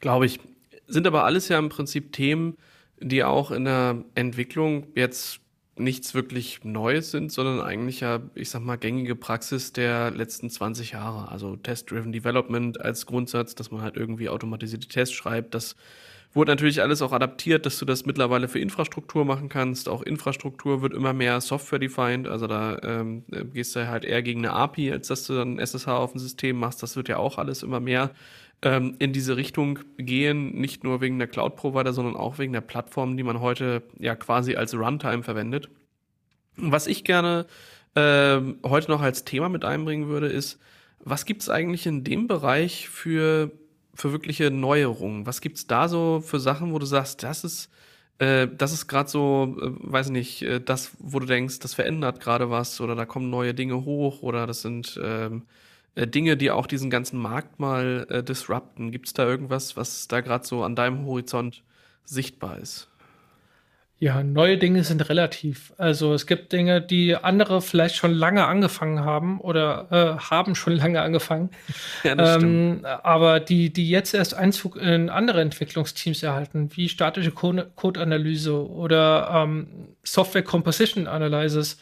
Glaube 0.00 0.26
ich. 0.26 0.40
Sind 0.86 1.06
aber 1.06 1.24
alles 1.24 1.48
ja 1.48 1.58
im 1.58 1.68
Prinzip 1.68 2.12
Themen, 2.12 2.56
die 3.00 3.24
auch 3.24 3.50
in 3.50 3.64
der 3.64 4.04
Entwicklung 4.14 4.86
jetzt 4.94 5.40
nichts 5.78 6.14
wirklich 6.14 6.64
Neues 6.64 7.10
sind, 7.10 7.30
sondern 7.30 7.60
eigentlich 7.60 8.00
ja, 8.00 8.20
ich 8.34 8.48
sag 8.48 8.62
mal, 8.62 8.76
gängige 8.76 9.14
Praxis 9.14 9.72
der 9.72 10.10
letzten 10.10 10.48
20 10.48 10.92
Jahre. 10.92 11.30
Also 11.30 11.56
Test-Driven 11.56 12.12
Development 12.12 12.80
als 12.80 13.04
Grundsatz, 13.04 13.54
dass 13.54 13.70
man 13.70 13.82
halt 13.82 13.96
irgendwie 13.96 14.28
automatisierte 14.28 14.88
Tests 14.88 15.14
schreibt, 15.14 15.54
dass 15.54 15.76
Wurde 16.36 16.52
natürlich 16.52 16.82
alles 16.82 17.00
auch 17.00 17.12
adaptiert, 17.12 17.64
dass 17.64 17.78
du 17.78 17.86
das 17.86 18.04
mittlerweile 18.04 18.46
für 18.46 18.58
Infrastruktur 18.58 19.24
machen 19.24 19.48
kannst. 19.48 19.88
Auch 19.88 20.02
Infrastruktur 20.02 20.82
wird 20.82 20.92
immer 20.92 21.14
mehr 21.14 21.40
software-defined. 21.40 22.28
Also 22.28 22.46
da 22.46 22.78
ähm, 22.82 23.24
gehst 23.54 23.74
du 23.74 23.88
halt 23.88 24.04
eher 24.04 24.22
gegen 24.22 24.40
eine 24.40 24.52
API, 24.52 24.92
als 24.92 25.08
dass 25.08 25.26
du 25.26 25.32
dann 25.32 25.58
SSH 25.58 25.88
auf 25.88 26.12
dem 26.12 26.18
System 26.18 26.58
machst. 26.58 26.82
Das 26.82 26.94
wird 26.94 27.08
ja 27.08 27.16
auch 27.16 27.38
alles 27.38 27.62
immer 27.62 27.80
mehr 27.80 28.10
ähm, 28.62 28.96
in 28.98 29.12
diese 29.12 29.36
Richtung 29.36 29.78
gehen. 29.96 30.58
Nicht 30.58 30.84
nur 30.84 31.00
wegen 31.00 31.18
der 31.18 31.28
Cloud-Provider, 31.28 31.92
sondern 31.92 32.16
auch 32.16 32.38
wegen 32.38 32.52
der 32.52 32.60
Plattformen, 32.60 33.16
die 33.16 33.22
man 33.22 33.40
heute 33.40 33.82
ja 33.98 34.14
quasi 34.14 34.56
als 34.56 34.74
Runtime 34.74 35.22
verwendet. 35.22 35.68
Was 36.56 36.86
ich 36.86 37.04
gerne 37.04 37.46
äh, 37.94 38.40
heute 38.64 38.90
noch 38.90 39.02
als 39.02 39.24
Thema 39.24 39.48
mit 39.48 39.64
einbringen 39.64 40.08
würde, 40.08 40.28
ist, 40.28 40.58
was 41.00 41.24
gibt 41.24 41.42
es 41.42 41.50
eigentlich 41.50 41.86
in 41.86 42.02
dem 42.04 42.26
Bereich 42.26 42.88
für 42.88 43.52
für 43.96 44.12
wirkliche 44.12 44.50
Neuerungen? 44.50 45.26
Was 45.26 45.40
gibt's 45.40 45.66
da 45.66 45.88
so 45.88 46.20
für 46.24 46.38
Sachen, 46.38 46.72
wo 46.72 46.78
du 46.78 46.86
sagst, 46.86 47.22
das 47.22 47.44
ist, 47.44 47.70
äh, 48.20 48.46
ist 48.46 48.88
gerade 48.88 49.08
so, 49.08 49.56
äh, 49.60 49.70
weiß 49.92 50.10
nicht, 50.10 50.42
äh, 50.42 50.60
das, 50.60 50.92
wo 50.98 51.18
du 51.18 51.26
denkst, 51.26 51.58
das 51.60 51.74
verändert 51.74 52.20
gerade 52.20 52.50
was 52.50 52.80
oder 52.80 52.94
da 52.94 53.06
kommen 53.06 53.30
neue 53.30 53.54
Dinge 53.54 53.84
hoch 53.84 54.22
oder 54.22 54.46
das 54.46 54.62
sind 54.62 55.00
ähm, 55.02 55.42
äh, 55.42 55.65
Dinge, 56.04 56.36
die 56.36 56.50
auch 56.50 56.66
diesen 56.66 56.90
ganzen 56.90 57.18
Markt 57.18 57.58
mal 57.58 58.06
äh, 58.10 58.22
disrupten. 58.22 58.90
Gibt's 58.90 59.14
da 59.14 59.24
irgendwas, 59.24 59.76
was 59.76 60.08
da 60.08 60.20
gerade 60.20 60.46
so 60.46 60.62
an 60.62 60.76
deinem 60.76 61.06
Horizont 61.06 61.62
sichtbar 62.04 62.58
ist? 62.58 62.90
Ja, 63.98 64.22
neue 64.22 64.58
Dinge 64.58 64.84
sind 64.84 65.08
relativ. 65.08 65.72
Also 65.78 66.12
es 66.12 66.26
gibt 66.26 66.52
Dinge, 66.52 66.82
die 66.82 67.16
andere 67.16 67.62
vielleicht 67.62 67.96
schon 67.96 68.12
lange 68.12 68.46
angefangen 68.46 69.00
haben 69.00 69.40
oder 69.40 69.86
äh, 69.90 70.22
haben 70.22 70.54
schon 70.54 70.74
lange 70.74 71.00
angefangen. 71.00 71.50
Ja, 72.04 72.14
das 72.14 72.42
ähm, 72.42 72.84
aber 72.84 73.40
die, 73.40 73.72
die 73.72 73.88
jetzt 73.88 74.14
erst 74.14 74.34
Einzug 74.34 74.76
in 74.76 75.08
andere 75.08 75.40
Entwicklungsteams 75.40 76.22
erhalten, 76.22 76.70
wie 76.74 76.88
statische 76.88 77.32
Code-Analyse 77.32 78.68
oder 78.68 79.30
ähm, 79.32 79.88
Software 80.04 80.42
Composition 80.42 81.06
Analysis. 81.06 81.78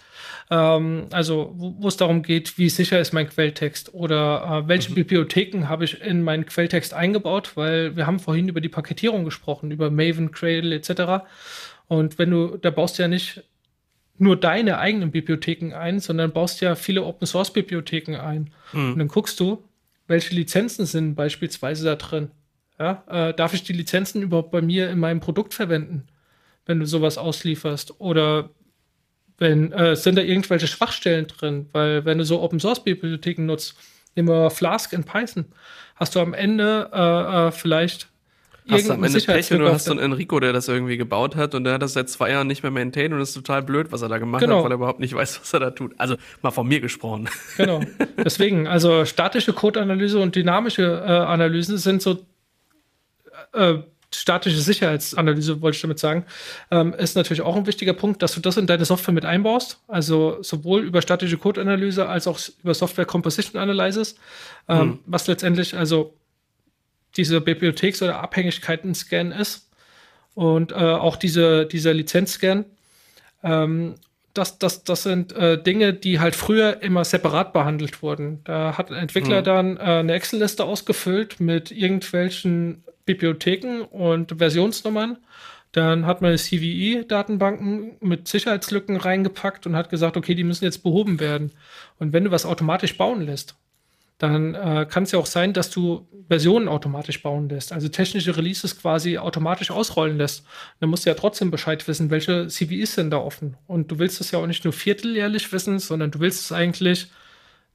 Ähm, 0.50 1.06
also 1.10 1.52
wo 1.56 1.88
es 1.88 1.96
darum 1.96 2.22
geht, 2.22 2.58
wie 2.58 2.68
sicher 2.68 3.00
ist 3.00 3.12
mein 3.12 3.28
Quelltext 3.28 3.92
oder 3.92 4.62
äh, 4.64 4.68
welche 4.68 4.90
mhm. 4.90 4.96
Bibliotheken 4.96 5.68
habe 5.68 5.84
ich 5.84 6.00
in 6.00 6.22
meinen 6.22 6.46
Quelltext 6.46 6.94
eingebaut, 6.94 7.52
weil 7.56 7.96
wir 7.96 8.06
haben 8.06 8.20
vorhin 8.20 8.48
über 8.48 8.60
die 8.60 8.68
Paketierung 8.68 9.24
gesprochen, 9.24 9.70
über 9.70 9.90
Maven, 9.90 10.32
Cradle 10.32 10.74
etc. 10.74 11.24
Und 11.88 12.18
wenn 12.18 12.30
du, 12.30 12.56
da 12.56 12.70
baust 12.70 12.98
du 12.98 13.02
ja 13.02 13.08
nicht 13.08 13.42
nur 14.18 14.38
deine 14.38 14.78
eigenen 14.78 15.10
Bibliotheken 15.10 15.72
ein, 15.72 16.00
sondern 16.00 16.32
baust 16.32 16.60
ja 16.60 16.74
viele 16.74 17.02
Open 17.04 17.26
Source 17.26 17.52
Bibliotheken 17.52 18.16
ein. 18.16 18.50
Mhm. 18.72 18.92
Und 18.92 18.98
dann 18.98 19.08
guckst 19.08 19.38
du, 19.40 19.62
welche 20.06 20.34
Lizenzen 20.34 20.86
sind 20.86 21.14
beispielsweise 21.14 21.84
da 21.84 21.96
drin. 21.96 22.30
Ja, 22.78 23.04
äh, 23.08 23.34
darf 23.34 23.54
ich 23.54 23.62
die 23.62 23.72
Lizenzen 23.72 24.22
überhaupt 24.22 24.50
bei 24.50 24.60
mir 24.60 24.90
in 24.90 24.98
meinem 24.98 25.20
Produkt 25.20 25.54
verwenden, 25.54 26.06
wenn 26.66 26.80
du 26.80 26.86
sowas 26.86 27.18
auslieferst? 27.18 28.00
Oder 28.00 28.50
wenn 29.38 29.72
äh, 29.72 29.96
sind 29.96 30.16
da 30.16 30.22
irgendwelche 30.22 30.66
Schwachstellen 30.66 31.26
drin? 31.26 31.68
Weil 31.72 32.04
wenn 32.04 32.18
du 32.18 32.24
so 32.24 32.40
Open 32.40 32.60
Source 32.60 32.82
Bibliotheken 32.82 33.46
nutzt, 33.46 33.76
nehmen 34.14 34.28
wir 34.28 34.50
Flask 34.50 34.92
in 34.92 35.04
Python, 35.04 35.46
hast 35.96 36.14
du 36.14 36.20
am 36.20 36.34
Ende 36.34 36.90
äh, 36.92 37.48
äh 37.48 37.52
vielleicht 37.52 38.08
Hast 38.68 38.88
du 38.88 38.92
am 38.94 39.04
Ende 39.04 39.20
Pech 39.20 39.52
und 39.52 39.58
du 39.58 39.70
hast 39.70 39.84
so 39.84 39.90
einen 39.90 40.00
Enrico, 40.00 40.40
der 40.40 40.52
das 40.52 40.68
irgendwie 40.68 40.96
gebaut 40.96 41.36
hat 41.36 41.54
und 41.54 41.64
der 41.64 41.74
hat 41.74 41.82
das 41.82 41.92
seit 41.92 42.08
zwei 42.08 42.30
Jahren 42.30 42.46
nicht 42.46 42.62
mehr 42.62 42.72
maintained 42.72 43.12
und 43.12 43.18
das 43.18 43.30
ist 43.30 43.34
total 43.34 43.62
blöd, 43.62 43.92
was 43.92 44.00
er 44.00 44.08
da 44.08 44.18
gemacht 44.18 44.40
genau. 44.40 44.58
hat, 44.58 44.64
weil 44.64 44.72
er 44.72 44.76
überhaupt 44.76 45.00
nicht 45.00 45.14
weiß, 45.14 45.40
was 45.40 45.52
er 45.52 45.60
da 45.60 45.70
tut. 45.70 45.92
Also 45.98 46.16
mal 46.40 46.50
von 46.50 46.66
mir 46.66 46.80
gesprochen. 46.80 47.28
Genau. 47.58 47.80
Deswegen, 48.16 48.66
also 48.66 49.04
statische 49.04 49.52
Code-Analyse 49.52 50.18
und 50.18 50.34
dynamische 50.34 51.02
äh, 51.06 51.10
Analysen 51.10 51.76
sind 51.76 52.00
so 52.00 52.24
äh, 53.52 53.74
statische 54.14 54.60
Sicherheitsanalyse, 54.60 55.60
wollte 55.60 55.76
ich 55.76 55.82
damit 55.82 55.98
sagen, 55.98 56.24
ähm, 56.70 56.94
ist 56.94 57.16
natürlich 57.16 57.42
auch 57.42 57.56
ein 57.56 57.66
wichtiger 57.66 57.92
Punkt, 57.92 58.22
dass 58.22 58.34
du 58.34 58.40
das 58.40 58.56
in 58.56 58.66
deine 58.66 58.84
Software 58.84 59.12
mit 59.12 59.24
einbaust. 59.24 59.80
Also 59.88 60.38
sowohl 60.40 60.82
über 60.82 61.02
statische 61.02 61.36
Code-Analyse 61.36 62.08
als 62.08 62.26
auch 62.26 62.38
über 62.62 62.74
Software 62.74 63.04
Composition 63.04 63.60
Analysis, 63.60 64.16
ähm, 64.68 64.80
hm. 64.80 64.98
was 65.06 65.26
letztendlich 65.26 65.76
also 65.76 66.14
diese 67.16 67.40
Bibliotheks- 67.40 68.02
oder 68.02 68.20
Abhängigkeiten-Scan 68.20 69.32
ist 69.32 69.68
und 70.34 70.72
äh, 70.72 70.74
auch 70.74 71.16
diese, 71.16 71.66
dieser 71.66 71.94
Lizenz-Scan. 71.94 72.64
Ähm, 73.42 73.94
das, 74.34 74.58
das, 74.58 74.82
das 74.82 75.04
sind 75.04 75.32
äh, 75.32 75.62
Dinge, 75.62 75.94
die 75.94 76.18
halt 76.18 76.34
früher 76.34 76.82
immer 76.82 77.04
separat 77.04 77.52
behandelt 77.52 78.02
wurden. 78.02 78.40
Da 78.44 78.76
hat 78.76 78.90
ein 78.90 78.96
Entwickler 78.96 79.40
mhm. 79.40 79.44
dann 79.44 79.76
äh, 79.76 79.80
eine 79.80 80.12
Excel-Liste 80.12 80.64
ausgefüllt 80.64 81.38
mit 81.38 81.70
irgendwelchen 81.70 82.82
Bibliotheken 83.06 83.82
und 83.82 84.34
Versionsnummern. 84.38 85.18
Dann 85.70 86.06
hat 86.06 86.20
man 86.20 86.36
CVE-Datenbanken 86.36 87.96
mit 88.00 88.28
Sicherheitslücken 88.28 88.96
reingepackt 88.96 89.66
und 89.66 89.76
hat 89.76 89.90
gesagt, 89.90 90.16
okay, 90.16 90.34
die 90.34 90.44
müssen 90.44 90.64
jetzt 90.64 90.82
behoben 90.82 91.20
werden. 91.20 91.52
Und 91.98 92.12
wenn 92.12 92.24
du 92.24 92.30
was 92.30 92.46
automatisch 92.46 92.96
bauen 92.96 93.22
lässt, 93.22 93.56
dann 94.18 94.54
äh, 94.54 94.86
kann 94.88 95.02
es 95.02 95.12
ja 95.12 95.18
auch 95.18 95.26
sein, 95.26 95.52
dass 95.52 95.70
du 95.70 96.06
Versionen 96.28 96.68
automatisch 96.68 97.22
bauen 97.22 97.48
lässt, 97.48 97.72
also 97.72 97.88
technische 97.88 98.36
Releases 98.36 98.80
quasi 98.80 99.18
automatisch 99.18 99.70
ausrollen 99.70 100.16
lässt. 100.16 100.44
Dann 100.80 100.88
musst 100.88 101.04
du 101.04 101.10
ja 101.10 101.14
trotzdem 101.14 101.50
Bescheid 101.50 101.86
wissen, 101.86 102.10
welche 102.10 102.46
CVEs 102.46 102.94
sind 102.94 103.10
da 103.10 103.18
offen. 103.18 103.56
Und 103.66 103.90
du 103.90 103.98
willst 103.98 104.20
es 104.20 104.30
ja 104.30 104.38
auch 104.38 104.46
nicht 104.46 104.64
nur 104.64 104.72
vierteljährlich 104.72 105.52
wissen, 105.52 105.78
sondern 105.78 106.10
du 106.10 106.20
willst 106.20 106.40
es 106.40 106.52
eigentlich 106.52 107.08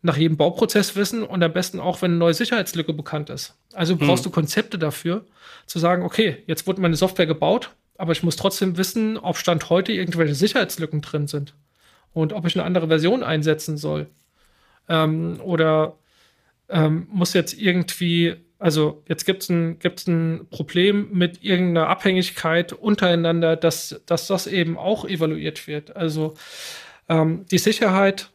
nach 0.01 0.17
jedem 0.17 0.37
Bauprozess 0.37 0.95
wissen 0.95 1.23
und 1.23 1.43
am 1.43 1.51
besten 1.51 1.79
auch, 1.79 2.01
wenn 2.01 2.11
eine 2.11 2.19
neue 2.19 2.33
Sicherheitslücke 2.33 2.93
bekannt 2.93 3.29
ist. 3.29 3.55
Also 3.73 3.97
brauchst 3.97 4.23
hm. 4.23 4.31
du 4.31 4.35
Konzepte 4.35 4.79
dafür, 4.79 5.25
zu 5.65 5.77
sagen, 5.77 6.03
okay, 6.03 6.41
jetzt 6.47 6.65
wurde 6.67 6.81
meine 6.81 6.95
Software 6.95 7.27
gebaut, 7.27 7.71
aber 7.97 8.13
ich 8.13 8.23
muss 8.23 8.37
trotzdem 8.37 8.77
wissen, 8.77 9.17
ob 9.17 9.37
Stand 9.37 9.69
heute 9.69 9.91
irgendwelche 9.91 10.35
Sicherheitslücken 10.35 11.01
drin 11.01 11.27
sind 11.27 11.53
und 12.13 12.31
ob 12.31 12.45
ich 12.47 12.55
eine 12.55 12.63
andere 12.63 12.87
Version 12.87 13.23
einsetzen 13.23 13.77
soll. 13.77 14.07
Ähm, 14.87 15.39
oder 15.43 15.97
ähm, 16.69 17.07
muss 17.11 17.33
jetzt 17.33 17.59
irgendwie, 17.59 18.35
also 18.57 19.03
jetzt 19.07 19.25
gibt 19.25 19.43
es 19.43 19.49
ein, 19.49 19.79
gibt's 19.79 20.07
ein 20.07 20.47
Problem 20.49 21.09
mit 21.11 21.43
irgendeiner 21.43 21.87
Abhängigkeit 21.87 22.73
untereinander, 22.73 23.55
dass, 23.55 24.01
dass 24.05 24.27
das 24.27 24.47
eben 24.47 24.77
auch 24.77 25.05
evaluiert 25.05 25.67
wird. 25.67 25.95
Also 25.95 26.35
ähm, 27.07 27.45
die 27.51 27.57
Sicherheit 27.57 28.29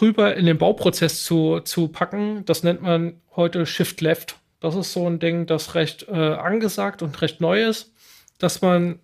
rüber 0.00 0.36
in 0.36 0.46
den 0.46 0.58
Bauprozess 0.58 1.24
zu, 1.24 1.60
zu 1.60 1.88
packen, 1.88 2.44
das 2.44 2.62
nennt 2.62 2.82
man 2.82 3.20
heute 3.36 3.66
Shift 3.66 4.00
Left. 4.00 4.36
Das 4.60 4.74
ist 4.74 4.92
so 4.92 5.06
ein 5.06 5.18
Ding, 5.18 5.46
das 5.46 5.74
recht 5.74 6.08
äh, 6.08 6.12
angesagt 6.12 7.02
und 7.02 7.20
recht 7.22 7.40
neu 7.40 7.64
ist, 7.64 7.92
dass 8.38 8.60
man 8.60 8.98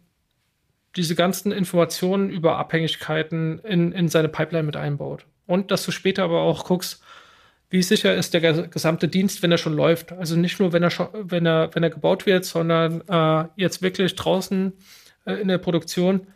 diese 0.97 1.15
ganzen 1.15 1.53
Informationen 1.53 2.31
über 2.31 2.57
Abhängigkeiten 2.57 3.59
in, 3.61 3.93
in 3.93 4.09
seine 4.09 4.29
Pipeline 4.29 4.65
mit 4.65 4.77
einbaut. 4.77 5.27
Und 5.47 5.71
dass 5.71 5.85
du 5.85 5.91
später 5.91 6.25
aber 6.25 6.41
auch 6.41 6.65
guckst, 6.65 7.03
wie 7.75 7.83
sicher 7.83 8.15
ist 8.15 8.33
der 8.33 8.69
gesamte 8.69 9.09
Dienst, 9.09 9.43
wenn 9.43 9.51
er 9.51 9.59
schon 9.59 9.75
läuft. 9.75 10.13
Also 10.13 10.37
nicht 10.37 10.61
nur, 10.61 10.73
wenn 10.73 10.85
er 10.85 10.91
schon, 10.91 11.09
wenn 11.13 11.45
er, 11.45 11.71
wenn 11.75 11.83
er 11.83 11.91
gebaut 11.91 12.25
wird, 12.25 12.45
sondern 12.45 13.01
äh, 13.09 13.49
jetzt 13.57 13.83
wirklich 13.83 14.15
draußen 14.15 14.73
äh, 15.25 15.33
in 15.35 15.49
der 15.49 15.59
Produktion. 15.59 16.29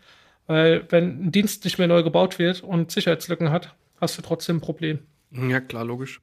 Weil 0.48 0.84
wenn 0.88 1.26
ein 1.26 1.30
Dienst 1.30 1.64
nicht 1.64 1.78
mehr 1.78 1.86
neu 1.86 2.02
gebaut 2.02 2.40
wird 2.40 2.64
und 2.64 2.90
Sicherheitslücken 2.90 3.52
hat, 3.52 3.76
hast 4.00 4.18
du 4.18 4.22
trotzdem 4.22 4.56
ein 4.56 4.60
Problem. 4.60 4.98
Ja, 5.30 5.60
klar, 5.60 5.84
logisch. 5.84 6.20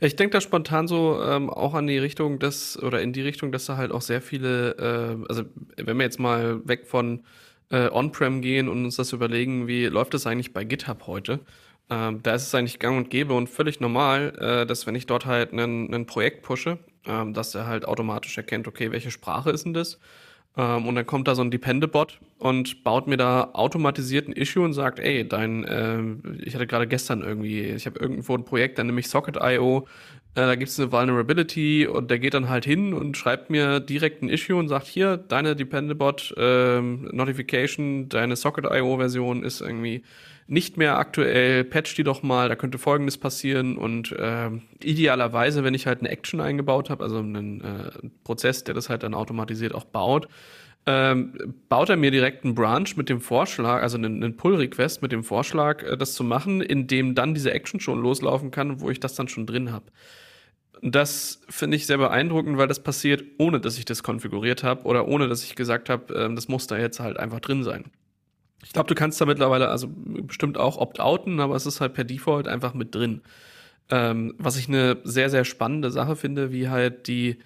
Ich 0.00 0.16
denke 0.16 0.32
da 0.32 0.40
spontan 0.40 0.88
so 0.88 1.22
ähm, 1.22 1.48
auch 1.48 1.74
an 1.74 1.86
die 1.86 1.98
Richtung, 1.98 2.40
dass, 2.40 2.76
oder 2.82 3.00
in 3.00 3.12
die 3.12 3.22
Richtung, 3.22 3.52
dass 3.52 3.66
da 3.66 3.76
halt 3.76 3.92
auch 3.92 4.02
sehr 4.02 4.20
viele, 4.20 4.72
äh, 4.78 5.28
also 5.28 5.44
wenn 5.76 5.96
wir 5.96 6.02
jetzt 6.02 6.18
mal 6.18 6.66
weg 6.66 6.88
von 6.88 7.22
äh, 7.70 7.88
On-Prem 7.88 8.42
gehen 8.42 8.68
und 8.68 8.84
uns 8.84 8.96
das 8.96 9.12
überlegen, 9.12 9.68
wie 9.68 9.86
läuft 9.86 10.14
das 10.14 10.26
eigentlich 10.26 10.52
bei 10.52 10.64
GitHub 10.64 11.06
heute? 11.06 11.38
Ähm, 11.88 12.22
da 12.22 12.34
ist 12.34 12.46
es 12.48 12.54
eigentlich 12.54 12.78
gang 12.78 12.96
und 12.96 13.10
gäbe 13.10 13.34
und 13.34 13.48
völlig 13.48 13.80
normal, 13.80 14.36
äh, 14.40 14.66
dass 14.66 14.86
wenn 14.86 14.94
ich 14.94 15.06
dort 15.06 15.26
halt 15.26 15.52
ein 15.52 16.06
Projekt 16.06 16.42
pushe, 16.42 16.78
ähm, 17.06 17.32
dass 17.32 17.54
er 17.54 17.66
halt 17.66 17.86
automatisch 17.86 18.36
erkennt, 18.36 18.66
okay, 18.66 18.90
welche 18.90 19.10
Sprache 19.10 19.50
ist 19.50 19.64
denn 19.64 19.74
das? 19.74 19.98
Ähm, 20.56 20.86
und 20.86 20.94
dann 20.94 21.06
kommt 21.06 21.28
da 21.28 21.34
so 21.34 21.42
ein 21.42 21.50
Depende-Bot 21.50 22.18
und 22.38 22.82
baut 22.82 23.06
mir 23.06 23.16
da 23.16 23.50
automatisiert 23.52 24.26
ein 24.28 24.32
Issue 24.32 24.64
und 24.64 24.72
sagt, 24.72 24.98
ey, 24.98 25.28
dein, 25.28 25.64
äh, 25.64 26.02
ich 26.42 26.54
hatte 26.54 26.66
gerade 26.66 26.86
gestern 26.88 27.22
irgendwie, 27.22 27.62
ich 27.62 27.86
habe 27.86 28.00
irgendwo 28.00 28.34
ein 28.34 28.44
Projekt, 28.44 28.78
dann 28.78 28.86
nehme 28.86 29.00
ich 29.00 29.08
Socket.io, 29.08 29.86
äh, 30.34 30.40
da 30.40 30.54
gibt 30.54 30.70
es 30.70 30.80
eine 30.80 30.90
Vulnerability 30.92 31.86
und 31.86 32.10
der 32.10 32.18
geht 32.18 32.34
dann 32.34 32.48
halt 32.48 32.64
hin 32.64 32.94
und 32.94 33.16
schreibt 33.16 33.50
mir 33.50 33.80
direkt 33.80 34.22
ein 34.22 34.28
Issue 34.28 34.56
und 34.56 34.68
sagt, 34.68 34.86
hier, 34.86 35.16
deine 35.18 35.56
Depende-Bot 35.56 36.34
äh, 36.36 36.80
Notification, 36.80 38.08
deine 38.08 38.34
Socket.io-Version 38.34 39.44
ist 39.44 39.60
irgendwie 39.60 40.02
nicht 40.48 40.76
mehr 40.76 40.98
aktuell, 40.98 41.64
patch 41.64 41.94
die 41.96 42.04
doch 42.04 42.22
mal, 42.22 42.48
da 42.48 42.56
könnte 42.56 42.78
folgendes 42.78 43.18
passieren 43.18 43.76
und 43.76 44.12
äh, 44.12 44.50
idealerweise, 44.82 45.64
wenn 45.64 45.74
ich 45.74 45.86
halt 45.86 46.00
eine 46.00 46.08
Action 46.08 46.40
eingebaut 46.40 46.88
habe, 46.88 47.02
also 47.02 47.18
einen 47.18 47.60
äh, 47.62 48.08
Prozess, 48.22 48.62
der 48.62 48.74
das 48.74 48.88
halt 48.88 49.02
dann 49.02 49.14
automatisiert 49.14 49.74
auch 49.74 49.84
baut, 49.84 50.28
ähm, 50.88 51.32
baut 51.68 51.88
er 51.88 51.96
mir 51.96 52.12
direkt 52.12 52.44
einen 52.44 52.54
Branch 52.54 52.86
mit 52.94 53.08
dem 53.08 53.20
Vorschlag, 53.20 53.82
also 53.82 53.98
einen, 53.98 54.22
einen 54.22 54.36
Pull-Request 54.36 55.02
mit 55.02 55.10
dem 55.10 55.24
Vorschlag, 55.24 55.82
äh, 55.82 55.96
das 55.96 56.14
zu 56.14 56.22
machen, 56.22 56.60
in 56.60 56.86
dem 56.86 57.16
dann 57.16 57.34
diese 57.34 57.52
Action 57.52 57.80
schon 57.80 58.00
loslaufen 58.00 58.52
kann, 58.52 58.80
wo 58.80 58.90
ich 58.90 59.00
das 59.00 59.16
dann 59.16 59.26
schon 59.26 59.46
drin 59.46 59.72
habe. 59.72 59.86
Das 60.82 61.40
finde 61.48 61.76
ich 61.76 61.86
sehr 61.86 61.98
beeindruckend, 61.98 62.56
weil 62.56 62.68
das 62.68 62.82
passiert, 62.82 63.24
ohne 63.38 63.60
dass 63.60 63.78
ich 63.78 63.84
das 63.84 64.04
konfiguriert 64.04 64.62
habe 64.62 64.84
oder 64.84 65.08
ohne 65.08 65.26
dass 65.26 65.42
ich 65.42 65.56
gesagt 65.56 65.88
habe, 65.88 66.14
äh, 66.14 66.34
das 66.34 66.46
muss 66.46 66.68
da 66.68 66.78
jetzt 66.78 67.00
halt 67.00 67.16
einfach 67.18 67.40
drin 67.40 67.64
sein. 67.64 67.86
Ich 68.64 68.72
glaube, 68.72 68.88
du 68.88 68.94
kannst 68.94 69.20
da 69.20 69.26
mittlerweile 69.26 69.68
also 69.68 69.88
bestimmt 69.88 70.58
auch 70.58 70.76
opt-outen, 70.76 71.40
aber 71.40 71.54
es 71.56 71.66
ist 71.66 71.80
halt 71.80 71.94
per 71.94 72.04
Default 72.04 72.48
einfach 72.48 72.74
mit 72.74 72.94
drin. 72.94 73.22
Ähm, 73.90 74.34
was 74.38 74.56
ich 74.56 74.68
eine 74.68 74.98
sehr, 75.04 75.30
sehr 75.30 75.44
spannende 75.44 75.90
Sache 75.90 76.16
finde, 76.16 76.52
wie 76.52 76.68
halt 76.68 77.06
die 77.06 77.38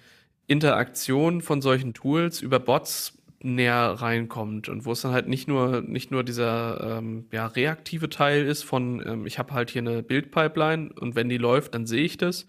Interaktion 0.47 1.41
von 1.41 1.61
solchen 1.61 1.93
Tools 1.93 2.41
über 2.41 2.59
Bots 2.59 3.17
näher 3.43 3.95
reinkommt 3.97 4.69
und 4.69 4.85
wo 4.85 4.91
es 4.91 5.01
dann 5.01 5.13
halt 5.13 5.27
nicht 5.27 5.47
nur 5.47 5.81
nicht 5.81 6.11
nur 6.11 6.23
dieser 6.23 6.97
ähm, 6.99 7.25
ja, 7.31 7.47
reaktive 7.47 8.09
Teil 8.09 8.45
ist 8.45 8.63
von 8.63 9.03
ähm, 9.05 9.25
ich 9.25 9.39
habe 9.39 9.53
halt 9.53 9.71
hier 9.71 9.81
eine 9.81 10.03
Bildpipeline 10.03 10.91
und 10.99 11.15
wenn 11.15 11.29
die 11.29 11.37
läuft, 11.37 11.73
dann 11.73 11.87
sehe 11.87 12.03
ich 12.03 12.17
das 12.17 12.47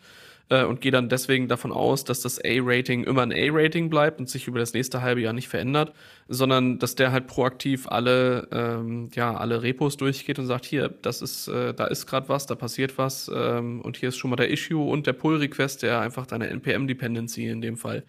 äh, 0.49 0.65
und 0.65 0.81
gehe 0.81 0.93
dann 0.93 1.09
deswegen 1.09 1.49
davon 1.49 1.73
aus, 1.73 2.05
dass 2.05 2.21
das 2.21 2.39
A-Rating 2.45 3.05
immer 3.05 3.23
ein 3.23 3.33
A-Rating 3.33 3.91
bleibt 3.91 4.21
und 4.21 4.29
sich 4.29 4.47
über 4.47 4.59
das 4.59 4.75
nächste 4.75 5.03
halbe 5.03 5.21
Jahr 5.21 5.33
nicht 5.33 5.49
verändert, 5.49 5.93
sondern 6.29 6.79
dass 6.79 6.95
der 6.95 7.13
halt 7.13 7.27
proaktiv 7.27 7.87
alle 7.89 8.49
ähm, 8.53 9.11
ja 9.15 9.35
alle 9.37 9.63
Repos 9.63 9.97
durchgeht 9.97 10.39
und 10.39 10.47
sagt 10.47 10.65
hier, 10.65 10.89
das 10.89 11.23
ist 11.23 11.49
äh, 11.49 11.75
da 11.75 11.87
ist 11.87 12.07
gerade 12.07 12.29
was, 12.29 12.47
da 12.47 12.55
passiert 12.55 12.99
was 12.99 13.31
ähm, 13.35 13.81
und 13.81 13.97
hier 13.97 14.11
ist 14.11 14.17
schon 14.17 14.31
mal 14.31 14.37
der 14.37 14.51
Issue 14.51 14.83
und 14.83 15.07
der 15.07 15.13
Pull 15.13 15.37
Request, 15.37 15.83
der 15.83 16.01
einfach 16.01 16.27
deine 16.27 16.49
NPM 16.49 16.87
Dependency 16.87 17.47
in 17.47 17.61
dem 17.61 17.77
Fall 17.77 18.05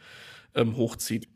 ähm, 0.55 0.75
hochzieht. 0.75 1.27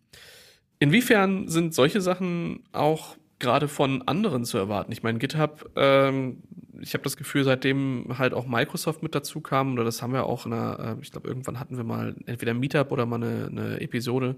Inwiefern 0.79 1.47
sind 1.47 1.73
solche 1.73 2.01
Sachen 2.01 2.63
auch 2.71 3.17
gerade 3.39 3.67
von 3.67 4.01
anderen 4.07 4.45
zu 4.45 4.57
erwarten? 4.57 4.91
Ich 4.91 5.03
meine, 5.03 5.19
GitHub, 5.19 5.69
ähm, 5.75 6.43
ich 6.81 6.93
habe 6.93 7.03
das 7.03 7.17
Gefühl, 7.17 7.43
seitdem 7.43 8.17
halt 8.17 8.33
auch 8.33 8.45
Microsoft 8.45 9.03
mit 9.03 9.15
dazu 9.15 9.41
kam, 9.41 9.73
oder 9.73 9.83
das 9.83 10.01
haben 10.01 10.13
wir 10.13 10.25
auch 10.25 10.45
in 10.45 10.53
einer, 10.53 10.97
äh, 10.97 11.01
ich 11.01 11.11
glaube, 11.11 11.27
irgendwann 11.27 11.59
hatten 11.59 11.77
wir 11.77 11.83
mal 11.83 12.15
entweder 12.25 12.51
ein 12.51 12.59
Meetup 12.59 12.91
oder 12.91 13.05
mal 13.05 13.17
eine, 13.23 13.47
eine 13.47 13.81
Episode, 13.81 14.37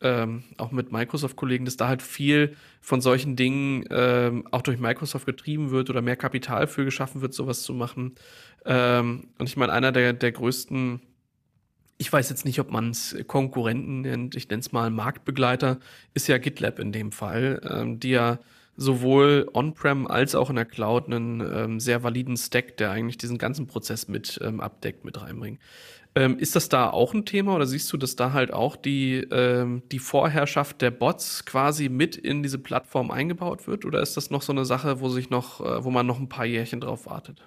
ähm, 0.00 0.44
auch 0.58 0.70
mit 0.70 0.92
Microsoft-Kollegen, 0.92 1.64
dass 1.64 1.76
da 1.76 1.88
halt 1.88 2.02
viel 2.02 2.56
von 2.80 3.00
solchen 3.00 3.36
Dingen 3.36 3.86
ähm, 3.90 4.46
auch 4.50 4.62
durch 4.62 4.78
Microsoft 4.78 5.24
getrieben 5.26 5.70
wird 5.70 5.88
oder 5.88 6.02
mehr 6.02 6.16
Kapital 6.16 6.66
für 6.66 6.84
geschaffen 6.84 7.22
wird, 7.22 7.32
sowas 7.32 7.62
zu 7.62 7.72
machen. 7.72 8.14
Ähm, 8.66 9.28
und 9.38 9.48
ich 9.48 9.56
meine, 9.56 9.72
einer 9.72 9.92
der, 9.92 10.12
der 10.12 10.32
größten 10.32 11.00
ich 11.98 12.12
weiß 12.12 12.28
jetzt 12.28 12.44
nicht, 12.44 12.60
ob 12.60 12.70
man 12.70 12.90
es 12.90 13.16
Konkurrenten 13.26 14.02
nennt, 14.02 14.34
ich 14.34 14.48
nenne 14.48 14.60
es 14.60 14.72
mal 14.72 14.90
Marktbegleiter, 14.90 15.78
ist 16.12 16.28
ja 16.28 16.38
GitLab 16.38 16.78
in 16.78 16.92
dem 16.92 17.12
Fall, 17.12 17.60
ähm, 17.70 18.00
die 18.00 18.10
ja 18.10 18.38
sowohl 18.76 19.48
on-prem 19.52 20.06
als 20.06 20.34
auch 20.34 20.50
in 20.50 20.56
der 20.56 20.64
Cloud 20.64 21.06
einen 21.06 21.40
ähm, 21.40 21.80
sehr 21.80 22.02
validen 22.02 22.36
Stack, 22.36 22.76
der 22.76 22.90
eigentlich 22.90 23.18
diesen 23.18 23.38
ganzen 23.38 23.66
Prozess 23.66 24.08
mit 24.08 24.40
ähm, 24.42 24.60
abdeckt, 24.60 25.04
mit 25.04 25.20
reinbringen. 25.20 25.60
Ähm, 26.16 26.38
ist 26.38 26.54
das 26.54 26.68
da 26.68 26.90
auch 26.90 27.12
ein 27.12 27.24
Thema 27.24 27.56
oder 27.56 27.66
siehst 27.66 27.92
du, 27.92 27.96
dass 27.96 28.14
da 28.14 28.32
halt 28.32 28.52
auch 28.52 28.76
die, 28.76 29.26
ähm, 29.32 29.82
die 29.90 29.98
Vorherrschaft 29.98 30.80
der 30.80 30.92
Bots 30.92 31.44
quasi 31.44 31.88
mit 31.88 32.16
in 32.16 32.42
diese 32.42 32.58
Plattform 32.58 33.10
eingebaut 33.10 33.66
wird? 33.66 33.84
Oder 33.84 34.00
ist 34.00 34.16
das 34.16 34.30
noch 34.30 34.42
so 34.42 34.52
eine 34.52 34.64
Sache, 34.64 35.00
wo 35.00 35.08
sich 35.08 35.30
noch, 35.30 35.60
äh, 35.60 35.84
wo 35.84 35.90
man 35.90 36.06
noch 36.06 36.20
ein 36.20 36.28
paar 36.28 36.46
Jährchen 36.46 36.80
drauf 36.80 37.06
wartet? 37.06 37.42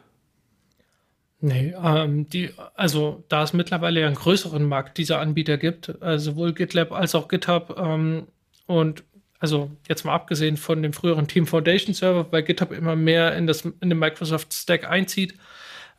Nee, 1.39 1.75
ähm, 1.83 2.27
die, 2.29 2.49
also 2.75 3.23
da 3.29 3.43
es 3.43 3.53
mittlerweile 3.53 4.01
ja 4.01 4.07
einen 4.07 4.15
größeren 4.15 4.65
Markt 4.65 4.97
dieser 4.97 5.19
Anbieter 5.19 5.57
gibt, 5.57 6.01
also 6.01 6.31
sowohl 6.31 6.53
GitLab 6.53 6.91
als 6.91 7.13
auch 7.13 7.27
GitHub 7.27 7.75
ähm, 7.77 8.27
und 8.65 9.03
also 9.39 9.69
jetzt 9.87 10.03
mal 10.03 10.15
abgesehen 10.15 10.57
von 10.57 10.81
dem 10.81 10.93
früheren 10.93 11.27
Team 11.27 11.45
Foundation 11.45 11.93
Server, 11.93 12.25
weil 12.31 12.41
GitHub 12.41 12.71
immer 12.71 12.95
mehr 12.95 13.35
in, 13.35 13.45
das, 13.45 13.65
in 13.65 13.89
den 13.89 13.99
Microsoft 13.99 14.51
Stack 14.51 14.89
einzieht, 14.89 15.35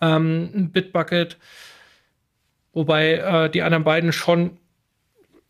ähm, 0.00 0.70
Bitbucket, 0.72 1.36
wobei 2.72 3.12
äh, 3.12 3.50
die 3.50 3.62
anderen 3.62 3.84
beiden 3.84 4.12
schon 4.12 4.56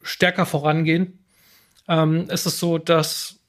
stärker 0.02 0.44
vorangehen, 0.44 1.18
ähm, 1.88 2.28
ist 2.28 2.44
es 2.44 2.60
so, 2.60 2.76
dass 2.76 3.40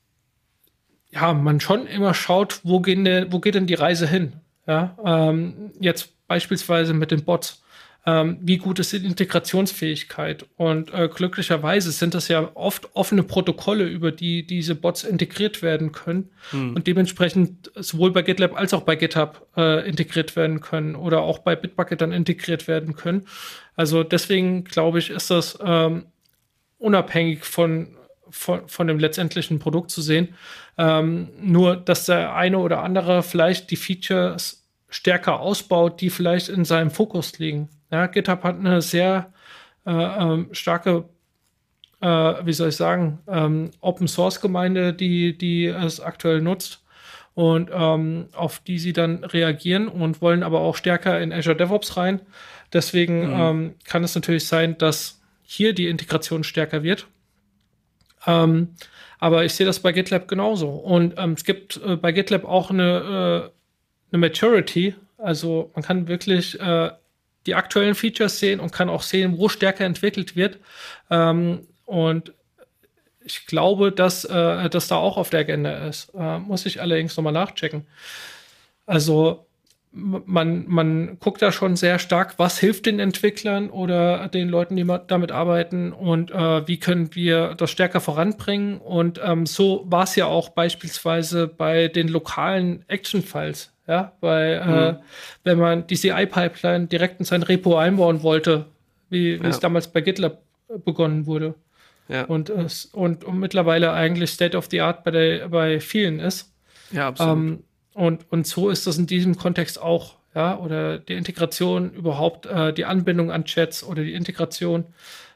ja, 1.11 1.33
man 1.33 1.59
schon 1.59 1.85
immer 1.85 2.13
schaut, 2.13 2.61
wo, 2.63 2.79
gehen 2.79 3.27
wo 3.29 3.39
geht 3.39 3.55
denn 3.55 3.67
die 3.67 3.73
Reise 3.73 4.07
hin? 4.07 4.33
Ja, 4.67 4.95
ähm, 5.03 5.71
jetzt 5.79 6.13
beispielsweise 6.29 6.93
mit 6.93 7.11
den 7.11 7.25
Bots. 7.25 7.61
Ähm, 8.05 8.37
wie 8.41 8.57
gut 8.57 8.79
ist 8.79 8.93
die 8.93 9.05
Integrationsfähigkeit? 9.05 10.45
Und 10.55 10.93
äh, 10.93 11.09
glücklicherweise 11.13 11.91
sind 11.91 12.13
das 12.13 12.29
ja 12.29 12.49
oft 12.53 12.95
offene 12.95 13.23
Protokolle, 13.23 13.85
über 13.85 14.13
die 14.13 14.47
diese 14.47 14.75
Bots 14.75 15.03
integriert 15.03 15.61
werden 15.61 15.91
können 15.91 16.29
hm. 16.51 16.75
und 16.75 16.87
dementsprechend 16.87 17.69
sowohl 17.75 18.11
bei 18.11 18.21
GitLab 18.21 18.57
als 18.57 18.73
auch 18.73 18.83
bei 18.83 18.95
GitHub 18.95 19.45
äh, 19.57 19.87
integriert 19.87 20.37
werden 20.37 20.61
können 20.61 20.95
oder 20.95 21.21
auch 21.21 21.39
bei 21.39 21.57
Bitbucket 21.57 21.99
dann 21.99 22.13
integriert 22.13 22.69
werden 22.69 22.95
können. 22.95 23.25
Also 23.75 24.03
deswegen 24.03 24.63
glaube 24.63 24.99
ich, 24.99 25.09
ist 25.09 25.29
das 25.29 25.59
ähm, 25.61 26.05
unabhängig 26.77 27.43
von, 27.43 27.97
von, 28.29 28.67
von 28.69 28.87
dem 28.87 28.99
letztendlichen 28.99 29.59
Produkt 29.59 29.91
zu 29.91 30.01
sehen. 30.01 30.29
Ähm, 30.77 31.27
nur, 31.41 31.75
dass 31.75 32.05
der 32.05 32.33
eine 32.33 32.59
oder 32.59 32.81
andere 32.81 33.23
vielleicht 33.23 33.71
die 33.71 33.75
Features 33.75 34.59
stärker 34.89 35.39
ausbaut, 35.39 36.01
die 36.01 36.09
vielleicht 36.09 36.49
in 36.49 36.65
seinem 36.65 36.91
Fokus 36.91 37.37
liegen. 37.39 37.69
Ja, 37.91 38.07
GitHub 38.07 38.43
hat 38.43 38.57
eine 38.57 38.81
sehr 38.81 39.31
äh, 39.85 39.91
ähm, 39.91 40.49
starke, 40.51 41.05
äh, 42.01 42.07
wie 42.07 42.53
soll 42.53 42.69
ich 42.69 42.75
sagen, 42.75 43.19
ähm, 43.27 43.71
Open 43.81 44.07
Source 44.07 44.41
Gemeinde, 44.41 44.93
die, 44.93 45.37
die 45.37 45.67
es 45.67 45.99
aktuell 45.99 46.41
nutzt 46.41 46.83
und 47.35 47.69
ähm, 47.73 48.27
auf 48.33 48.59
die 48.59 48.79
sie 48.79 48.93
dann 48.93 49.23
reagieren 49.23 49.87
und 49.87 50.21
wollen 50.21 50.43
aber 50.43 50.59
auch 50.59 50.75
stärker 50.75 51.21
in 51.21 51.31
Azure 51.31 51.55
DevOps 51.55 51.97
rein. 51.97 52.21
Deswegen 52.73 53.27
mhm. 53.27 53.39
Ähm, 53.39 53.75
kann 53.85 54.03
es 54.03 54.15
natürlich 54.15 54.47
sein, 54.47 54.77
dass 54.77 55.21
hier 55.43 55.73
die 55.73 55.87
Integration 55.87 56.43
stärker 56.43 56.83
wird. 56.83 57.07
Ähm, 58.27 58.75
aber 59.19 59.43
ich 59.45 59.53
sehe 59.53 59.65
das 59.65 59.79
bei 59.79 59.91
GitLab 59.91 60.27
genauso. 60.27 60.69
Und 60.69 61.15
ähm, 61.17 61.33
es 61.33 61.43
gibt 61.43 61.79
äh, 61.83 61.95
bei 61.95 62.11
GitLab 62.11 62.45
auch 62.45 62.69
eine 62.69 63.51
äh, 63.51 63.58
eine 64.11 64.19
Maturity. 64.19 64.95
Also 65.17 65.71
man 65.75 65.83
kann 65.83 66.07
wirklich 66.07 66.59
äh, 66.59 66.91
die 67.45 67.55
aktuellen 67.55 67.95
Features 67.95 68.39
sehen 68.39 68.59
und 68.59 68.71
kann 68.71 68.89
auch 68.89 69.01
sehen, 69.01 69.37
wo 69.37 69.49
stärker 69.49 69.85
entwickelt 69.85 70.35
wird. 70.35 70.59
Ähm, 71.09 71.67
und 71.85 72.33
ich 73.23 73.45
glaube, 73.45 73.91
dass 73.91 74.25
äh, 74.25 74.69
das 74.69 74.87
da 74.87 74.95
auch 74.95 75.17
auf 75.17 75.29
der 75.29 75.41
Agenda 75.41 75.87
ist. 75.87 76.11
Äh, 76.15 76.39
muss 76.39 76.65
ich 76.65 76.81
allerdings 76.81 77.15
nochmal 77.15 77.33
nachchecken. 77.33 77.85
Also 78.85 79.45
man, 79.91 80.65
man 80.67 81.17
guckt 81.19 81.41
da 81.41 81.51
schon 81.51 81.75
sehr 81.75 81.97
stark, 81.97 82.37
was 82.37 82.59
hilft 82.59 82.85
den 82.85 82.99
Entwicklern 82.99 83.69
oder 83.69 84.27
den 84.27 84.49
Leuten, 84.49 84.75
die 84.75 84.85
damit 85.07 85.31
arbeiten 85.31 85.91
und 85.91 86.31
äh, 86.31 86.67
wie 86.67 86.77
können 86.77 87.15
wir 87.15 87.55
das 87.55 87.71
stärker 87.71 87.99
voranbringen. 87.99 88.77
Und 88.77 89.19
ähm, 89.23 89.45
so 89.45 89.85
war 89.87 90.03
es 90.03 90.15
ja 90.15 90.27
auch 90.27 90.49
beispielsweise 90.49 91.47
bei 91.47 91.87
den 91.87 92.07
lokalen 92.07 92.85
Action-Files. 92.87 93.73
Ja, 93.87 94.11
weil 94.21 94.63
mhm. 94.63 94.73
äh, 94.73 94.95
wenn 95.43 95.57
man 95.57 95.87
die 95.87 95.95
CI-Pipeline 95.95 96.85
direkt 96.85 97.19
in 97.19 97.25
sein 97.25 97.41
Repo 97.41 97.75
einbauen 97.75 98.21
wollte, 98.21 98.67
wie, 99.09 99.39
wie 99.39 99.43
ja. 99.43 99.49
es 99.49 99.59
damals 99.59 99.87
bei 99.87 100.01
GitLab 100.01 100.43
begonnen 100.85 101.25
wurde. 101.25 101.55
Ja. 102.07 102.25
Und, 102.25 102.51
und, 102.51 103.23
und 103.23 103.39
mittlerweile 103.39 103.91
eigentlich 103.91 104.29
State 104.29 104.55
of 104.55 104.67
the 104.69 104.81
Art 104.81 105.03
bei, 105.03 105.11
der, 105.11 105.49
bei 105.49 105.79
vielen 105.79 106.19
ist. 106.19 106.53
Ja, 106.91 107.07
absolut. 107.07 107.37
Ähm, 107.37 107.63
und, 107.99 108.31
und 108.31 108.47
so 108.47 108.69
ist 108.69 108.87
das 108.87 108.97
in 108.97 109.07
diesem 109.07 109.35
Kontext 109.35 109.79
auch. 109.79 110.17
Ja, 110.33 110.57
oder 110.57 110.99
die 110.99 111.15
Integration 111.15 111.91
überhaupt, 111.91 112.45
äh, 112.45 112.71
die 112.71 112.85
Anbindung 112.85 113.29
an 113.29 113.43
Chats 113.43 113.83
oder 113.83 114.03
die 114.03 114.13
Integration, 114.13 114.85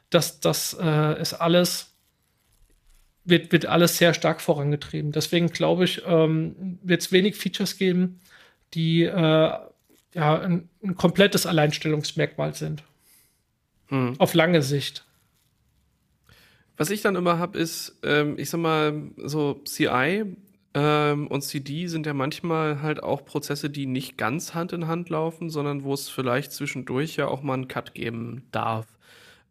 das, 0.08 0.40
das 0.40 0.74
äh, 0.80 1.20
ist 1.20 1.34
alles 1.34 1.94
wird, 3.24 3.52
wird 3.52 3.66
alles 3.66 3.98
sehr 3.98 4.14
stark 4.14 4.40
vorangetrieben. 4.40 5.12
Deswegen 5.12 5.48
glaube 5.48 5.84
ich, 5.84 6.02
ähm, 6.06 6.78
wird 6.82 7.02
es 7.02 7.12
wenig 7.12 7.36
Features 7.36 7.76
geben, 7.76 8.20
die 8.72 9.02
äh, 9.02 9.10
ja 9.12 9.68
ein, 10.14 10.68
ein, 10.82 10.94
komplettes 10.94 11.44
Alleinstellungsmerkmal 11.44 12.54
sind. 12.54 12.82
Hm. 13.88 14.14
Auf 14.18 14.32
lange 14.32 14.62
Sicht. 14.62 15.04
Was 16.78 16.88
ich 16.88 17.02
dann 17.02 17.16
immer 17.16 17.38
habe, 17.38 17.58
ist, 17.58 17.98
ähm, 18.04 18.38
ich 18.38 18.48
sag 18.48 18.60
mal, 18.60 19.10
so 19.18 19.60
CI 19.64 20.24
ähm, 20.74 21.28
und 21.28 21.42
CD 21.42 21.86
sind 21.86 22.04
ja 22.04 22.14
manchmal 22.14 22.82
halt 22.82 23.02
auch 23.02 23.24
Prozesse, 23.24 23.70
die 23.70 23.86
nicht 23.86 24.18
ganz 24.18 24.54
Hand 24.54 24.72
in 24.72 24.88
Hand 24.88 25.08
laufen, 25.08 25.48
sondern 25.48 25.84
wo 25.84 25.94
es 25.94 26.08
vielleicht 26.08 26.52
zwischendurch 26.52 27.16
ja 27.16 27.28
auch 27.28 27.42
mal 27.42 27.54
einen 27.54 27.68
Cut 27.68 27.94
geben 27.94 28.42
darf. 28.50 28.86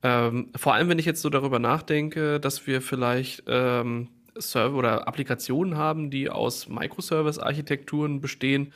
Ähm, 0.03 0.49
vor 0.55 0.73
allem, 0.73 0.89
wenn 0.89 0.99
ich 0.99 1.05
jetzt 1.05 1.21
so 1.21 1.29
darüber 1.29 1.59
nachdenke, 1.59 2.41
dass 2.41 2.67
wir 2.67 2.81
vielleicht 2.81 3.43
ähm, 3.47 4.09
Server 4.35 4.77
oder 4.77 5.07
Applikationen 5.07 5.77
haben, 5.77 6.09
die 6.09 6.29
aus 6.29 6.67
Microservice-Architekturen 6.67 8.19
bestehen, 8.19 8.73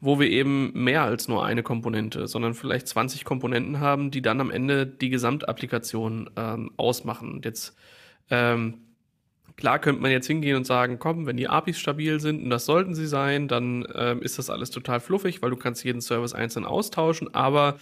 wo 0.00 0.18
wir 0.18 0.30
eben 0.30 0.72
mehr 0.72 1.02
als 1.02 1.28
nur 1.28 1.44
eine 1.44 1.62
Komponente, 1.62 2.26
sondern 2.26 2.54
vielleicht 2.54 2.88
20 2.88 3.26
Komponenten 3.26 3.80
haben, 3.80 4.10
die 4.10 4.22
dann 4.22 4.40
am 4.40 4.50
Ende 4.50 4.86
die 4.86 5.10
Gesamtapplikation 5.10 6.30
ähm, 6.36 6.70
ausmachen. 6.78 7.32
Und 7.32 7.44
jetzt 7.44 7.76
ähm, 8.30 8.78
klar 9.56 9.78
könnte 9.78 10.00
man 10.00 10.10
jetzt 10.10 10.26
hingehen 10.26 10.56
und 10.56 10.66
sagen, 10.66 10.98
komm, 10.98 11.26
wenn 11.26 11.36
die 11.36 11.48
APIs 11.48 11.78
stabil 11.78 12.20
sind 12.20 12.42
und 12.42 12.50
das 12.50 12.66
sollten 12.66 12.94
sie 12.94 13.06
sein, 13.06 13.48
dann 13.48 13.86
ähm, 13.94 14.22
ist 14.22 14.38
das 14.38 14.50
alles 14.50 14.70
total 14.70 15.00
fluffig, 15.00 15.42
weil 15.42 15.50
du 15.50 15.56
kannst 15.56 15.84
jeden 15.84 16.00
Service 16.00 16.32
einzeln 16.32 16.64
austauschen, 16.64 17.34
aber 17.34 17.78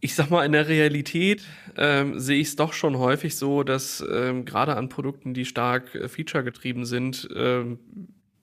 ich 0.00 0.14
sag 0.14 0.30
mal, 0.30 0.44
in 0.44 0.52
der 0.52 0.68
Realität 0.68 1.42
ähm, 1.76 2.18
sehe 2.18 2.38
ich 2.38 2.48
es 2.48 2.56
doch 2.56 2.72
schon 2.72 2.98
häufig 2.98 3.36
so, 3.36 3.62
dass 3.62 4.04
ähm, 4.08 4.44
gerade 4.44 4.76
an 4.76 4.88
Produkten, 4.88 5.34
die 5.34 5.44
stark 5.44 5.94
äh, 5.94 6.08
feature-getrieben 6.08 6.84
sind, 6.84 7.28
ähm, 7.34 7.78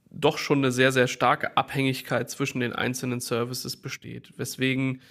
doch 0.09 0.37
schon 0.37 0.59
eine 0.59 0.71
sehr, 0.71 0.91
sehr 0.91 1.07
starke 1.07 1.57
Abhängigkeit 1.57 2.29
zwischen 2.29 2.59
den 2.59 2.73
einzelnen 2.73 3.19
Services 3.19 3.77
besteht. 3.77 4.33
Weswegen 4.37 5.01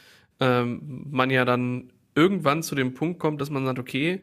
ähm, 0.40 1.06
man 1.10 1.30
ja 1.30 1.44
dann 1.44 1.92
irgendwann 2.14 2.62
zu 2.62 2.74
dem 2.74 2.94
Punkt 2.94 3.18
kommt, 3.18 3.40
dass 3.40 3.50
man 3.50 3.64
sagt, 3.64 3.78
okay, 3.78 4.22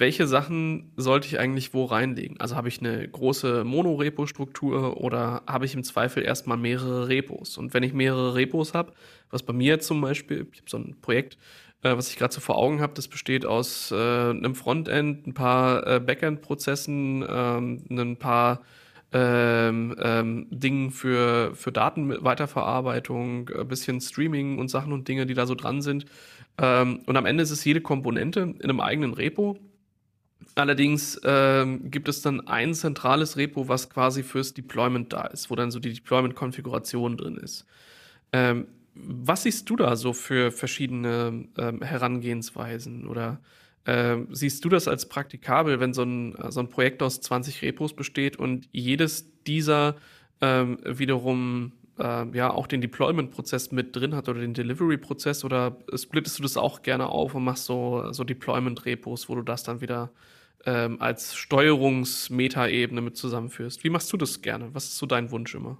welche 0.00 0.26
Sachen 0.26 0.92
sollte 0.96 1.26
ich 1.26 1.38
eigentlich 1.38 1.74
wo 1.74 1.84
reinlegen? 1.84 2.40
Also 2.40 2.56
habe 2.56 2.68
ich 2.68 2.80
eine 2.80 3.06
große 3.08 3.64
Monorepo-Struktur 3.64 4.98
oder 4.98 5.42
habe 5.46 5.64
ich 5.64 5.74
im 5.74 5.84
Zweifel 5.84 6.22
erstmal 6.22 6.56
mehrere 6.56 7.08
Repos? 7.08 7.58
Und 7.58 7.74
wenn 7.74 7.82
ich 7.82 7.92
mehrere 7.92 8.34
Repos 8.34 8.74
habe, 8.74 8.92
was 9.30 9.42
bei 9.42 9.52
mir 9.52 9.80
zum 9.80 10.00
Beispiel, 10.00 10.46
ich 10.52 10.60
habe 10.60 10.70
so 10.70 10.78
ein 10.78 11.00
Projekt, 11.00 11.38
äh, 11.82 11.96
was 11.96 12.10
ich 12.10 12.16
gerade 12.16 12.34
so 12.34 12.40
vor 12.40 12.56
Augen 12.56 12.80
habe, 12.80 12.94
das 12.94 13.08
besteht 13.08 13.46
aus 13.46 13.90
äh, 13.90 13.94
einem 13.94 14.54
Frontend, 14.54 15.26
ein 15.26 15.34
paar 15.34 15.86
äh, 15.86 16.00
Backend-Prozessen, 16.00 17.24
ähm, 17.28 17.84
ein 17.90 18.16
paar 18.16 18.62
ähm, 19.12 19.96
ähm, 20.00 20.46
Dingen 20.50 20.90
für, 20.90 21.54
für 21.54 21.72
Datenweiterverarbeitung, 21.72 23.48
ein 23.48 23.68
bisschen 23.68 24.00
Streaming 24.00 24.58
und 24.58 24.68
Sachen 24.68 24.92
und 24.92 25.08
Dinge, 25.08 25.24
die 25.26 25.34
da 25.34 25.46
so 25.46 25.54
dran 25.54 25.80
sind. 25.80 26.04
Ähm, 26.58 27.00
und 27.06 27.16
am 27.16 27.24
Ende 27.24 27.42
ist 27.42 27.50
es 27.50 27.64
jede 27.64 27.80
Komponente 27.80 28.40
in 28.40 28.62
einem 28.62 28.80
eigenen 28.80 29.14
Repo. 29.14 29.58
Allerdings 30.58 31.20
ähm, 31.22 31.88
gibt 31.88 32.08
es 32.08 32.20
dann 32.20 32.48
ein 32.48 32.74
zentrales 32.74 33.36
Repo, 33.36 33.68
was 33.68 33.88
quasi 33.90 34.24
fürs 34.24 34.54
Deployment 34.54 35.12
da 35.12 35.22
ist, 35.26 35.50
wo 35.50 35.54
dann 35.54 35.70
so 35.70 35.78
die 35.78 35.92
Deployment-Konfiguration 35.92 37.16
drin 37.16 37.36
ist. 37.36 37.64
Ähm, 38.32 38.66
was 38.92 39.44
siehst 39.44 39.70
du 39.70 39.76
da 39.76 39.94
so 39.94 40.12
für 40.12 40.50
verschiedene 40.50 41.46
ähm, 41.56 41.82
Herangehensweisen 41.82 43.06
oder 43.06 43.40
äh, 43.84 44.16
siehst 44.30 44.64
du 44.64 44.68
das 44.68 44.88
als 44.88 45.08
praktikabel, 45.08 45.78
wenn 45.78 45.94
so 45.94 46.02
ein, 46.02 46.34
so 46.48 46.58
ein 46.58 46.68
Projekt 46.68 47.04
aus 47.04 47.20
20 47.20 47.62
Repos 47.62 47.94
besteht 47.94 48.36
und 48.36 48.68
jedes 48.72 49.30
dieser 49.44 49.94
ähm, 50.40 50.78
wiederum 50.84 51.70
äh, 52.00 52.36
ja 52.36 52.50
auch 52.50 52.66
den 52.66 52.80
Deployment-Prozess 52.80 53.70
mit 53.70 53.94
drin 53.94 54.16
hat 54.16 54.28
oder 54.28 54.40
den 54.40 54.54
Delivery-Prozess 54.54 55.44
oder 55.44 55.76
splittest 55.94 56.36
du 56.40 56.42
das 56.42 56.56
auch 56.56 56.82
gerne 56.82 57.06
auf 57.06 57.36
und 57.36 57.44
machst 57.44 57.66
so, 57.66 58.12
so 58.12 58.24
Deployment-Repos, 58.24 59.28
wo 59.28 59.36
du 59.36 59.42
das 59.42 59.62
dann 59.62 59.80
wieder 59.80 60.10
ähm, 60.68 61.00
als 61.00 61.34
Steuerungs-Meta-Ebene 61.34 63.00
mit 63.00 63.16
zusammenführst? 63.16 63.84
Wie 63.84 63.90
machst 63.90 64.12
du 64.12 64.18
das 64.18 64.42
gerne? 64.42 64.74
Was 64.74 64.84
ist 64.84 64.98
so 64.98 65.06
dein 65.06 65.30
Wunsch 65.30 65.54
immer? 65.54 65.78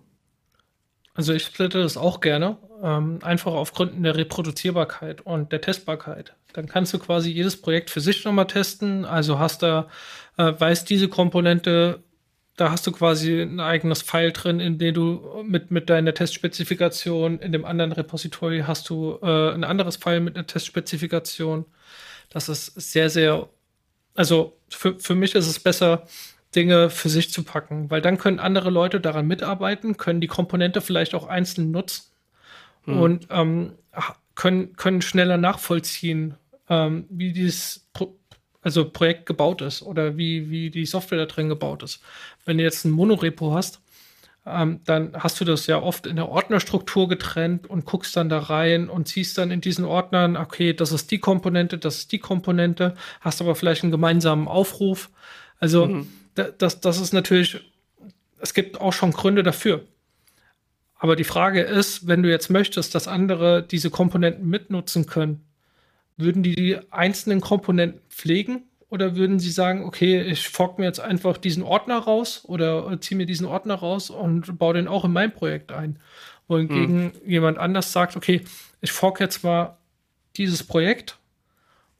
Also 1.12 1.34
ich 1.34 1.44
splitte 1.44 1.82
das 1.82 1.96
auch 1.96 2.20
gerne, 2.20 2.56
ähm, 2.82 3.18
einfach 3.22 3.52
auf 3.52 3.72
Gründen 3.72 4.02
der 4.02 4.16
Reproduzierbarkeit 4.16 5.20
und 5.20 5.52
der 5.52 5.60
Testbarkeit. 5.60 6.36
Dann 6.54 6.68
kannst 6.68 6.94
du 6.94 6.98
quasi 6.98 7.30
jedes 7.30 7.60
Projekt 7.60 7.90
für 7.90 8.00
sich 8.00 8.24
nochmal 8.24 8.46
testen. 8.46 9.04
Also 9.04 9.38
hast 9.38 9.62
da, 9.62 9.88
äh, 10.38 10.52
weißt 10.56 10.88
diese 10.88 11.08
Komponente, 11.08 12.02
da 12.56 12.70
hast 12.70 12.86
du 12.86 12.92
quasi 12.92 13.42
ein 13.42 13.60
eigenes 13.60 14.02
File 14.02 14.32
drin, 14.32 14.58
in 14.58 14.78
dem 14.78 14.94
du 14.94 15.42
mit, 15.44 15.70
mit 15.70 15.90
deiner 15.90 16.14
Testspezifikation, 16.14 17.40
in 17.40 17.52
dem 17.52 17.64
anderen 17.64 17.92
Repository 17.92 18.64
hast 18.66 18.88
du 18.88 19.18
äh, 19.20 19.52
ein 19.52 19.64
anderes 19.64 19.96
File 19.96 20.20
mit 20.20 20.36
einer 20.36 20.46
Testspezifikation. 20.46 21.66
Das 22.30 22.48
ist 22.48 22.66
sehr, 22.66 23.10
sehr, 23.10 23.48
also 24.14 24.57
für, 24.70 24.98
für 24.98 25.14
mich 25.14 25.34
ist 25.34 25.46
es 25.46 25.58
besser, 25.58 26.06
Dinge 26.54 26.88
für 26.88 27.08
sich 27.08 27.30
zu 27.30 27.42
packen, 27.42 27.90
weil 27.90 28.00
dann 28.00 28.18
können 28.18 28.38
andere 28.38 28.70
Leute 28.70 29.00
daran 29.00 29.26
mitarbeiten, 29.26 29.96
können 29.96 30.20
die 30.20 30.28
Komponente 30.28 30.80
vielleicht 30.80 31.14
auch 31.14 31.26
einzeln 31.26 31.70
nutzen 31.70 32.04
hm. 32.84 33.00
und 33.00 33.26
ähm, 33.30 33.72
können, 34.34 34.74
können 34.76 35.02
schneller 35.02 35.36
nachvollziehen, 35.36 36.34
ähm, 36.68 37.06
wie 37.10 37.32
dieses 37.32 37.86
Pro 37.92 38.14
also 38.60 38.90
Projekt 38.90 39.26
gebaut 39.26 39.62
ist 39.62 39.82
oder 39.82 40.16
wie, 40.16 40.50
wie 40.50 40.68
die 40.68 40.84
Software 40.84 41.18
da 41.18 41.26
drin 41.26 41.48
gebaut 41.48 41.82
ist. 41.82 42.02
Wenn 42.44 42.58
du 42.58 42.64
jetzt 42.64 42.84
ein 42.84 42.90
Monorepo 42.90 43.54
hast, 43.54 43.80
ähm, 44.48 44.80
dann 44.84 45.12
hast 45.14 45.40
du 45.40 45.44
das 45.44 45.66
ja 45.66 45.80
oft 45.80 46.06
in 46.06 46.16
der 46.16 46.28
Ordnerstruktur 46.28 47.08
getrennt 47.08 47.68
und 47.68 47.84
guckst 47.84 48.16
dann 48.16 48.28
da 48.28 48.38
rein 48.38 48.88
und 48.88 49.08
ziehst 49.08 49.38
dann 49.38 49.50
in 49.50 49.60
diesen 49.60 49.84
Ordnern, 49.84 50.36
okay, 50.36 50.72
das 50.72 50.92
ist 50.92 51.10
die 51.10 51.18
Komponente, 51.18 51.78
das 51.78 51.98
ist 51.98 52.12
die 52.12 52.18
Komponente, 52.18 52.94
hast 53.20 53.40
aber 53.40 53.54
vielleicht 53.54 53.82
einen 53.82 53.92
gemeinsamen 53.92 54.48
Aufruf. 54.48 55.10
Also 55.60 55.86
mhm 55.86 56.08
das, 56.38 56.80
das 56.80 57.00
ist 57.00 57.12
natürlich, 57.12 57.60
es 58.38 58.54
gibt 58.54 58.80
auch 58.80 58.92
schon 58.92 59.12
Gründe 59.12 59.42
dafür. 59.42 59.84
Aber 60.96 61.16
die 61.16 61.24
Frage 61.24 61.62
ist, 61.62 62.08
wenn 62.08 62.22
du 62.22 62.30
jetzt 62.30 62.50
möchtest, 62.50 62.94
dass 62.94 63.08
andere 63.08 63.62
diese 63.62 63.90
Komponenten 63.90 64.48
mitnutzen 64.48 65.06
können, 65.06 65.44
würden 66.16 66.42
die 66.42 66.56
die 66.56 66.78
einzelnen 66.90 67.40
Komponenten 67.40 68.00
pflegen 68.08 68.64
oder 68.90 69.16
würden 69.16 69.38
sie 69.38 69.50
sagen, 69.50 69.84
okay, 69.84 70.22
ich 70.22 70.48
fork 70.48 70.78
mir 70.78 70.86
jetzt 70.86 71.00
einfach 71.00 71.36
diesen 71.36 71.62
Ordner 71.62 71.98
raus 71.98 72.42
oder 72.46 72.98
ziehe 73.00 73.16
mir 73.16 73.26
diesen 73.26 73.46
Ordner 73.46 73.74
raus 73.74 74.10
und 74.10 74.58
baue 74.58 74.74
den 74.74 74.88
auch 74.88 75.04
in 75.04 75.12
mein 75.12 75.32
Projekt 75.32 75.72
ein? 75.72 75.98
Wohingegen 76.46 77.12
hm. 77.12 77.30
jemand 77.30 77.58
anders 77.58 77.92
sagt, 77.92 78.16
okay, 78.16 78.42
ich 78.80 78.92
fork 78.92 79.20
jetzt 79.20 79.44
mal 79.44 79.76
dieses 80.36 80.62
Projekt 80.62 81.18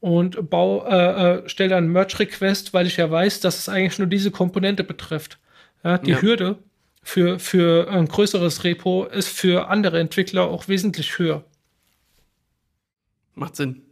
und 0.01 0.49
bau, 0.49 0.87
äh, 0.87 1.41
äh, 1.41 1.49
stelle 1.49 1.71
dann 1.71 1.89
Merge-Request, 1.89 2.73
weil 2.73 2.87
ich 2.87 2.97
ja 2.97 3.11
weiß, 3.11 3.41
dass 3.41 3.59
es 3.59 3.69
eigentlich 3.69 3.99
nur 3.99 4.09
diese 4.09 4.31
Komponente 4.31 4.85
betrifft. 4.85 5.39
Ja, 5.85 5.99
die 5.99 6.13
ja. 6.13 6.23
Hürde 6.23 6.59
für, 7.03 7.39
für 7.39 7.91
ein 7.91 8.07
größeres 8.07 8.65
Repo 8.65 9.05
ist 9.05 9.29
für 9.29 9.69
andere 9.69 10.01
Entwickler 10.01 10.45
auch 10.45 10.69
wesentlich 10.69 11.19
höher. 11.19 11.45
Macht 13.35 13.57
Sinn. 13.57 13.83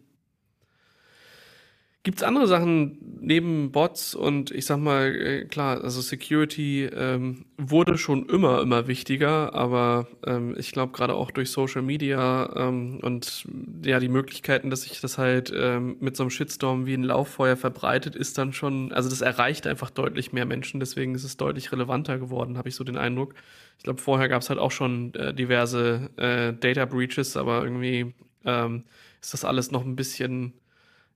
Gibt 2.06 2.18
es 2.18 2.22
andere 2.22 2.46
Sachen 2.46 2.98
neben 3.20 3.72
Bots 3.72 4.14
und 4.14 4.52
ich 4.52 4.64
sag 4.64 4.78
mal, 4.78 5.12
äh, 5.12 5.44
klar, 5.46 5.82
also 5.82 6.00
Security 6.00 6.84
ähm, 6.84 7.46
wurde 7.58 7.98
schon 7.98 8.28
immer, 8.28 8.62
immer 8.62 8.86
wichtiger, 8.86 9.52
aber 9.54 10.06
ähm, 10.24 10.54
ich 10.56 10.70
glaube 10.70 10.92
gerade 10.92 11.14
auch 11.14 11.32
durch 11.32 11.50
Social 11.50 11.82
Media 11.82 12.48
ähm, 12.54 13.00
und 13.02 13.48
ja, 13.84 13.98
die 13.98 14.08
Möglichkeiten, 14.08 14.70
dass 14.70 14.82
sich 14.82 15.00
das 15.00 15.18
halt 15.18 15.52
ähm, 15.52 15.96
mit 15.98 16.16
so 16.16 16.22
einem 16.22 16.30
Shitstorm 16.30 16.86
wie 16.86 16.94
ein 16.94 17.02
Lauffeuer 17.02 17.56
verbreitet, 17.56 18.14
ist 18.14 18.38
dann 18.38 18.52
schon, 18.52 18.92
also 18.92 19.10
das 19.10 19.20
erreicht 19.20 19.66
einfach 19.66 19.90
deutlich 19.90 20.32
mehr 20.32 20.46
Menschen, 20.46 20.78
deswegen 20.78 21.16
ist 21.16 21.24
es 21.24 21.36
deutlich 21.36 21.72
relevanter 21.72 22.20
geworden, 22.20 22.56
habe 22.56 22.68
ich 22.68 22.76
so 22.76 22.84
den 22.84 22.98
Eindruck. 22.98 23.34
Ich 23.78 23.82
glaube, 23.82 24.00
vorher 24.00 24.28
gab 24.28 24.42
es 24.42 24.48
halt 24.48 24.60
auch 24.60 24.70
schon 24.70 25.12
äh, 25.14 25.34
diverse 25.34 26.08
äh, 26.18 26.52
Data 26.52 26.84
Breaches, 26.84 27.36
aber 27.36 27.64
irgendwie 27.64 28.14
ähm, 28.44 28.84
ist 29.20 29.32
das 29.32 29.44
alles 29.44 29.72
noch 29.72 29.84
ein 29.84 29.96
bisschen 29.96 30.52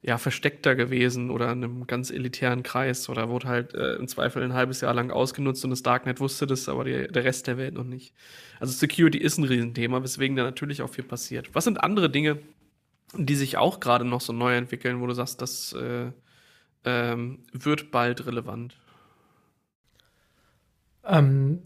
ja, 0.03 0.17
versteckter 0.17 0.75
gewesen 0.75 1.31
oder 1.31 1.53
in 1.53 1.63
einem 1.63 1.87
ganz 1.87 2.11
elitären 2.11 2.63
Kreis 2.63 3.09
oder 3.11 3.29
wurde 3.29 3.49
halt 3.49 3.75
äh, 3.75 3.97
im 3.97 4.09
Zweifel 4.09 4.43
ein 4.43 4.55
halbes 4.55 4.81
Jahr 4.81 4.95
lang 4.95 5.11
ausgenutzt 5.11 5.63
und 5.65 5.71
das 5.71 5.83
Darknet 5.83 6.21
wusste 6.21 6.47
das, 6.47 6.69
aber 6.71 6.85
die, 6.85 7.07
der 7.09 7.25
Rest 7.25 7.47
der 7.47 7.59
Welt 7.59 7.75
noch 7.75 7.85
nicht. 7.85 8.15
Also 8.61 8.73
Security 8.73 9.19
ist 9.19 9.37
ein 9.37 9.45
Riesenthema, 9.45 10.03
weswegen 10.03 10.37
da 10.37 10.43
natürlich 10.43 10.81
auch 10.81 10.89
viel 10.89 11.05
passiert. 11.05 11.55
Was 11.55 11.65
sind 11.65 11.83
andere 11.83 12.09
Dinge, 12.09 12.39
die 13.15 13.35
sich 13.35 13.59
auch 13.59 13.79
gerade 13.79 14.07
noch 14.07 14.23
so 14.23 14.33
neu 14.33 14.57
entwickeln, 14.57 15.01
wo 15.03 15.07
du 15.07 15.13
sagst, 15.13 15.43
das 15.43 15.75
äh, 15.75 16.13
ähm, 16.85 17.41
wird 17.53 17.91
bald 17.91 18.27
relevant? 18.27 18.79
Ähm, 21.05 21.63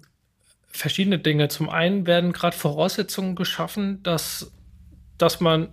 verschiedene 0.67 1.21
Dinge. 1.21 1.49
Zum 1.49 1.69
einen 1.69 2.07
werden 2.09 2.33
gerade 2.33 2.57
Voraussetzungen 2.57 3.37
geschaffen, 3.37 4.03
dass, 4.03 4.53
dass 5.19 5.41
man 5.41 5.69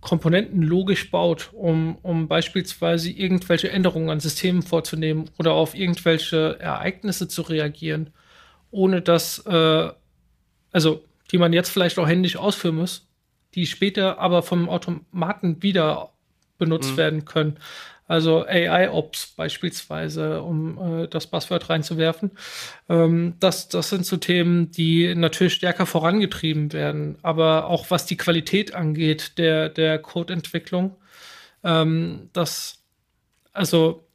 Komponenten 0.00 0.62
logisch 0.62 1.10
baut, 1.10 1.50
um, 1.52 1.96
um 2.02 2.28
beispielsweise 2.28 3.10
irgendwelche 3.10 3.70
Änderungen 3.70 4.10
an 4.10 4.20
Systemen 4.20 4.62
vorzunehmen 4.62 5.30
oder 5.38 5.52
auf 5.52 5.74
irgendwelche 5.74 6.58
Ereignisse 6.60 7.28
zu 7.28 7.42
reagieren, 7.42 8.10
ohne 8.70 9.02
dass, 9.02 9.44
äh, 9.46 9.90
also 10.70 11.04
die 11.32 11.38
man 11.38 11.52
jetzt 11.52 11.70
vielleicht 11.70 11.98
auch 11.98 12.06
händisch 12.06 12.36
ausführen 12.36 12.76
muss, 12.76 13.08
die 13.54 13.66
später 13.66 14.18
aber 14.18 14.42
vom 14.42 14.68
Automaten 14.68 15.62
wieder 15.62 16.10
benutzt 16.58 16.92
mhm. 16.92 16.96
werden 16.96 17.24
können. 17.24 17.56
Also 18.08 18.46
AI-Ops 18.46 19.34
beispielsweise, 19.36 20.42
um 20.42 21.02
äh, 21.02 21.08
das 21.08 21.26
Passwort 21.26 21.68
reinzuwerfen. 21.68 22.30
Ähm, 22.88 23.34
das, 23.40 23.68
das 23.68 23.88
sind 23.90 24.06
so 24.06 24.16
Themen, 24.16 24.70
die 24.70 25.14
natürlich 25.14 25.54
stärker 25.54 25.86
vorangetrieben 25.86 26.72
werden. 26.72 27.18
Aber 27.22 27.66
auch 27.66 27.90
was 27.90 28.06
die 28.06 28.16
Qualität 28.16 28.74
angeht 28.74 29.38
der, 29.38 29.68
der 29.68 29.98
Codeentwicklung, 29.98 30.96
ähm, 31.64 32.30
das, 32.32 32.84
also 33.52 34.06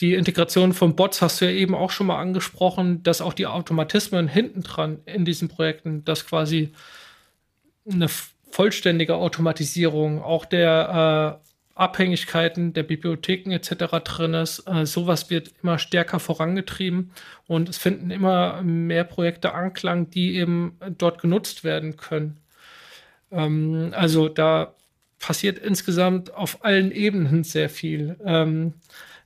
die 0.00 0.14
Integration 0.14 0.72
von 0.72 0.96
Bots 0.96 1.20
hast 1.20 1.40
du 1.40 1.44
ja 1.44 1.52
eben 1.52 1.74
auch 1.74 1.90
schon 1.90 2.06
mal 2.06 2.18
angesprochen, 2.18 3.02
dass 3.02 3.20
auch 3.20 3.34
die 3.34 3.46
Automatismen 3.46 4.28
hinten 4.28 4.62
dran 4.62 5.00
in 5.04 5.24
diesen 5.24 5.48
Projekten, 5.48 6.04
dass 6.04 6.26
quasi 6.26 6.72
eine 7.90 8.08
vollständige 8.50 9.16
Automatisierung 9.16 10.22
auch 10.22 10.44
der 10.44 11.40
äh, 11.42 11.51
Abhängigkeiten 11.74 12.72
der 12.72 12.82
Bibliotheken 12.82 13.50
etc. 13.50 14.02
drin 14.04 14.34
ist. 14.34 14.66
Äh, 14.66 14.86
sowas 14.86 15.30
wird 15.30 15.52
immer 15.62 15.78
stärker 15.78 16.20
vorangetrieben 16.20 17.12
und 17.46 17.68
es 17.68 17.78
finden 17.78 18.10
immer 18.10 18.62
mehr 18.62 19.04
Projekte 19.04 19.54
Anklang, 19.54 20.10
die 20.10 20.36
eben 20.36 20.78
dort 20.98 21.20
genutzt 21.20 21.64
werden 21.64 21.96
können. 21.96 22.38
Ähm, 23.30 23.92
also 23.96 24.28
da 24.28 24.74
passiert 25.18 25.58
insgesamt 25.58 26.34
auf 26.34 26.64
allen 26.64 26.92
Ebenen 26.92 27.44
sehr 27.44 27.70
viel. 27.70 28.16
Ähm, 28.24 28.74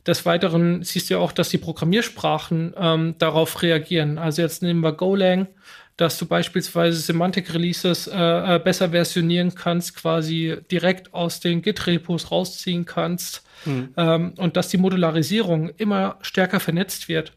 des 0.06 0.24
Weiteren 0.24 0.84
siehst 0.84 1.10
du 1.10 1.14
ja 1.14 1.20
auch, 1.20 1.32
dass 1.32 1.48
die 1.48 1.58
Programmiersprachen 1.58 2.74
ähm, 2.78 3.14
darauf 3.18 3.62
reagieren. 3.62 4.18
Also 4.18 4.42
jetzt 4.42 4.62
nehmen 4.62 4.80
wir 4.80 4.92
Golang, 4.92 5.48
dass 5.96 6.18
du 6.18 6.26
beispielsweise 6.26 6.98
Semantic-Releases 6.98 8.06
äh, 8.06 8.56
äh, 8.56 8.58
besser 8.58 8.90
versionieren 8.90 9.54
kannst, 9.54 9.96
quasi 9.96 10.58
direkt 10.70 11.14
aus 11.14 11.40
den 11.40 11.62
Git-Repos 11.62 12.30
rausziehen 12.30 12.84
kannst 12.84 13.42
mhm. 13.64 13.94
ähm, 13.96 14.34
und 14.36 14.56
dass 14.56 14.68
die 14.68 14.76
Modularisierung 14.76 15.70
immer 15.76 16.18
stärker 16.20 16.60
vernetzt 16.60 17.08
wird, 17.08 17.32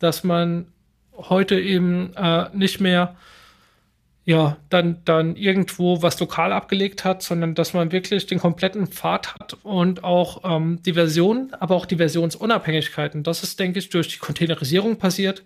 dass 0.00 0.24
man 0.24 0.66
heute 1.16 1.60
eben 1.60 2.12
äh, 2.16 2.48
nicht 2.52 2.80
mehr 2.80 3.16
ja, 4.24 4.58
dann, 4.68 5.02
dann 5.04 5.34
irgendwo 5.34 6.02
was 6.02 6.20
lokal 6.20 6.52
abgelegt 6.52 7.04
hat, 7.04 7.22
sondern 7.22 7.54
dass 7.54 7.74
man 7.74 7.90
wirklich 7.90 8.26
den 8.26 8.38
kompletten 8.38 8.86
Pfad 8.86 9.34
hat 9.34 9.56
und 9.62 10.04
auch 10.04 10.42
ähm, 10.44 10.80
die 10.84 10.92
Version, 10.92 11.52
aber 11.58 11.74
auch 11.74 11.86
die 11.86 11.96
Versionsunabhängigkeiten. 11.96 13.22
Das 13.22 13.42
ist, 13.42 13.58
denke 13.58 13.78
ich, 13.78 13.88
durch 13.88 14.08
die 14.08 14.18
Containerisierung 14.18 14.98
passiert, 14.98 15.42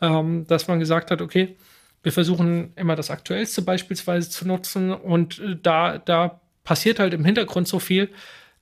ähm, 0.00 0.46
dass 0.46 0.68
man 0.68 0.78
gesagt 0.78 1.10
hat, 1.10 1.20
okay, 1.20 1.56
wir 2.02 2.12
versuchen 2.12 2.72
immer 2.76 2.96
das 2.96 3.10
Aktuellste 3.10 3.62
beispielsweise 3.62 4.30
zu 4.30 4.46
nutzen 4.46 4.92
und 4.92 5.38
äh, 5.38 5.56
da, 5.62 5.98
da 5.98 6.40
passiert 6.64 6.98
halt 6.98 7.14
im 7.14 7.24
Hintergrund 7.24 7.68
so 7.68 7.78
viel, 7.78 8.10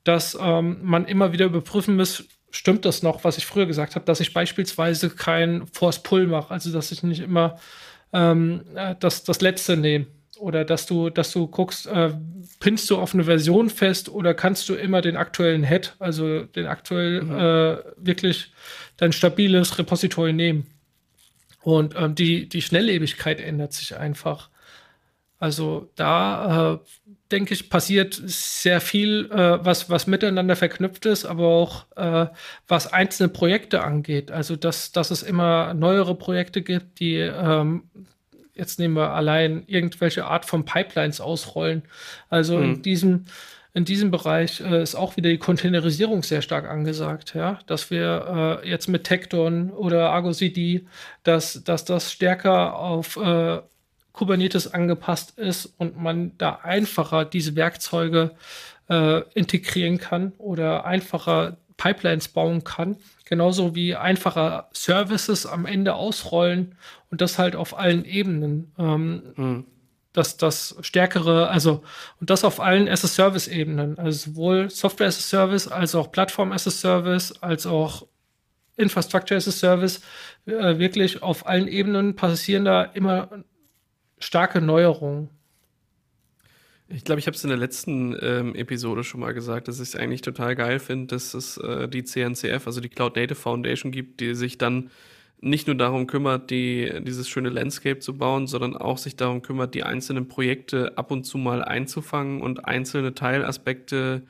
dass 0.05 0.37
ähm, 0.41 0.79
man 0.83 1.07
immer 1.07 1.33
wieder 1.33 1.47
überprüfen 1.47 1.97
muss, 1.97 2.25
stimmt 2.51 2.85
das 2.85 3.03
noch, 3.03 3.25
was 3.25 3.39
ich 3.39 3.47
früher 3.47 3.67
gesagt 3.67 3.95
habe, 3.95 4.05
dass 4.05 4.21
ich 4.21 4.33
beispielsweise 4.33 5.11
kein 5.11 5.67
Force-Pull 5.67 6.27
mache, 6.27 6.53
also 6.53 6.73
dass 6.73 6.93
ich 6.93 7.03
nicht 7.03 7.21
immer 7.21 7.59
ähm, 8.13 8.63
äh, 8.75 8.95
das, 8.99 9.25
das 9.25 9.41
letzte 9.41 9.77
nehme. 9.77 10.07
Oder 10.39 10.65
dass 10.65 10.87
du, 10.87 11.11
dass 11.11 11.33
du 11.33 11.47
guckst, 11.49 11.87
äh, 11.87 12.15
pinnst 12.61 12.89
du 12.89 12.97
auf 12.97 13.13
eine 13.13 13.25
Version 13.25 13.69
fest 13.69 14.09
oder 14.09 14.33
kannst 14.33 14.71
du 14.71 14.75
immer 14.75 15.03
den 15.03 15.19
aktuellen 15.19 15.65
Head, 15.65 15.95
also 15.99 16.45
den 16.45 16.67
aktuell 16.67 17.23
mhm. 17.23 17.39
äh, 17.39 17.77
wirklich 17.99 18.51
dein 18.97 19.13
stabiles 19.13 19.79
Repository 19.79 20.33
nehmen. 20.33 20.67
Und 21.63 21.95
ähm, 21.97 22.15
die, 22.15 22.49
die 22.49 22.63
Schnelllebigkeit 22.63 23.41
ändert 23.41 23.73
sich 23.73 23.97
einfach. 23.97 24.49
Also 25.39 25.91
da 25.97 26.75
äh, 26.75 26.79
denke 27.31 27.55
ich, 27.55 27.71
passiert 27.71 28.21
sehr 28.23 28.81
viel, 28.81 29.31
äh, 29.31 29.65
was, 29.65 29.89
was 29.89 30.07
miteinander 30.07 30.57
verknüpft 30.57 31.07
ist, 31.07 31.25
aber 31.25 31.47
auch 31.47 31.87
äh, 31.97 32.27
was 32.69 32.93
einzelne 32.93 33.31
Projekte 33.31 33.83
angeht. 33.83 34.31
Also 34.31 34.57
dass, 34.57 34.93
dass 34.93 35.11
es 35.11 35.23
immer 35.23 35.73
neuere 35.75 36.15
Projekte 36.15 36.61
gibt, 36.63 37.01
die 37.01 37.17
ähm, 37.17 37.85
jetzt 38.55 38.79
nehmen 38.79 38.97
wir 38.97 39.13
allein 39.13 39.65
irgendwelche 39.67 40.27
Art 40.27 40.45
von 40.45 40.67
Pipelines 40.67 41.21
ausrollen. 41.21 41.83
Also 42.29 42.59
mhm. 42.59 42.65
in 42.65 42.83
diesem 42.83 43.25
in 43.73 43.85
diesem 43.85 44.11
Bereich 44.11 44.61
äh, 44.61 44.83
ist 44.83 44.97
auch 44.97 45.17
wieder 45.17 45.31
die 45.31 45.39
Containerisierung 45.39 46.23
sehr 46.23 46.43
stark 46.43 46.69
angesagt, 46.69 47.35
ja, 47.35 47.61
dass 47.67 47.91
wir 47.91 48.61
äh, 48.65 48.69
jetzt 48.69 48.89
mit 48.89 49.05
Tekton 49.05 49.71
oder 49.71 50.11
Argo 50.11 50.33
CD, 50.33 50.87
dass, 51.23 51.63
dass 51.63 51.85
das 51.85 52.13
stärker 52.13 52.77
auf 52.77 53.17
äh, 53.17 53.61
Kubernetes 54.13 54.75
angepasst 54.75 55.39
ist 55.39 55.67
und 55.79 55.97
man 55.97 56.37
da 56.37 56.61
einfacher 56.63 57.25
diese 57.25 57.55
Werkzeuge 57.55 58.33
äh, 58.89 59.23
integrieren 59.35 59.99
kann 59.99 60.33
oder 60.39 60.85
einfacher 60.85 61.57
Pipelines 61.77 62.29
bauen 62.29 62.65
kann, 62.65 62.97
genauso 63.25 63.75
wie 63.77 63.95
einfacher 63.95 64.69
Services 64.73 65.47
am 65.47 65.65
Ende 65.65 65.95
ausrollen 65.95 66.75
und 67.11 67.21
das 67.21 67.39
halt 67.39 67.55
auf 67.55 67.79
allen 67.79 68.05
Ebenen. 68.05 68.73
Ähm, 68.79 69.23
mhm 69.37 69.65
dass 70.13 70.37
das 70.37 70.77
stärkere, 70.81 71.49
also 71.49 71.83
und 72.21 72.31
das 72.31 72.45
auf 72.45 72.61
allen 72.61 72.89
as-a-Service-Ebenen, 72.89 73.99
also 73.99 74.31
sowohl 74.31 74.71
Software 74.71 75.09
as 75.09 75.19
a 75.19 75.23
Service 75.23 75.69
als 75.69 75.95
auch 75.95 76.11
Plattform 76.11 76.53
as 76.53 76.67
a 76.67 76.71
Service, 76.71 77.33
als 77.41 77.67
auch 77.67 78.07
Infrastructure 78.77 79.37
as 79.37 79.47
a 79.47 79.53
Service, 79.53 80.01
äh, 80.47 80.79
wirklich 80.79 81.23
auf 81.23 81.47
allen 81.47 81.69
Ebenen 81.69 82.17
passieren 82.17 82.65
da 82.65 82.83
immer 82.83 83.45
starke 84.19 84.61
Neuerungen. 84.61 85.31
Ich 86.93 87.05
glaube, 87.05 87.21
ich 87.21 87.27
habe 87.29 87.37
es 87.37 87.45
in 87.45 87.51
der 87.51 87.59
letzten 87.59 88.17
ähm, 88.21 88.57
Episode 88.57 89.05
schon 89.05 89.21
mal 89.21 89.33
gesagt, 89.33 89.69
dass 89.69 89.77
ich 89.77 89.91
es 89.91 89.97
eigentlich 89.97 90.23
total 90.23 90.57
geil 90.57 90.81
finde, 90.81 91.15
dass 91.15 91.35
es 91.35 91.57
äh, 91.57 91.89
die 91.89 92.03
CNCF, 92.03 92.67
also 92.67 92.81
die 92.81 92.89
Cloud 92.89 93.15
Native 93.15 93.37
Foundation 93.37 93.93
gibt, 93.93 94.19
die 94.19 94.35
sich 94.35 94.59
dann 94.59 94.91
nicht 95.41 95.67
nur 95.67 95.77
darum 95.77 96.07
kümmert, 96.07 96.51
die, 96.51 96.93
dieses 97.03 97.29
schöne 97.29 97.49
Landscape 97.49 97.99
zu 97.99 98.17
bauen, 98.17 98.47
sondern 98.47 98.77
auch 98.77 98.99
sich 98.99 99.17
darum 99.17 99.43
kümmert, 99.43 99.75
die 99.75 99.83
einzelnen 99.83 100.29
Projekte 100.29 100.99
ab 100.99 101.11
und 101.11 101.25
zu 101.25 101.39
mal 101.39 101.65
einzufangen 101.65 102.43
und 102.43 102.67
einzelne 102.67 103.15
Teilaspekte 103.15 104.23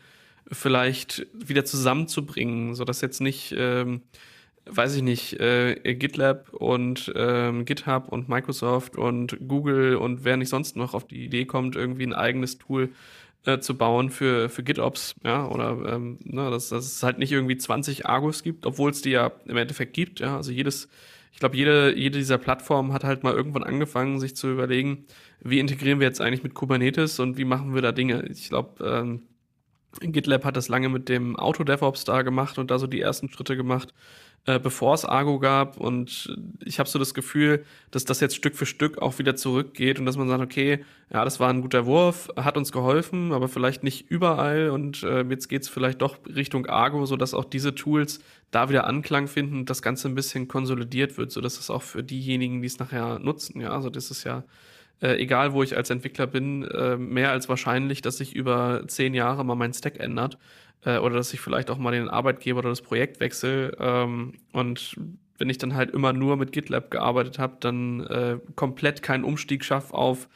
vielleicht 0.52 1.26
wieder 1.32 1.64
zusammenzubringen, 1.64 2.74
so 2.74 2.84
dass 2.84 3.00
jetzt 3.00 3.20
nicht, 3.20 3.54
ähm, 3.56 4.02
weiß 4.66 4.94
ich 4.96 5.02
nicht, 5.02 5.40
äh, 5.40 5.94
GitLab 5.94 6.52
und 6.52 7.12
ähm, 7.16 7.64
GitHub 7.64 8.08
und 8.08 8.28
Microsoft 8.28 8.96
und 8.96 9.36
Google 9.48 9.96
und 9.96 10.24
wer 10.24 10.36
nicht 10.36 10.48
sonst 10.48 10.76
noch 10.76 10.94
auf 10.94 11.06
die 11.06 11.24
Idee 11.24 11.44
kommt, 11.44 11.76
irgendwie 11.76 12.06
ein 12.06 12.14
eigenes 12.14 12.58
Tool 12.58 12.84
äh, 12.84 12.88
zu 13.60 13.76
bauen 13.76 14.10
für, 14.10 14.48
für 14.48 14.62
GitOps, 14.62 15.14
ja, 15.24 15.46
oder 15.48 15.94
ähm, 15.94 16.18
ne, 16.22 16.50
dass, 16.50 16.68
dass 16.68 16.84
es 16.84 17.02
halt 17.02 17.18
nicht 17.18 17.32
irgendwie 17.32 17.56
20 17.56 18.06
Argos 18.06 18.42
gibt, 18.42 18.66
obwohl 18.66 18.90
es 18.90 19.02
die 19.02 19.10
ja 19.10 19.32
im 19.46 19.56
Endeffekt 19.56 19.94
gibt, 19.94 20.20
ja, 20.20 20.36
also 20.36 20.52
jedes, 20.52 20.88
ich 21.32 21.38
glaube, 21.38 21.56
jede, 21.56 21.96
jede 21.96 22.18
dieser 22.18 22.38
Plattformen 22.38 22.92
hat 22.92 23.04
halt 23.04 23.22
mal 23.22 23.34
irgendwann 23.34 23.64
angefangen, 23.64 24.20
sich 24.20 24.36
zu 24.36 24.50
überlegen, 24.50 25.06
wie 25.40 25.58
integrieren 25.58 26.00
wir 26.00 26.06
jetzt 26.06 26.20
eigentlich 26.20 26.42
mit 26.42 26.54
Kubernetes 26.54 27.18
und 27.18 27.38
wie 27.38 27.44
machen 27.44 27.74
wir 27.74 27.82
da 27.82 27.92
Dinge. 27.92 28.26
Ich 28.30 28.48
glaube, 28.50 28.84
ähm, 28.84 29.22
GitLab 30.00 30.44
hat 30.44 30.56
das 30.56 30.68
lange 30.68 30.88
mit 30.88 31.08
dem 31.08 31.36
Auto-DevOps 31.36 32.04
da 32.04 32.22
gemacht 32.22 32.58
und 32.58 32.70
da 32.70 32.78
so 32.78 32.86
die 32.86 33.00
ersten 33.00 33.28
Schritte 33.30 33.56
gemacht 33.56 33.94
äh, 34.46 34.58
bevor 34.58 34.94
es 34.94 35.04
Argo 35.04 35.38
gab. 35.38 35.76
Und 35.76 36.36
ich 36.64 36.78
habe 36.78 36.88
so 36.88 36.98
das 36.98 37.14
Gefühl, 37.14 37.64
dass 37.90 38.04
das 38.04 38.20
jetzt 38.20 38.36
Stück 38.36 38.56
für 38.56 38.66
Stück 38.66 38.98
auch 38.98 39.18
wieder 39.18 39.36
zurückgeht 39.36 39.98
und 39.98 40.06
dass 40.06 40.16
man 40.16 40.28
sagt, 40.28 40.42
okay, 40.42 40.84
ja, 41.12 41.24
das 41.24 41.40
war 41.40 41.50
ein 41.50 41.62
guter 41.62 41.86
Wurf, 41.86 42.28
hat 42.36 42.56
uns 42.56 42.72
geholfen, 42.72 43.32
aber 43.32 43.48
vielleicht 43.48 43.82
nicht 43.82 44.10
überall. 44.10 44.70
Und 44.70 45.02
äh, 45.02 45.22
jetzt 45.24 45.48
geht's 45.48 45.68
vielleicht 45.68 46.00
doch 46.02 46.18
Richtung 46.26 46.66
Argo, 46.66 47.04
so 47.06 47.16
dass 47.16 47.34
auch 47.34 47.44
diese 47.44 47.74
Tools 47.74 48.20
da 48.50 48.68
wieder 48.68 48.86
Anklang 48.86 49.28
finden 49.28 49.58
und 49.58 49.70
das 49.70 49.82
Ganze 49.82 50.08
ein 50.08 50.14
bisschen 50.14 50.48
konsolidiert 50.48 51.18
wird, 51.18 51.30
so 51.32 51.40
dass 51.40 51.58
es 51.58 51.70
auch 51.70 51.82
für 51.82 52.02
diejenigen, 52.02 52.62
die 52.62 52.66
es 52.66 52.78
nachher 52.78 53.18
nutzen, 53.18 53.60
ja, 53.60 53.70
also 53.70 53.90
das 53.90 54.10
ist 54.10 54.24
ja 54.24 54.44
äh, 55.02 55.14
egal 55.16 55.52
wo 55.52 55.62
ich 55.62 55.76
als 55.76 55.90
Entwickler 55.90 56.26
bin, 56.26 56.64
äh, 56.64 56.96
mehr 56.96 57.30
als 57.30 57.48
wahrscheinlich, 57.48 58.02
dass 58.02 58.18
sich 58.18 58.34
über 58.34 58.84
zehn 58.86 59.14
Jahre 59.14 59.44
mal 59.44 59.54
mein 59.54 59.72
Stack 59.72 59.98
ändert 59.98 60.38
äh, 60.84 60.98
oder 60.98 61.16
dass 61.16 61.32
ich 61.32 61.40
vielleicht 61.40 61.70
auch 61.70 61.78
mal 61.78 61.92
den 61.92 62.08
Arbeitgeber 62.08 62.60
oder 62.60 62.70
das 62.70 62.82
Projekt 62.82 63.20
wechsle. 63.20 63.76
Ähm, 63.78 64.34
und 64.52 64.96
wenn 65.38 65.48
ich 65.48 65.58
dann 65.58 65.74
halt 65.74 65.90
immer 65.90 66.12
nur 66.12 66.36
mit 66.36 66.52
GitLab 66.52 66.90
gearbeitet 66.90 67.38
habe, 67.38 67.56
dann 67.60 68.00
äh, 68.06 68.38
komplett 68.56 69.02
keinen 69.02 69.24
Umstieg 69.24 69.64
schaffe 69.64 69.94
auf 69.94 70.28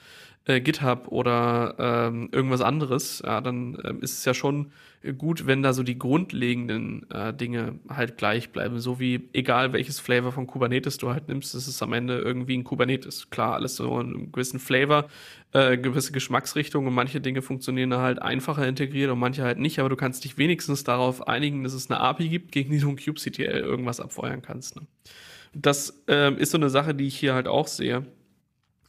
äh, 0.47 0.61
GitHub 0.61 1.09
oder 1.09 1.75
ähm, 1.79 2.29
irgendwas 2.33 2.61
anderes, 2.61 3.23
ja, 3.25 3.41
dann 3.41 3.77
äh, 3.77 3.95
ist 4.01 4.19
es 4.19 4.25
ja 4.25 4.35
schon 4.35 4.73
gut, 5.13 5.47
wenn 5.47 5.63
da 5.63 5.73
so 5.73 5.83
die 5.83 5.99
grundlegenden 5.99 7.09
äh, 7.11 7.35
Dinge 7.35 7.79
halt 7.89 8.17
gleich 8.17 8.51
bleiben. 8.51 8.79
So 8.79 8.99
wie 8.99 9.29
egal 9.35 9.73
welches 9.73 10.01
Flavor 10.01 10.33
von 10.33 10.47
Kubernetes 10.47 10.97
du 10.97 11.11
halt 11.11 11.29
nimmst, 11.29 11.55
das 11.55 11.69
ist 11.69 11.83
am 11.83 11.93
Ende 11.93 12.19
irgendwie 12.19 12.57
ein 12.57 12.65
Kubernetes. 12.65 13.29
Klar, 13.29 13.55
alles 13.55 13.77
so 13.77 13.99
einen 13.99 14.33
gewissen 14.33 14.59
Flavor, 14.59 15.09
äh, 15.53 15.77
gewisse 15.77 16.13
Geschmacksrichtung 16.13 16.87
und 16.87 16.95
manche 16.95 17.21
Dinge 17.21 17.43
funktionieren 17.43 17.91
da 17.91 18.01
halt 18.01 18.23
einfacher 18.23 18.67
integriert 18.67 19.11
und 19.11 19.19
manche 19.19 19.43
halt 19.43 19.59
nicht, 19.59 19.79
aber 19.79 19.91
du 19.91 19.97
kannst 19.97 20.25
dich 20.25 20.39
wenigstens 20.39 20.85
darauf 20.85 21.29
einigen, 21.29 21.65
dass 21.65 21.75
es 21.75 21.91
eine 21.91 22.01
API 22.01 22.29
gibt, 22.29 22.53
gegen 22.53 22.71
die 22.71 22.79
du 22.79 22.89
ein 22.89 22.97
kubectl 22.97 23.43
irgendwas 23.43 24.01
abfeuern 24.01 24.41
kannst. 24.41 24.77
Ne? 24.77 24.87
Das 25.53 26.03
äh, 26.09 26.35
ist 26.35 26.51
so 26.51 26.59
eine 26.59 26.71
Sache, 26.71 26.95
die 26.95 27.07
ich 27.07 27.17
hier 27.17 27.35
halt 27.35 27.47
auch 27.47 27.67
sehe. 27.67 28.07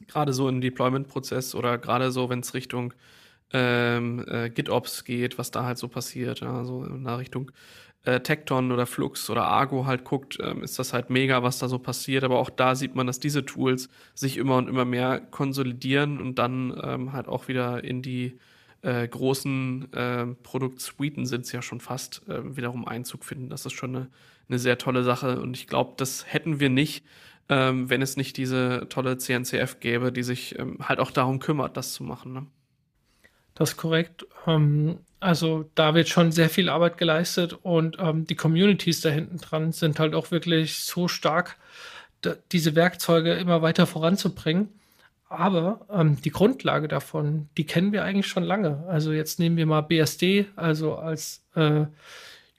Gerade 0.07 0.33
so 0.33 0.47
im 0.49 0.61
Deployment-Prozess 0.61 1.55
oder 1.55 1.77
gerade 1.77 2.11
so, 2.11 2.29
wenn 2.29 2.39
es 2.39 2.53
Richtung 2.53 2.93
ähm, 3.53 4.25
äh, 4.27 4.49
GitOps 4.49 5.03
geht, 5.03 5.37
was 5.37 5.51
da 5.51 5.63
halt 5.63 5.77
so 5.77 5.87
passiert, 5.87 6.41
ja, 6.41 6.63
so 6.65 6.83
in 6.83 7.07
Richtung 7.07 7.51
äh, 8.05 8.19
Tekton 8.19 8.71
oder 8.71 8.85
Flux 8.85 9.29
oder 9.29 9.45
Argo 9.45 9.85
halt 9.85 10.03
guckt, 10.03 10.37
ähm, 10.41 10.63
ist 10.63 10.79
das 10.79 10.93
halt 10.93 11.09
mega, 11.09 11.43
was 11.43 11.59
da 11.59 11.67
so 11.67 11.79
passiert. 11.79 12.23
Aber 12.23 12.39
auch 12.39 12.49
da 12.49 12.75
sieht 12.75 12.95
man, 12.95 13.07
dass 13.07 13.19
diese 13.19 13.45
Tools 13.45 13.89
sich 14.13 14.37
immer 14.37 14.57
und 14.57 14.69
immer 14.69 14.85
mehr 14.85 15.19
konsolidieren 15.19 16.21
und 16.21 16.39
dann 16.39 16.79
ähm, 16.83 17.13
halt 17.13 17.27
auch 17.27 17.47
wieder 17.47 17.83
in 17.83 18.01
die 18.01 18.39
äh, 18.81 19.07
großen 19.07 19.91
äh, 19.93 20.25
Produktsuiten 20.43 21.25
sind 21.25 21.45
es 21.45 21.51
ja 21.51 21.61
schon 21.61 21.79
fast 21.79 22.21
äh, 22.27 22.55
wiederum 22.55 22.87
Einzug 22.87 23.25
finden. 23.25 23.49
Das 23.49 23.65
ist 23.65 23.73
schon 23.73 23.95
eine, 23.95 24.09
eine 24.47 24.59
sehr 24.59 24.77
tolle 24.77 25.03
Sache 25.03 25.41
und 25.41 25.57
ich 25.57 25.67
glaube, 25.67 25.93
das 25.97 26.31
hätten 26.31 26.59
wir 26.59 26.69
nicht, 26.69 27.03
ähm, 27.49 27.89
wenn 27.89 28.01
es 28.01 28.17
nicht 28.17 28.37
diese 28.37 28.87
tolle 28.89 29.17
CNCF 29.17 29.79
gäbe, 29.79 30.11
die 30.11 30.23
sich 30.23 30.57
ähm, 30.57 30.77
halt 30.81 30.99
auch 30.99 31.11
darum 31.11 31.39
kümmert, 31.39 31.77
das 31.77 31.93
zu 31.93 32.03
machen. 32.03 32.33
Ne? 32.33 32.45
Das 33.53 33.71
ist 33.71 33.77
korrekt. 33.77 34.25
Ähm, 34.47 34.99
also 35.19 35.69
da 35.75 35.95
wird 35.95 36.09
schon 36.09 36.31
sehr 36.31 36.49
viel 36.49 36.69
Arbeit 36.69 36.97
geleistet 36.97 37.53
und 37.53 37.97
ähm, 37.99 38.27
die 38.27 38.35
Communities 38.35 39.01
da 39.01 39.09
hinten 39.09 39.37
dran 39.37 39.71
sind 39.71 39.99
halt 39.99 40.13
auch 40.13 40.31
wirklich 40.31 40.79
so 40.79 41.07
stark, 41.07 41.57
diese 42.51 42.75
Werkzeuge 42.75 43.33
immer 43.33 43.61
weiter 43.61 43.85
voranzubringen. 43.87 44.69
Aber 45.29 45.85
ähm, 45.91 46.21
die 46.21 46.31
Grundlage 46.31 46.87
davon, 46.87 47.49
die 47.57 47.65
kennen 47.65 47.91
wir 47.91 48.03
eigentlich 48.03 48.27
schon 48.27 48.43
lange. 48.43 48.83
Also 48.87 49.11
jetzt 49.11 49.39
nehmen 49.39 49.57
wir 49.57 49.65
mal 49.65 49.81
BSD, 49.81 50.45
also 50.55 50.95
als 50.95 51.43
äh, 51.55 51.85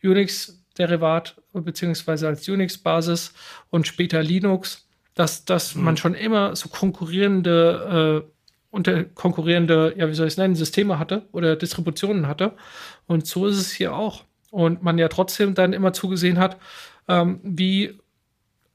Unix-Derivat 0.02 1.36
beziehungsweise 1.62 2.28
als 2.28 2.48
Unix-Basis 2.48 3.32
und 3.70 3.86
später 3.86 4.22
Linux, 4.22 4.88
dass, 5.14 5.44
dass 5.44 5.74
mhm. 5.74 5.84
man 5.84 5.96
schon 5.96 6.14
immer 6.14 6.56
so 6.56 6.68
konkurrierende 6.68 8.24
äh, 8.24 8.30
unter 8.76 9.04
konkurrierende, 9.04 9.94
ja, 9.96 10.08
wie 10.08 10.14
soll 10.14 10.26
ich 10.26 10.34
es 10.34 10.38
nennen, 10.38 10.54
Systeme 10.54 10.98
hatte 10.98 11.22
oder 11.32 11.56
Distributionen 11.56 12.28
hatte. 12.28 12.52
Und 13.06 13.26
so 13.26 13.46
ist 13.46 13.56
es 13.56 13.72
hier 13.72 13.94
auch. 13.94 14.24
Und 14.50 14.82
man 14.82 14.98
ja 14.98 15.08
trotzdem 15.08 15.54
dann 15.54 15.72
immer 15.72 15.92
zugesehen 15.92 16.38
hat, 16.38 16.58
ähm, 17.08 17.40
wie, 17.42 17.98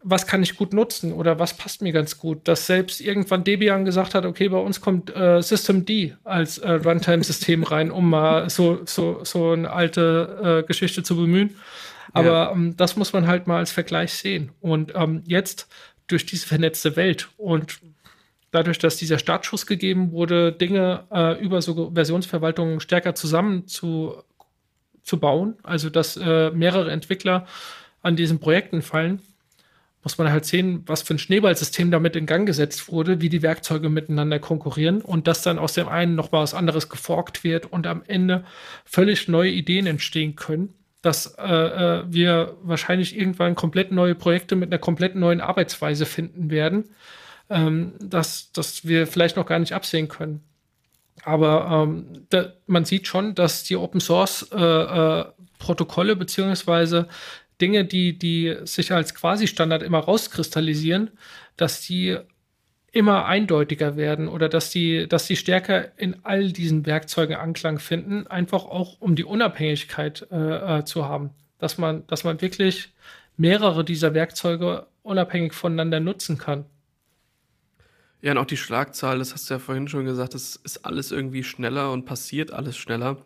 was 0.03 0.25
kann 0.25 0.43
ich 0.43 0.57
gut 0.57 0.73
nutzen 0.73 1.13
oder 1.13 1.39
was 1.39 1.55
passt 1.55 1.81
mir 1.81 1.91
ganz 1.91 2.17
gut. 2.17 2.47
Dass 2.47 2.65
selbst 2.65 2.99
irgendwann 2.99 3.43
Debian 3.43 3.85
gesagt 3.85 4.15
hat, 4.15 4.25
okay, 4.25 4.49
bei 4.49 4.57
uns 4.57 4.81
kommt 4.81 5.15
äh, 5.15 5.41
System 5.41 5.85
D 5.85 6.15
als 6.23 6.57
äh, 6.57 6.71
Runtime-System 6.71 7.63
rein, 7.63 7.91
um 7.91 8.09
mal 8.09 8.49
so, 8.49 8.81
so, 8.85 9.23
so 9.23 9.51
eine 9.51 9.71
alte 9.71 10.63
äh, 10.63 10.67
Geschichte 10.67 11.03
zu 11.03 11.15
bemühen. 11.15 11.55
Aber 12.13 12.27
ja. 12.27 12.51
ähm, 12.51 12.75
das 12.77 12.95
muss 12.95 13.13
man 13.13 13.27
halt 13.27 13.47
mal 13.47 13.57
als 13.57 13.71
Vergleich 13.71 14.13
sehen. 14.13 14.51
Und 14.59 14.93
ähm, 14.95 15.23
jetzt 15.25 15.67
durch 16.07 16.25
diese 16.25 16.47
vernetzte 16.47 16.95
Welt 16.95 17.29
und 17.37 17.79
dadurch, 18.51 18.77
dass 18.79 18.97
dieser 18.97 19.17
Startschuss 19.17 19.65
gegeben 19.65 20.11
wurde, 20.11 20.51
Dinge 20.51 21.05
äh, 21.11 21.41
über 21.41 21.61
so 21.61 21.91
Versionsverwaltungen 21.93 22.79
stärker 22.79 23.15
zusammen 23.15 23.67
zu, 23.67 24.15
zu 25.03 25.19
bauen, 25.19 25.55
also 25.63 25.89
dass 25.89 26.17
äh, 26.17 26.51
mehrere 26.51 26.91
Entwickler 26.91 27.47
an 28.01 28.15
diesen 28.15 28.39
Projekten 28.39 28.81
fallen, 28.81 29.21
muss 30.03 30.17
man 30.17 30.31
halt 30.31 30.45
sehen, 30.45 30.83
was 30.87 31.03
für 31.03 31.13
ein 31.13 31.19
Schneeballsystem 31.19 31.91
damit 31.91 32.15
in 32.15 32.25
Gang 32.25 32.47
gesetzt 32.47 32.91
wurde, 32.91 33.21
wie 33.21 33.29
die 33.29 33.43
Werkzeuge 33.43 33.89
miteinander 33.89 34.39
konkurrieren 34.39 35.01
und 35.01 35.27
dass 35.27 35.43
dann 35.43 35.59
aus 35.59 35.73
dem 35.73 35.87
einen 35.87 36.15
noch 36.15 36.31
was 36.31 36.53
anderes 36.53 36.89
geforkt 36.89 37.43
wird 37.43 37.71
und 37.71 37.85
am 37.85 38.01
Ende 38.07 38.43
völlig 38.83 39.27
neue 39.27 39.51
Ideen 39.51 39.85
entstehen 39.85 40.35
können, 40.35 40.73
dass 41.01 41.35
äh, 41.37 41.43
äh 41.43 42.03
wir 42.07 42.57
wahrscheinlich 42.61 43.17
irgendwann 43.17 43.55
komplett 43.55 43.91
neue 43.91 44.15
Projekte 44.15 44.55
mit 44.55 44.71
einer 44.71 44.79
komplett 44.79 45.15
neuen 45.15 45.41
Arbeitsweise 45.41 46.05
finden 46.05 46.49
werden 46.51 46.89
ähm, 47.51 47.93
dass, 47.99 48.51
dass 48.53 48.85
wir 48.85 49.05
vielleicht 49.05 49.35
noch 49.35 49.45
gar 49.45 49.59
nicht 49.59 49.73
absehen 49.73 50.07
können. 50.07 50.41
Aber 51.23 51.83
ähm, 51.83 52.25
da, 52.29 52.53
man 52.65 52.85
sieht 52.85 53.05
schon, 53.07 53.35
dass 53.35 53.63
die 53.63 53.75
Open 53.75 53.99
Source 53.99 54.49
äh, 54.51 54.57
äh, 54.57 55.25
Protokolle 55.59 56.15
beziehungsweise 56.15 57.07
Dinge, 57.59 57.85
die, 57.85 58.17
die 58.17 58.55
sich 58.63 58.91
als 58.91 59.13
Quasi-Standard 59.13 59.83
immer 59.83 59.99
rauskristallisieren, 59.99 61.11
dass 61.57 61.81
die 61.81 62.17
immer 62.91 63.25
eindeutiger 63.25 63.95
werden 63.95 64.27
oder 64.27 64.49
dass 64.49 64.69
die, 64.69 65.07
dass 65.07 65.25
die 65.25 65.37
stärker 65.37 65.97
in 65.97 66.17
all 66.23 66.51
diesen 66.51 66.85
Werkzeugen 66.85 67.37
Anklang 67.37 67.79
finden, 67.79 68.27
einfach 68.27 68.65
auch 68.65 68.99
um 68.99 69.15
die 69.15 69.23
Unabhängigkeit 69.23 70.27
äh, 70.31 70.79
äh, 70.79 70.85
zu 70.85 71.05
haben. 71.05 71.31
Dass 71.57 71.77
man, 71.77 72.05
dass 72.07 72.23
man 72.23 72.41
wirklich 72.41 72.93
mehrere 73.37 73.85
dieser 73.85 74.13
Werkzeuge 74.13 74.87
unabhängig 75.03 75.53
voneinander 75.53 75.99
nutzen 75.99 76.37
kann. 76.37 76.65
Ja, 78.21 78.33
und 78.33 78.37
auch 78.37 78.45
die 78.45 78.57
Schlagzahl, 78.57 79.19
das 79.19 79.33
hast 79.33 79.49
du 79.49 79.55
ja 79.55 79.59
vorhin 79.59 79.87
schon 79.87 80.05
gesagt, 80.05 80.35
das 80.35 80.55
ist 80.57 80.85
alles 80.85 81.11
irgendwie 81.11 81.43
schneller 81.43 81.91
und 81.91 82.05
passiert 82.05 82.51
alles 82.51 82.77
schneller. 82.77 83.25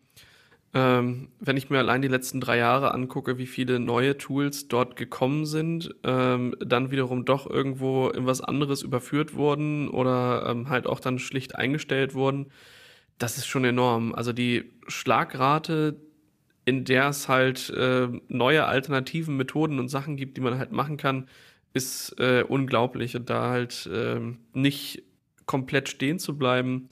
Ähm, 0.78 1.30
wenn 1.40 1.56
ich 1.56 1.70
mir 1.70 1.78
allein 1.78 2.02
die 2.02 2.10
letzten 2.10 2.42
drei 2.42 2.58
Jahre 2.58 2.94
angucke, 2.94 3.38
wie 3.38 3.48
viele 3.48 3.80
neue 3.80 4.18
Tools 4.18 4.68
dort 4.68 4.98
gekommen 4.98 5.46
sind, 5.46 5.96
ähm, 6.04 6.54
dann 6.60 6.92
wiederum 6.92 7.24
doch 7.24 7.50
irgendwo 7.50 8.10
in 8.10 8.26
was 8.26 8.42
anderes 8.42 8.82
überführt 8.84 9.36
wurden 9.36 9.88
oder 9.88 10.46
ähm, 10.50 10.68
halt 10.68 10.86
auch 10.86 11.00
dann 11.00 11.18
schlicht 11.18 11.56
eingestellt 11.56 12.14
wurden, 12.14 12.48
das 13.18 13.38
ist 13.38 13.48
schon 13.48 13.64
enorm. 13.64 14.14
Also 14.14 14.34
die 14.34 14.74
Schlagrate, 14.88 15.96
in 16.66 16.84
der 16.84 17.08
es 17.08 17.30
halt 17.30 17.70
äh, 17.70 18.10
neue 18.28 18.66
alternativen 18.66 19.38
Methoden 19.38 19.80
und 19.80 19.88
Sachen 19.88 20.18
gibt, 20.18 20.36
die 20.36 20.42
man 20.42 20.60
halt 20.60 20.74
machen 20.74 20.98
kann, 20.98 21.30
ist 21.72 22.20
äh, 22.20 22.44
unglaublich 22.46 23.16
und 23.16 23.30
da 23.30 23.50
halt 23.50 23.90
äh, 23.94 24.20
nicht 24.54 25.04
komplett 25.46 25.88
stehen 25.88 26.20
zu 26.20 26.38
bleiben, 26.38 26.90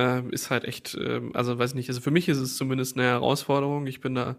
äh, 0.00 0.22
ist 0.30 0.50
halt 0.50 0.64
echt, 0.64 0.94
äh, 0.94 1.20
also 1.34 1.58
weiß 1.58 1.74
nicht, 1.74 1.88
also 1.88 2.00
für 2.00 2.10
mich 2.10 2.28
ist 2.28 2.38
es 2.38 2.56
zumindest 2.56 2.96
eine 2.96 3.06
Herausforderung. 3.06 3.86
Ich 3.86 4.00
bin 4.00 4.14
da 4.14 4.36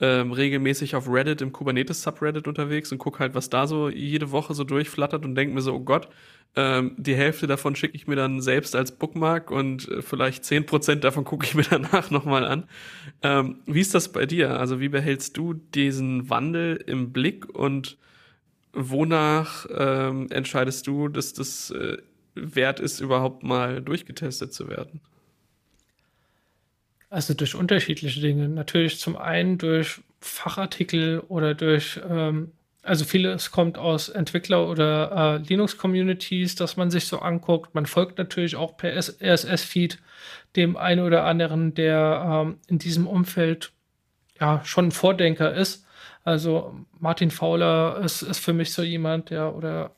ähm, 0.00 0.32
regelmäßig 0.32 0.96
auf 0.96 1.08
Reddit 1.08 1.40
im 1.40 1.52
Kubernetes 1.52 2.02
Subreddit 2.02 2.48
unterwegs 2.48 2.90
und 2.90 2.98
gucke 2.98 3.20
halt, 3.20 3.34
was 3.34 3.48
da 3.48 3.66
so 3.66 3.88
jede 3.88 4.32
Woche 4.32 4.54
so 4.54 4.64
durchflattert 4.64 5.24
und 5.24 5.34
denke 5.34 5.54
mir 5.54 5.60
so, 5.60 5.72
oh 5.72 5.80
Gott, 5.80 6.08
ähm, 6.56 6.94
die 6.96 7.14
Hälfte 7.14 7.46
davon 7.46 7.76
schicke 7.76 7.96
ich 7.96 8.06
mir 8.06 8.16
dann 8.16 8.40
selbst 8.40 8.74
als 8.76 8.92
Bookmark 8.92 9.50
und 9.50 9.88
äh, 9.88 10.02
vielleicht 10.02 10.44
zehn 10.44 10.66
Prozent 10.66 11.04
davon 11.04 11.24
gucke 11.24 11.46
ich 11.46 11.54
mir 11.54 11.64
danach 11.70 12.10
nochmal 12.10 12.44
an. 12.44 12.68
Ähm, 13.22 13.60
wie 13.66 13.80
ist 13.80 13.94
das 13.94 14.10
bei 14.10 14.26
dir? 14.26 14.58
Also 14.58 14.80
wie 14.80 14.88
behältst 14.88 15.36
du 15.36 15.54
diesen 15.54 16.28
Wandel 16.28 16.76
im 16.86 17.12
Blick 17.12 17.48
und 17.48 17.98
wonach 18.72 19.66
ähm, 19.70 20.26
entscheidest 20.30 20.86
du, 20.88 21.08
dass 21.08 21.32
das 21.32 21.70
äh, 21.70 21.98
wert 22.34 22.80
ist, 22.80 23.00
überhaupt 23.00 23.42
mal 23.42 23.80
durchgetestet 23.80 24.52
zu 24.52 24.68
werden? 24.68 25.00
Also 27.10 27.34
durch 27.34 27.54
unterschiedliche 27.54 28.20
Dinge. 28.20 28.48
Natürlich 28.48 28.98
zum 28.98 29.16
einen 29.16 29.58
durch 29.58 30.00
Fachartikel 30.20 31.20
oder 31.20 31.54
durch, 31.54 32.00
ähm, 32.08 32.52
also 32.82 33.04
vieles 33.04 33.50
kommt 33.50 33.78
aus 33.78 34.08
Entwickler- 34.08 34.68
oder 34.68 35.40
äh, 35.42 35.48
Linux-Communities, 35.48 36.56
dass 36.56 36.76
man 36.76 36.90
sich 36.90 37.06
so 37.06 37.20
anguckt. 37.20 37.74
Man 37.74 37.86
folgt 37.86 38.18
natürlich 38.18 38.56
auch 38.56 38.76
per 38.76 38.92
RSS-Feed 38.92 39.98
dem 40.56 40.76
einen 40.76 41.04
oder 41.04 41.24
anderen, 41.24 41.74
der 41.74 42.44
ähm, 42.46 42.58
in 42.68 42.78
diesem 42.78 43.06
Umfeld 43.06 43.72
ja 44.40 44.60
schon 44.64 44.86
ein 44.88 44.92
Vordenker 44.92 45.54
ist 45.54 45.84
also 46.24 46.74
Martin 46.98 47.30
Fowler 47.30 48.00
ist, 48.02 48.22
ist 48.22 48.38
für 48.38 48.54
mich 48.54 48.72
so 48.72 48.82
jemand, 48.82 49.28
der 49.28 49.54
oder 49.54 49.94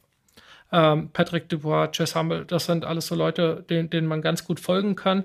ähm, 0.72 1.10
Patrick 1.12 1.48
Dubois, 1.48 1.90
Jess 1.92 2.14
Humble, 2.14 2.44
das 2.44 2.66
sind 2.66 2.84
alles 2.84 3.06
so 3.06 3.14
Leute, 3.14 3.64
denen, 3.68 3.90
denen 3.90 4.06
man 4.06 4.22
ganz 4.22 4.44
gut 4.44 4.60
folgen 4.60 4.96
kann. 4.96 5.24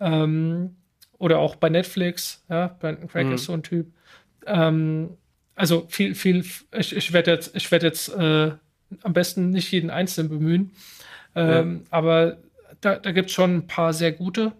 Ähm, 0.00 0.76
oder 1.18 1.38
auch 1.38 1.56
bei 1.56 1.68
Netflix, 1.68 2.44
ja, 2.48 2.76
Brandon 2.80 3.08
Craig 3.08 3.26
mhm. 3.26 3.34
ist 3.34 3.44
so 3.44 3.52
ein 3.52 3.62
Typ. 3.62 3.86
Ähm, 4.46 5.16
also 5.54 5.86
viel, 5.88 6.14
viel, 6.14 6.44
ich, 6.76 6.96
ich 6.96 7.12
werde 7.12 7.30
jetzt, 7.30 7.54
ich 7.54 7.70
werde 7.70 7.86
jetzt 7.86 8.08
äh, 8.08 8.52
am 9.02 9.12
besten 9.12 9.50
nicht 9.50 9.70
jeden 9.70 9.90
Einzelnen 9.90 10.28
bemühen. 10.28 10.72
Ähm, 11.34 11.82
ja. 11.84 11.86
Aber 11.90 12.38
da, 12.80 12.96
da 12.96 13.12
gibt 13.12 13.28
es 13.28 13.34
schon 13.34 13.56
ein 13.56 13.66
paar 13.66 13.92
sehr 13.92 14.12
gute. 14.12 14.52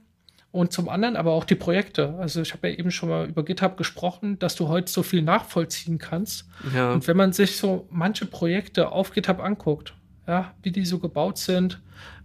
Und 0.53 0.71
zum 0.71 0.91
anderen 0.91 1.17
aber 1.17 1.33
auch 1.33 1.45
die 1.45 1.55
Projekte. 1.55 2.15
Also 2.19 2.43
ich 2.43 2.53
habe 2.53 2.69
ja 2.69 2.79
eben 2.79 2.91
schon 2.91 3.09
mal 3.09 3.27
über 3.27 3.43
GitHub 3.43 3.79
gesprochen, 3.79 4.39
dass 4.39 4.55
du 4.55 4.69
heute 4.69 4.93
so 4.93 5.03
viel 5.03 5.23
nachvollziehen 5.23 5.97
kannst. 5.97 6.47
Ja. 6.75 6.93
Und 6.93 7.09
wenn 7.09 7.17
man 7.17 7.33
sich 7.33 7.57
so 7.57 7.89
manche 7.91 8.27
Projekte 8.27 8.93
auf 8.93 9.13
GitHub 9.13 9.41
anguckt, 9.41 9.95
ja, 10.27 10.53
wie 10.63 10.71
die 10.71 10.85
so 10.85 10.99
gebaut 10.99 11.39
sind, 11.39 11.81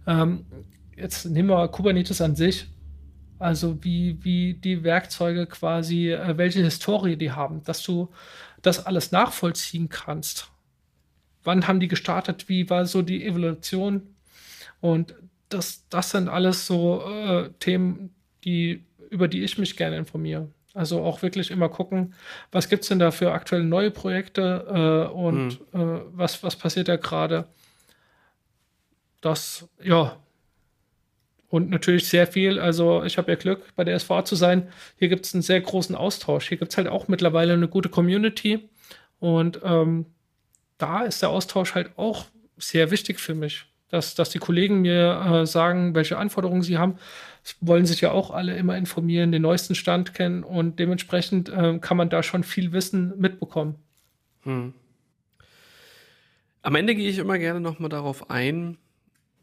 ähm, 0.06 0.44
jetzt 0.94 1.24
nehmen 1.24 1.48
wir 1.48 1.68
Kubernetes 1.68 2.20
an 2.20 2.36
sich, 2.36 2.68
also 3.38 3.82
wie, 3.82 4.18
wie 4.22 4.54
die 4.54 4.82
Werkzeuge 4.82 5.46
quasi, 5.46 6.10
äh, 6.10 6.36
welche 6.36 6.62
Historie 6.62 7.16
die 7.16 7.32
haben, 7.32 7.62
dass 7.64 7.82
du 7.82 8.10
das 8.60 8.84
alles 8.84 9.10
nachvollziehen 9.10 9.88
kannst. 9.88 10.50
Wann 11.44 11.66
haben 11.66 11.80
die 11.80 11.88
gestartet? 11.88 12.48
Wie 12.50 12.68
war 12.68 12.84
so 12.84 13.00
die 13.00 13.24
Evolution? 13.24 14.02
Und 14.80 15.14
das, 15.48 15.88
das 15.88 16.10
sind 16.10 16.28
alles 16.28 16.66
so 16.66 17.02
äh, 17.08 17.50
Themen, 17.58 18.14
die, 18.48 18.84
über 19.10 19.28
die 19.28 19.44
ich 19.44 19.58
mich 19.58 19.76
gerne 19.76 19.96
informiere. 19.96 20.48
Also 20.74 21.02
auch 21.02 21.22
wirklich 21.22 21.50
immer 21.50 21.68
gucken, 21.68 22.14
was 22.50 22.68
gibt 22.68 22.82
es 22.82 22.88
denn 22.88 22.98
da 22.98 23.10
für 23.10 23.32
aktuelle 23.32 23.64
neue 23.64 23.90
Projekte 23.90 25.08
äh, 25.10 25.12
und 25.12 25.60
mhm. 25.72 25.80
äh, 25.80 26.00
was, 26.12 26.42
was 26.42 26.56
passiert 26.56 26.88
da 26.88 26.96
gerade. 26.96 27.46
Das, 29.20 29.68
ja. 29.82 30.16
Und 31.48 31.70
natürlich 31.70 32.08
sehr 32.08 32.26
viel, 32.26 32.60
also 32.60 33.04
ich 33.04 33.16
habe 33.18 33.32
ja 33.32 33.36
Glück, 33.36 33.74
bei 33.74 33.84
der 33.84 33.98
SVA 33.98 34.24
zu 34.24 34.36
sein. 34.36 34.68
Hier 34.98 35.08
gibt 35.08 35.24
es 35.26 35.34
einen 35.34 35.42
sehr 35.42 35.60
großen 35.60 35.96
Austausch. 35.96 36.48
Hier 36.48 36.58
gibt 36.58 36.72
es 36.72 36.76
halt 36.76 36.88
auch 36.88 37.08
mittlerweile 37.08 37.54
eine 37.54 37.68
gute 37.68 37.88
Community. 37.88 38.68
Und 39.18 39.60
ähm, 39.64 40.06
da 40.76 41.04
ist 41.04 41.22
der 41.22 41.30
Austausch 41.30 41.74
halt 41.74 41.90
auch 41.96 42.26
sehr 42.58 42.90
wichtig 42.90 43.18
für 43.18 43.34
mich 43.34 43.66
dass, 43.88 44.14
dass 44.14 44.30
die 44.30 44.38
Kollegen 44.38 44.80
mir 44.80 45.42
äh, 45.42 45.46
sagen, 45.46 45.94
welche 45.94 46.18
Anforderungen 46.18 46.62
sie 46.62 46.78
haben. 46.78 46.98
Sie 47.42 47.54
wollen 47.60 47.86
sich 47.86 48.00
ja 48.00 48.10
auch 48.12 48.30
alle 48.30 48.56
immer 48.56 48.76
informieren, 48.76 49.32
den 49.32 49.42
neuesten 49.42 49.74
Stand 49.74 50.14
kennen 50.14 50.42
und 50.42 50.78
dementsprechend 50.78 51.48
äh, 51.48 51.78
kann 51.78 51.96
man 51.96 52.10
da 52.10 52.22
schon 52.22 52.44
viel 52.44 52.72
Wissen 52.72 53.14
mitbekommen. 53.18 53.76
Hm. 54.42 54.74
Am 56.62 56.74
Ende 56.74 56.94
gehe 56.94 57.08
ich 57.08 57.18
immer 57.18 57.38
gerne 57.38 57.60
nochmal 57.60 57.88
darauf 57.88 58.30
ein, 58.30 58.76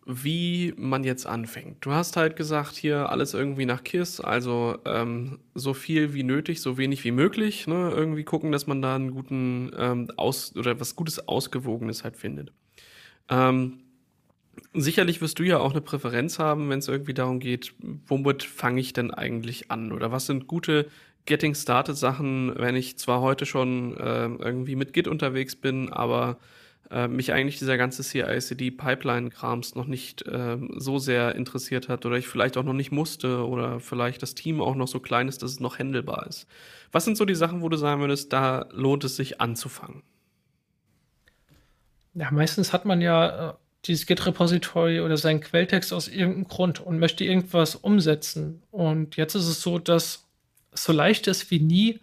wie 0.06 0.74
man 0.78 1.04
jetzt 1.04 1.26
anfängt. 1.26 1.84
Du 1.84 1.92
hast 1.92 2.16
halt 2.16 2.36
gesagt, 2.36 2.76
hier 2.76 3.10
alles 3.10 3.34
irgendwie 3.34 3.66
nach 3.66 3.84
KISS, 3.84 4.22
also 4.22 4.78
ähm, 4.86 5.40
so 5.56 5.74
viel 5.74 6.14
wie 6.14 6.22
nötig, 6.22 6.62
so 6.62 6.78
wenig 6.78 7.04
wie 7.04 7.12
möglich. 7.12 7.66
Ne? 7.66 7.92
Irgendwie 7.96 8.24
gucken, 8.24 8.52
dass 8.52 8.68
man 8.68 8.84
da 8.84 8.96
einen 8.96 9.12
guten 9.12 9.72
ähm, 9.76 10.12
Aus 10.16 10.56
oder 10.56 10.80
was 10.80 10.96
Gutes 10.96 11.28
Ausgewogenes 11.28 12.04
halt 12.04 12.18
findet. 12.18 12.52
Ähm, 13.30 13.80
Sicherlich 14.74 15.22
wirst 15.22 15.40
du 15.40 15.44
ja 15.44 15.60
auch 15.60 15.72
eine 15.72 15.82
Präferenz 15.82 16.40
haben, 16.40 16.70
wenn 16.70 16.80
es 16.80 16.88
irgendwie 16.88 17.14
darum 17.14 17.40
geht, 17.40 17.74
womit 18.08 18.44
fange 18.44 18.82
ich 18.82 18.94
denn 18.94 19.12
eigentlich 19.12 19.72
an? 19.72 19.92
Oder 19.92 20.12
was 20.12 20.26
sind 20.26 20.48
gute 20.48 20.88
Getting 21.26 21.56
Started 21.56 21.98
Sachen, 21.98 22.54
wenn 22.58 22.76
ich 22.76 22.98
zwar 22.98 23.22
heute 23.22 23.46
schon 23.46 23.98
äh, 23.98 24.26
irgendwie 24.26 24.76
mit 24.76 24.94
Git 24.94 25.08
unterwegs 25.08 25.56
bin, 25.56 25.92
aber 25.92 26.38
äh, 26.92 27.08
mich 27.08 27.34
eigentlich 27.34 27.58
dieser 27.58 27.78
ganze 27.78 28.04
CI/CD-Pipeline-Krams 28.04 29.74
noch 29.76 29.88
nicht 29.88 30.22
äh, 30.28 30.58
so 30.76 31.00
sehr 31.00 31.34
interessiert 31.36 31.90
hat 31.90 32.06
oder 32.06 32.18
ich 32.18 32.28
vielleicht 32.28 32.58
auch 32.58 32.64
noch 32.64 32.74
nicht 32.74 32.92
musste 32.92 33.46
oder 33.48 33.80
vielleicht 33.80 34.22
das 34.22 34.36
Team 34.36 34.62
auch 34.62 34.76
noch 34.76 34.88
so 34.88 35.00
klein 35.00 35.28
ist, 35.28 35.42
dass 35.42 35.52
es 35.52 35.60
noch 35.60 35.80
handelbar 35.80 36.28
ist. 36.28 36.48
Was 36.92 37.06
sind 37.06 37.18
so 37.18 37.26
die 37.26 37.36
Sachen, 37.36 37.62
wo 37.62 37.70
du 37.70 37.78
sagen 37.78 38.02
würdest, 38.02 38.32
da 38.32 38.68
lohnt 38.72 39.04
es 39.04 39.16
sich 39.16 39.42
anzufangen? 39.42 40.04
Ja, 42.14 42.30
meistens 42.32 42.72
hat 42.72 42.86
man 42.86 43.02
ja 43.02 43.50
äh, 43.50 43.54
dieses 43.88 44.06
Git-Repository 44.06 45.02
oder 45.02 45.18
seinen 45.18 45.42
Quelltext 45.42 45.94
aus 45.94 46.08
irgendeinem 46.08 46.48
Grund 46.48 46.80
und 46.80 47.00
möchte 47.00 47.24
irgendwas 47.24 47.76
umsetzen. 47.76 48.62
Und 48.72 49.16
jetzt 49.16 49.36
ist 49.36 49.48
es 49.48 49.62
so, 49.62 49.80
dass 49.80 50.26
es 50.72 50.84
so 50.84 50.94
leicht 50.94 51.28
ist 51.28 51.52
wie 51.52 51.60
nie, 51.60 52.00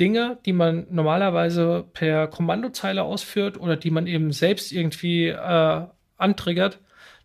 Dinge, 0.00 0.38
die 0.46 0.54
man 0.54 0.86
normalerweise 0.90 1.84
per 1.92 2.26
Kommandozeile 2.26 3.02
ausführt 3.02 3.60
oder 3.60 3.76
die 3.76 3.90
man 3.90 4.06
eben 4.06 4.32
selbst 4.32 4.72
irgendwie 4.72 5.26
äh, 5.26 5.86
antriggert, 6.16 6.78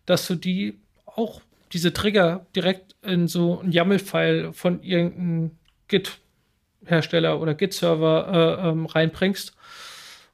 dass 0.04 0.26
du 0.26 0.34
die 0.34 0.78
auch 1.06 1.40
diese 1.72 1.92
Trigger 1.94 2.46
direkt 2.54 2.94
in 3.02 3.28
so 3.28 3.60
ein 3.60 3.72
YAML-File 3.72 4.52
von 4.52 4.82
irgendeinem 4.82 5.52
Git-Hersteller 5.88 7.40
oder 7.40 7.54
Git-Server 7.54 8.60
äh, 8.62 8.68
ähm, 8.68 8.86
reinbringst. 8.86 9.55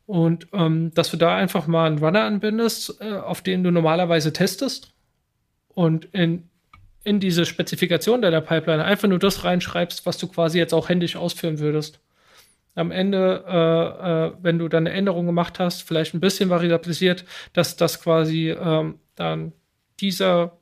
Und 0.06 0.48
ähm, 0.52 0.92
dass 0.94 1.10
du 1.10 1.16
da 1.16 1.36
einfach 1.36 1.66
mal 1.66 1.86
einen 1.86 1.98
Runner 1.98 2.22
anbindest, 2.22 3.00
äh, 3.00 3.14
auf 3.14 3.42
den 3.42 3.62
du 3.62 3.70
normalerweise 3.70 4.32
testest 4.32 4.92
und 5.68 6.06
in, 6.06 6.48
in 7.04 7.20
diese 7.20 7.46
Spezifikation 7.46 8.22
deiner 8.22 8.40
Pipeline 8.40 8.84
einfach 8.84 9.08
nur 9.08 9.18
das 9.18 9.44
reinschreibst, 9.44 10.04
was 10.04 10.18
du 10.18 10.26
quasi 10.26 10.58
jetzt 10.58 10.74
auch 10.74 10.88
händisch 10.88 11.16
ausführen 11.16 11.60
würdest 11.60 12.00
am 12.74 12.90
Ende, 12.90 13.44
äh, 13.46 14.28
äh, 14.28 14.32
wenn 14.42 14.58
du 14.58 14.68
dann 14.68 14.86
eine 14.86 14.96
Änderung 14.96 15.26
gemacht 15.26 15.58
hast, 15.58 15.82
vielleicht 15.82 16.14
ein 16.14 16.20
bisschen 16.20 16.48
variabilisiert, 16.48 17.24
dass 17.52 17.76
das 17.76 18.00
quasi 18.00 18.50
ähm, 18.50 18.98
dann 19.14 19.52
dieser, 20.00 20.56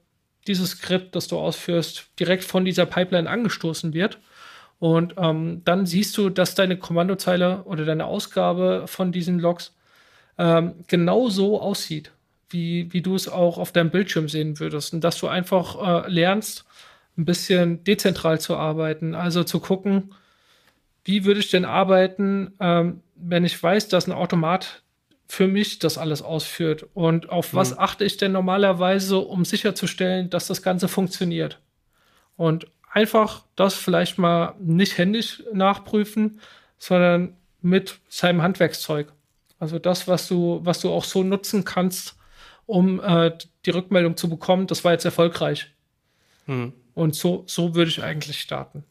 dieses 0.46 0.70
Skript, 0.70 1.14
das 1.14 1.28
du 1.28 1.38
ausführst, 1.38 2.10
direkt 2.18 2.44
von 2.44 2.64
dieser 2.64 2.86
Pipeline 2.86 3.30
angestoßen 3.30 3.94
wird. 3.94 4.18
Und 4.80 5.14
ähm, 5.18 5.60
dann 5.64 5.86
siehst 5.86 6.16
du, 6.16 6.30
dass 6.30 6.54
deine 6.54 6.78
Kommandozeile 6.78 7.62
oder 7.64 7.84
deine 7.84 8.06
Ausgabe 8.06 8.84
von 8.86 9.12
diesen 9.12 9.38
Logs 9.38 9.76
ähm, 10.38 10.72
genau 10.88 11.28
so 11.28 11.60
aussieht, 11.60 12.12
wie, 12.48 12.90
wie 12.92 13.02
du 13.02 13.14
es 13.14 13.28
auch 13.28 13.58
auf 13.58 13.72
deinem 13.72 13.90
Bildschirm 13.90 14.28
sehen 14.28 14.58
würdest. 14.58 14.94
Und 14.94 15.04
dass 15.04 15.18
du 15.18 15.28
einfach 15.28 16.06
äh, 16.06 16.10
lernst, 16.10 16.64
ein 17.18 17.26
bisschen 17.26 17.84
dezentral 17.84 18.40
zu 18.40 18.56
arbeiten, 18.56 19.14
also 19.14 19.44
zu 19.44 19.60
gucken, 19.60 20.14
wie 21.04 21.26
würde 21.26 21.40
ich 21.40 21.50
denn 21.50 21.66
arbeiten, 21.66 22.54
ähm, 22.58 23.02
wenn 23.16 23.44
ich 23.44 23.62
weiß, 23.62 23.88
dass 23.88 24.06
ein 24.06 24.12
Automat 24.12 24.82
für 25.28 25.46
mich 25.46 25.78
das 25.78 25.98
alles 25.98 26.22
ausführt? 26.22 26.86
Und 26.94 27.28
auf 27.28 27.52
mhm. 27.52 27.58
was 27.58 27.78
achte 27.78 28.04
ich 28.04 28.16
denn 28.16 28.32
normalerweise, 28.32 29.18
um 29.18 29.44
sicherzustellen, 29.44 30.30
dass 30.30 30.46
das 30.46 30.62
Ganze 30.62 30.88
funktioniert? 30.88 31.58
Und 32.36 32.66
einfach 32.90 33.44
das 33.56 33.74
vielleicht 33.74 34.18
mal 34.18 34.54
nicht 34.58 34.98
händisch 34.98 35.42
nachprüfen, 35.52 36.40
sondern 36.78 37.36
mit 37.62 38.00
seinem 38.08 38.42
Handwerkszeug. 38.42 39.12
Also 39.58 39.78
das, 39.78 40.08
was 40.08 40.26
du, 40.28 40.60
was 40.62 40.80
du 40.80 40.90
auch 40.90 41.04
so 41.04 41.22
nutzen 41.22 41.64
kannst, 41.64 42.16
um 42.66 43.00
äh, 43.00 43.36
die 43.66 43.70
Rückmeldung 43.70 44.16
zu 44.16 44.28
bekommen, 44.28 44.66
das 44.66 44.84
war 44.84 44.92
jetzt 44.92 45.04
erfolgreich. 45.04 45.72
Mhm. 46.46 46.72
Und 46.94 47.14
so, 47.14 47.44
so 47.46 47.74
würde 47.74 47.90
ich 47.90 48.02
eigentlich 48.02 48.40
starten. 48.40 48.84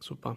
Super. 0.00 0.36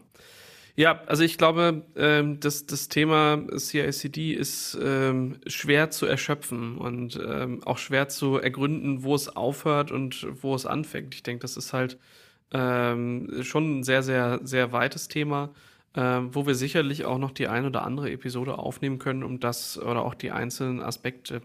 Ja, 0.80 1.02
also 1.08 1.24
ich 1.24 1.40
glaube, 1.40 1.82
ähm, 1.96 2.40
das, 2.40 2.68
das 2.68 2.88
Thema 2.88 3.44
CICD 3.58 4.34
ist 4.34 4.78
ähm, 4.80 5.40
schwer 5.48 5.90
zu 5.90 6.06
erschöpfen 6.06 6.78
und 6.78 7.20
ähm, 7.20 7.64
auch 7.64 7.80
schwer 7.80 8.10
zu 8.10 8.38
ergründen, 8.38 9.02
wo 9.04 9.16
es 9.16 9.36
aufhört 9.36 9.92
und 9.92 10.28
wo 10.44 10.54
es 10.54 10.68
anfängt. 10.68 11.16
Ich 11.16 11.24
denke, 11.24 11.42
das 11.42 11.58
ist 11.58 11.74
halt 11.74 11.98
ähm, 12.52 13.42
schon 13.42 13.80
ein 13.80 13.84
sehr, 13.84 14.04
sehr, 14.04 14.40
sehr 14.44 14.72
weites 14.72 15.08
Thema, 15.08 15.50
ähm, 15.96 16.36
wo 16.36 16.46
wir 16.46 16.54
sicherlich 16.54 17.06
auch 17.06 17.18
noch 17.18 17.32
die 17.32 17.48
ein 17.48 17.66
oder 17.66 17.82
andere 17.84 18.12
Episode 18.12 18.60
aufnehmen 18.60 19.00
können, 19.00 19.24
um 19.24 19.40
das 19.40 19.80
oder 19.80 20.04
auch 20.06 20.14
die 20.14 20.30
einzelnen 20.30 20.80
Aspekte 20.82 21.42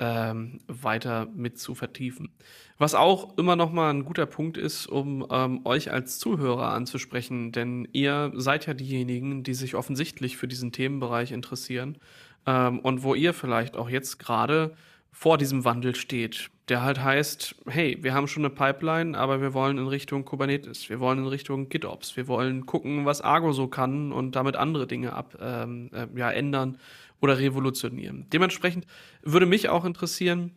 ähm, 0.00 0.60
weiter 0.66 1.28
mit 1.34 1.58
zu 1.58 1.74
vertiefen. 1.74 2.30
Was 2.78 2.94
auch 2.94 3.36
immer 3.36 3.54
noch 3.54 3.70
mal 3.70 3.90
ein 3.90 4.04
guter 4.04 4.26
Punkt 4.26 4.56
ist, 4.56 4.86
um 4.86 5.26
ähm, 5.30 5.60
euch 5.64 5.92
als 5.92 6.18
Zuhörer 6.18 6.72
anzusprechen, 6.72 7.52
denn 7.52 7.86
ihr 7.92 8.32
seid 8.34 8.66
ja 8.66 8.74
diejenigen, 8.74 9.42
die 9.42 9.54
sich 9.54 9.74
offensichtlich 9.74 10.38
für 10.38 10.48
diesen 10.48 10.72
Themenbereich 10.72 11.32
interessieren 11.32 11.98
ähm, 12.46 12.80
und 12.80 13.02
wo 13.02 13.14
ihr 13.14 13.34
vielleicht 13.34 13.76
auch 13.76 13.90
jetzt 13.90 14.18
gerade 14.18 14.74
vor 15.12 15.36
diesem 15.36 15.64
Wandel 15.64 15.94
steht, 15.94 16.50
der 16.70 16.82
halt 16.82 17.02
heißt, 17.02 17.56
hey, 17.66 17.98
wir 18.00 18.14
haben 18.14 18.28
schon 18.28 18.44
eine 18.44 18.54
Pipeline, 18.54 19.18
aber 19.18 19.42
wir 19.42 19.52
wollen 19.52 19.76
in 19.76 19.88
Richtung 19.88 20.24
Kubernetes, 20.24 20.88
wir 20.88 21.00
wollen 21.00 21.18
in 21.18 21.26
Richtung 21.26 21.68
GitOps, 21.68 22.16
wir 22.16 22.28
wollen 22.28 22.64
gucken, 22.64 23.04
was 23.04 23.20
Argo 23.20 23.52
so 23.52 23.66
kann 23.66 24.12
und 24.12 24.36
damit 24.36 24.56
andere 24.56 24.86
Dinge 24.86 25.12
ab, 25.12 25.36
ähm, 25.40 25.90
äh, 25.92 26.06
ja, 26.18 26.30
ändern 26.30 26.78
oder 27.20 27.38
revolutionieren. 27.38 28.26
Dementsprechend 28.32 28.86
würde 29.22 29.46
mich 29.46 29.68
auch 29.68 29.84
interessieren, 29.84 30.52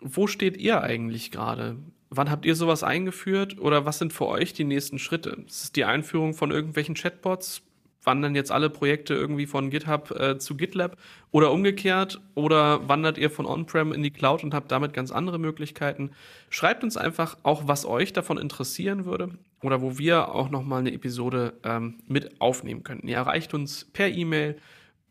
wo 0.00 0.26
steht 0.26 0.56
ihr 0.56 0.82
eigentlich 0.82 1.30
gerade? 1.30 1.76
Wann 2.10 2.30
habt 2.30 2.44
ihr 2.44 2.54
sowas 2.54 2.82
eingeführt 2.82 3.58
oder 3.58 3.86
was 3.86 3.98
sind 3.98 4.12
für 4.12 4.26
euch 4.26 4.52
die 4.52 4.64
nächsten 4.64 4.98
Schritte? 4.98 5.30
Ist 5.46 5.64
es 5.64 5.72
die 5.72 5.84
Einführung 5.84 6.34
von 6.34 6.50
irgendwelchen 6.50 6.94
Chatbots? 6.94 7.62
Wandern 8.04 8.34
jetzt 8.34 8.50
alle 8.50 8.68
Projekte 8.68 9.14
irgendwie 9.14 9.46
von 9.46 9.70
GitHub 9.70 10.10
äh, 10.10 10.38
zu 10.38 10.56
GitLab 10.56 10.96
oder 11.30 11.52
umgekehrt? 11.52 12.20
Oder 12.34 12.88
wandert 12.88 13.16
ihr 13.16 13.30
von 13.30 13.46
On-Prem 13.46 13.92
in 13.92 14.02
die 14.02 14.10
Cloud 14.10 14.42
und 14.42 14.54
habt 14.54 14.72
damit 14.72 14.92
ganz 14.92 15.12
andere 15.12 15.38
Möglichkeiten? 15.38 16.10
Schreibt 16.50 16.82
uns 16.82 16.96
einfach 16.96 17.38
auch, 17.44 17.68
was 17.68 17.86
euch 17.86 18.12
davon 18.12 18.38
interessieren 18.38 19.04
würde 19.04 19.30
oder 19.62 19.80
wo 19.80 19.98
wir 19.98 20.34
auch 20.34 20.50
nochmal 20.50 20.80
eine 20.80 20.92
Episode 20.92 21.54
ähm, 21.62 21.94
mit 22.06 22.40
aufnehmen 22.40 22.82
könnten. 22.82 23.08
Ihr 23.08 23.16
erreicht 23.16 23.54
uns 23.54 23.84
per 23.84 24.08
E-Mail 24.08 24.56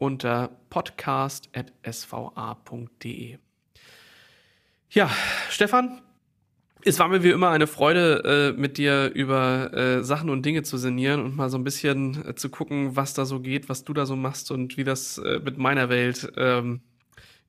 unter 0.01 0.49
podcast.sva.de. 0.71 3.37
Ja, 4.89 5.11
Stefan, 5.49 6.01
es 6.83 6.97
war 6.97 7.07
mir 7.07 7.21
wie 7.23 7.29
immer 7.29 7.51
eine 7.51 7.67
Freude, 7.67 8.55
äh, 8.57 8.59
mit 8.59 8.79
dir 8.79 9.11
über 9.13 9.71
äh, 9.73 10.03
Sachen 10.03 10.31
und 10.31 10.43
Dinge 10.43 10.63
zu 10.63 10.77
sinnieren 10.77 11.23
und 11.23 11.35
mal 11.35 11.51
so 11.51 11.59
ein 11.59 11.63
bisschen 11.63 12.27
äh, 12.27 12.33
zu 12.33 12.49
gucken, 12.49 12.95
was 12.95 13.13
da 13.13 13.25
so 13.25 13.41
geht, 13.41 13.69
was 13.69 13.83
du 13.83 13.93
da 13.93 14.07
so 14.07 14.15
machst 14.15 14.49
und 14.49 14.75
wie 14.75 14.83
das 14.83 15.19
äh, 15.19 15.39
mit 15.39 15.59
meiner 15.59 15.89
Welt 15.89 16.33
ähm, 16.35 16.81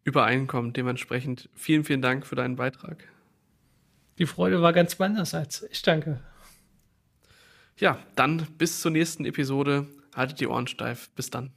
übereinkommt. 0.05 0.77
Dementsprechend 0.77 1.49
vielen, 1.55 1.85
vielen 1.85 2.03
Dank 2.03 2.27
für 2.27 2.37
deinen 2.37 2.57
Beitrag. 2.57 3.09
Die 4.19 4.27
Freude 4.27 4.61
war 4.61 4.75
ganz 4.75 4.99
meinerseits. 4.99 5.65
Ich 5.71 5.81
danke. 5.81 6.21
Ja, 7.79 7.97
dann 8.15 8.47
bis 8.59 8.83
zur 8.83 8.91
nächsten 8.91 9.25
Episode. 9.25 9.87
Haltet 10.15 10.41
die 10.41 10.47
Ohren 10.47 10.67
steif. 10.67 11.09
Bis 11.17 11.31
dann. 11.31 11.55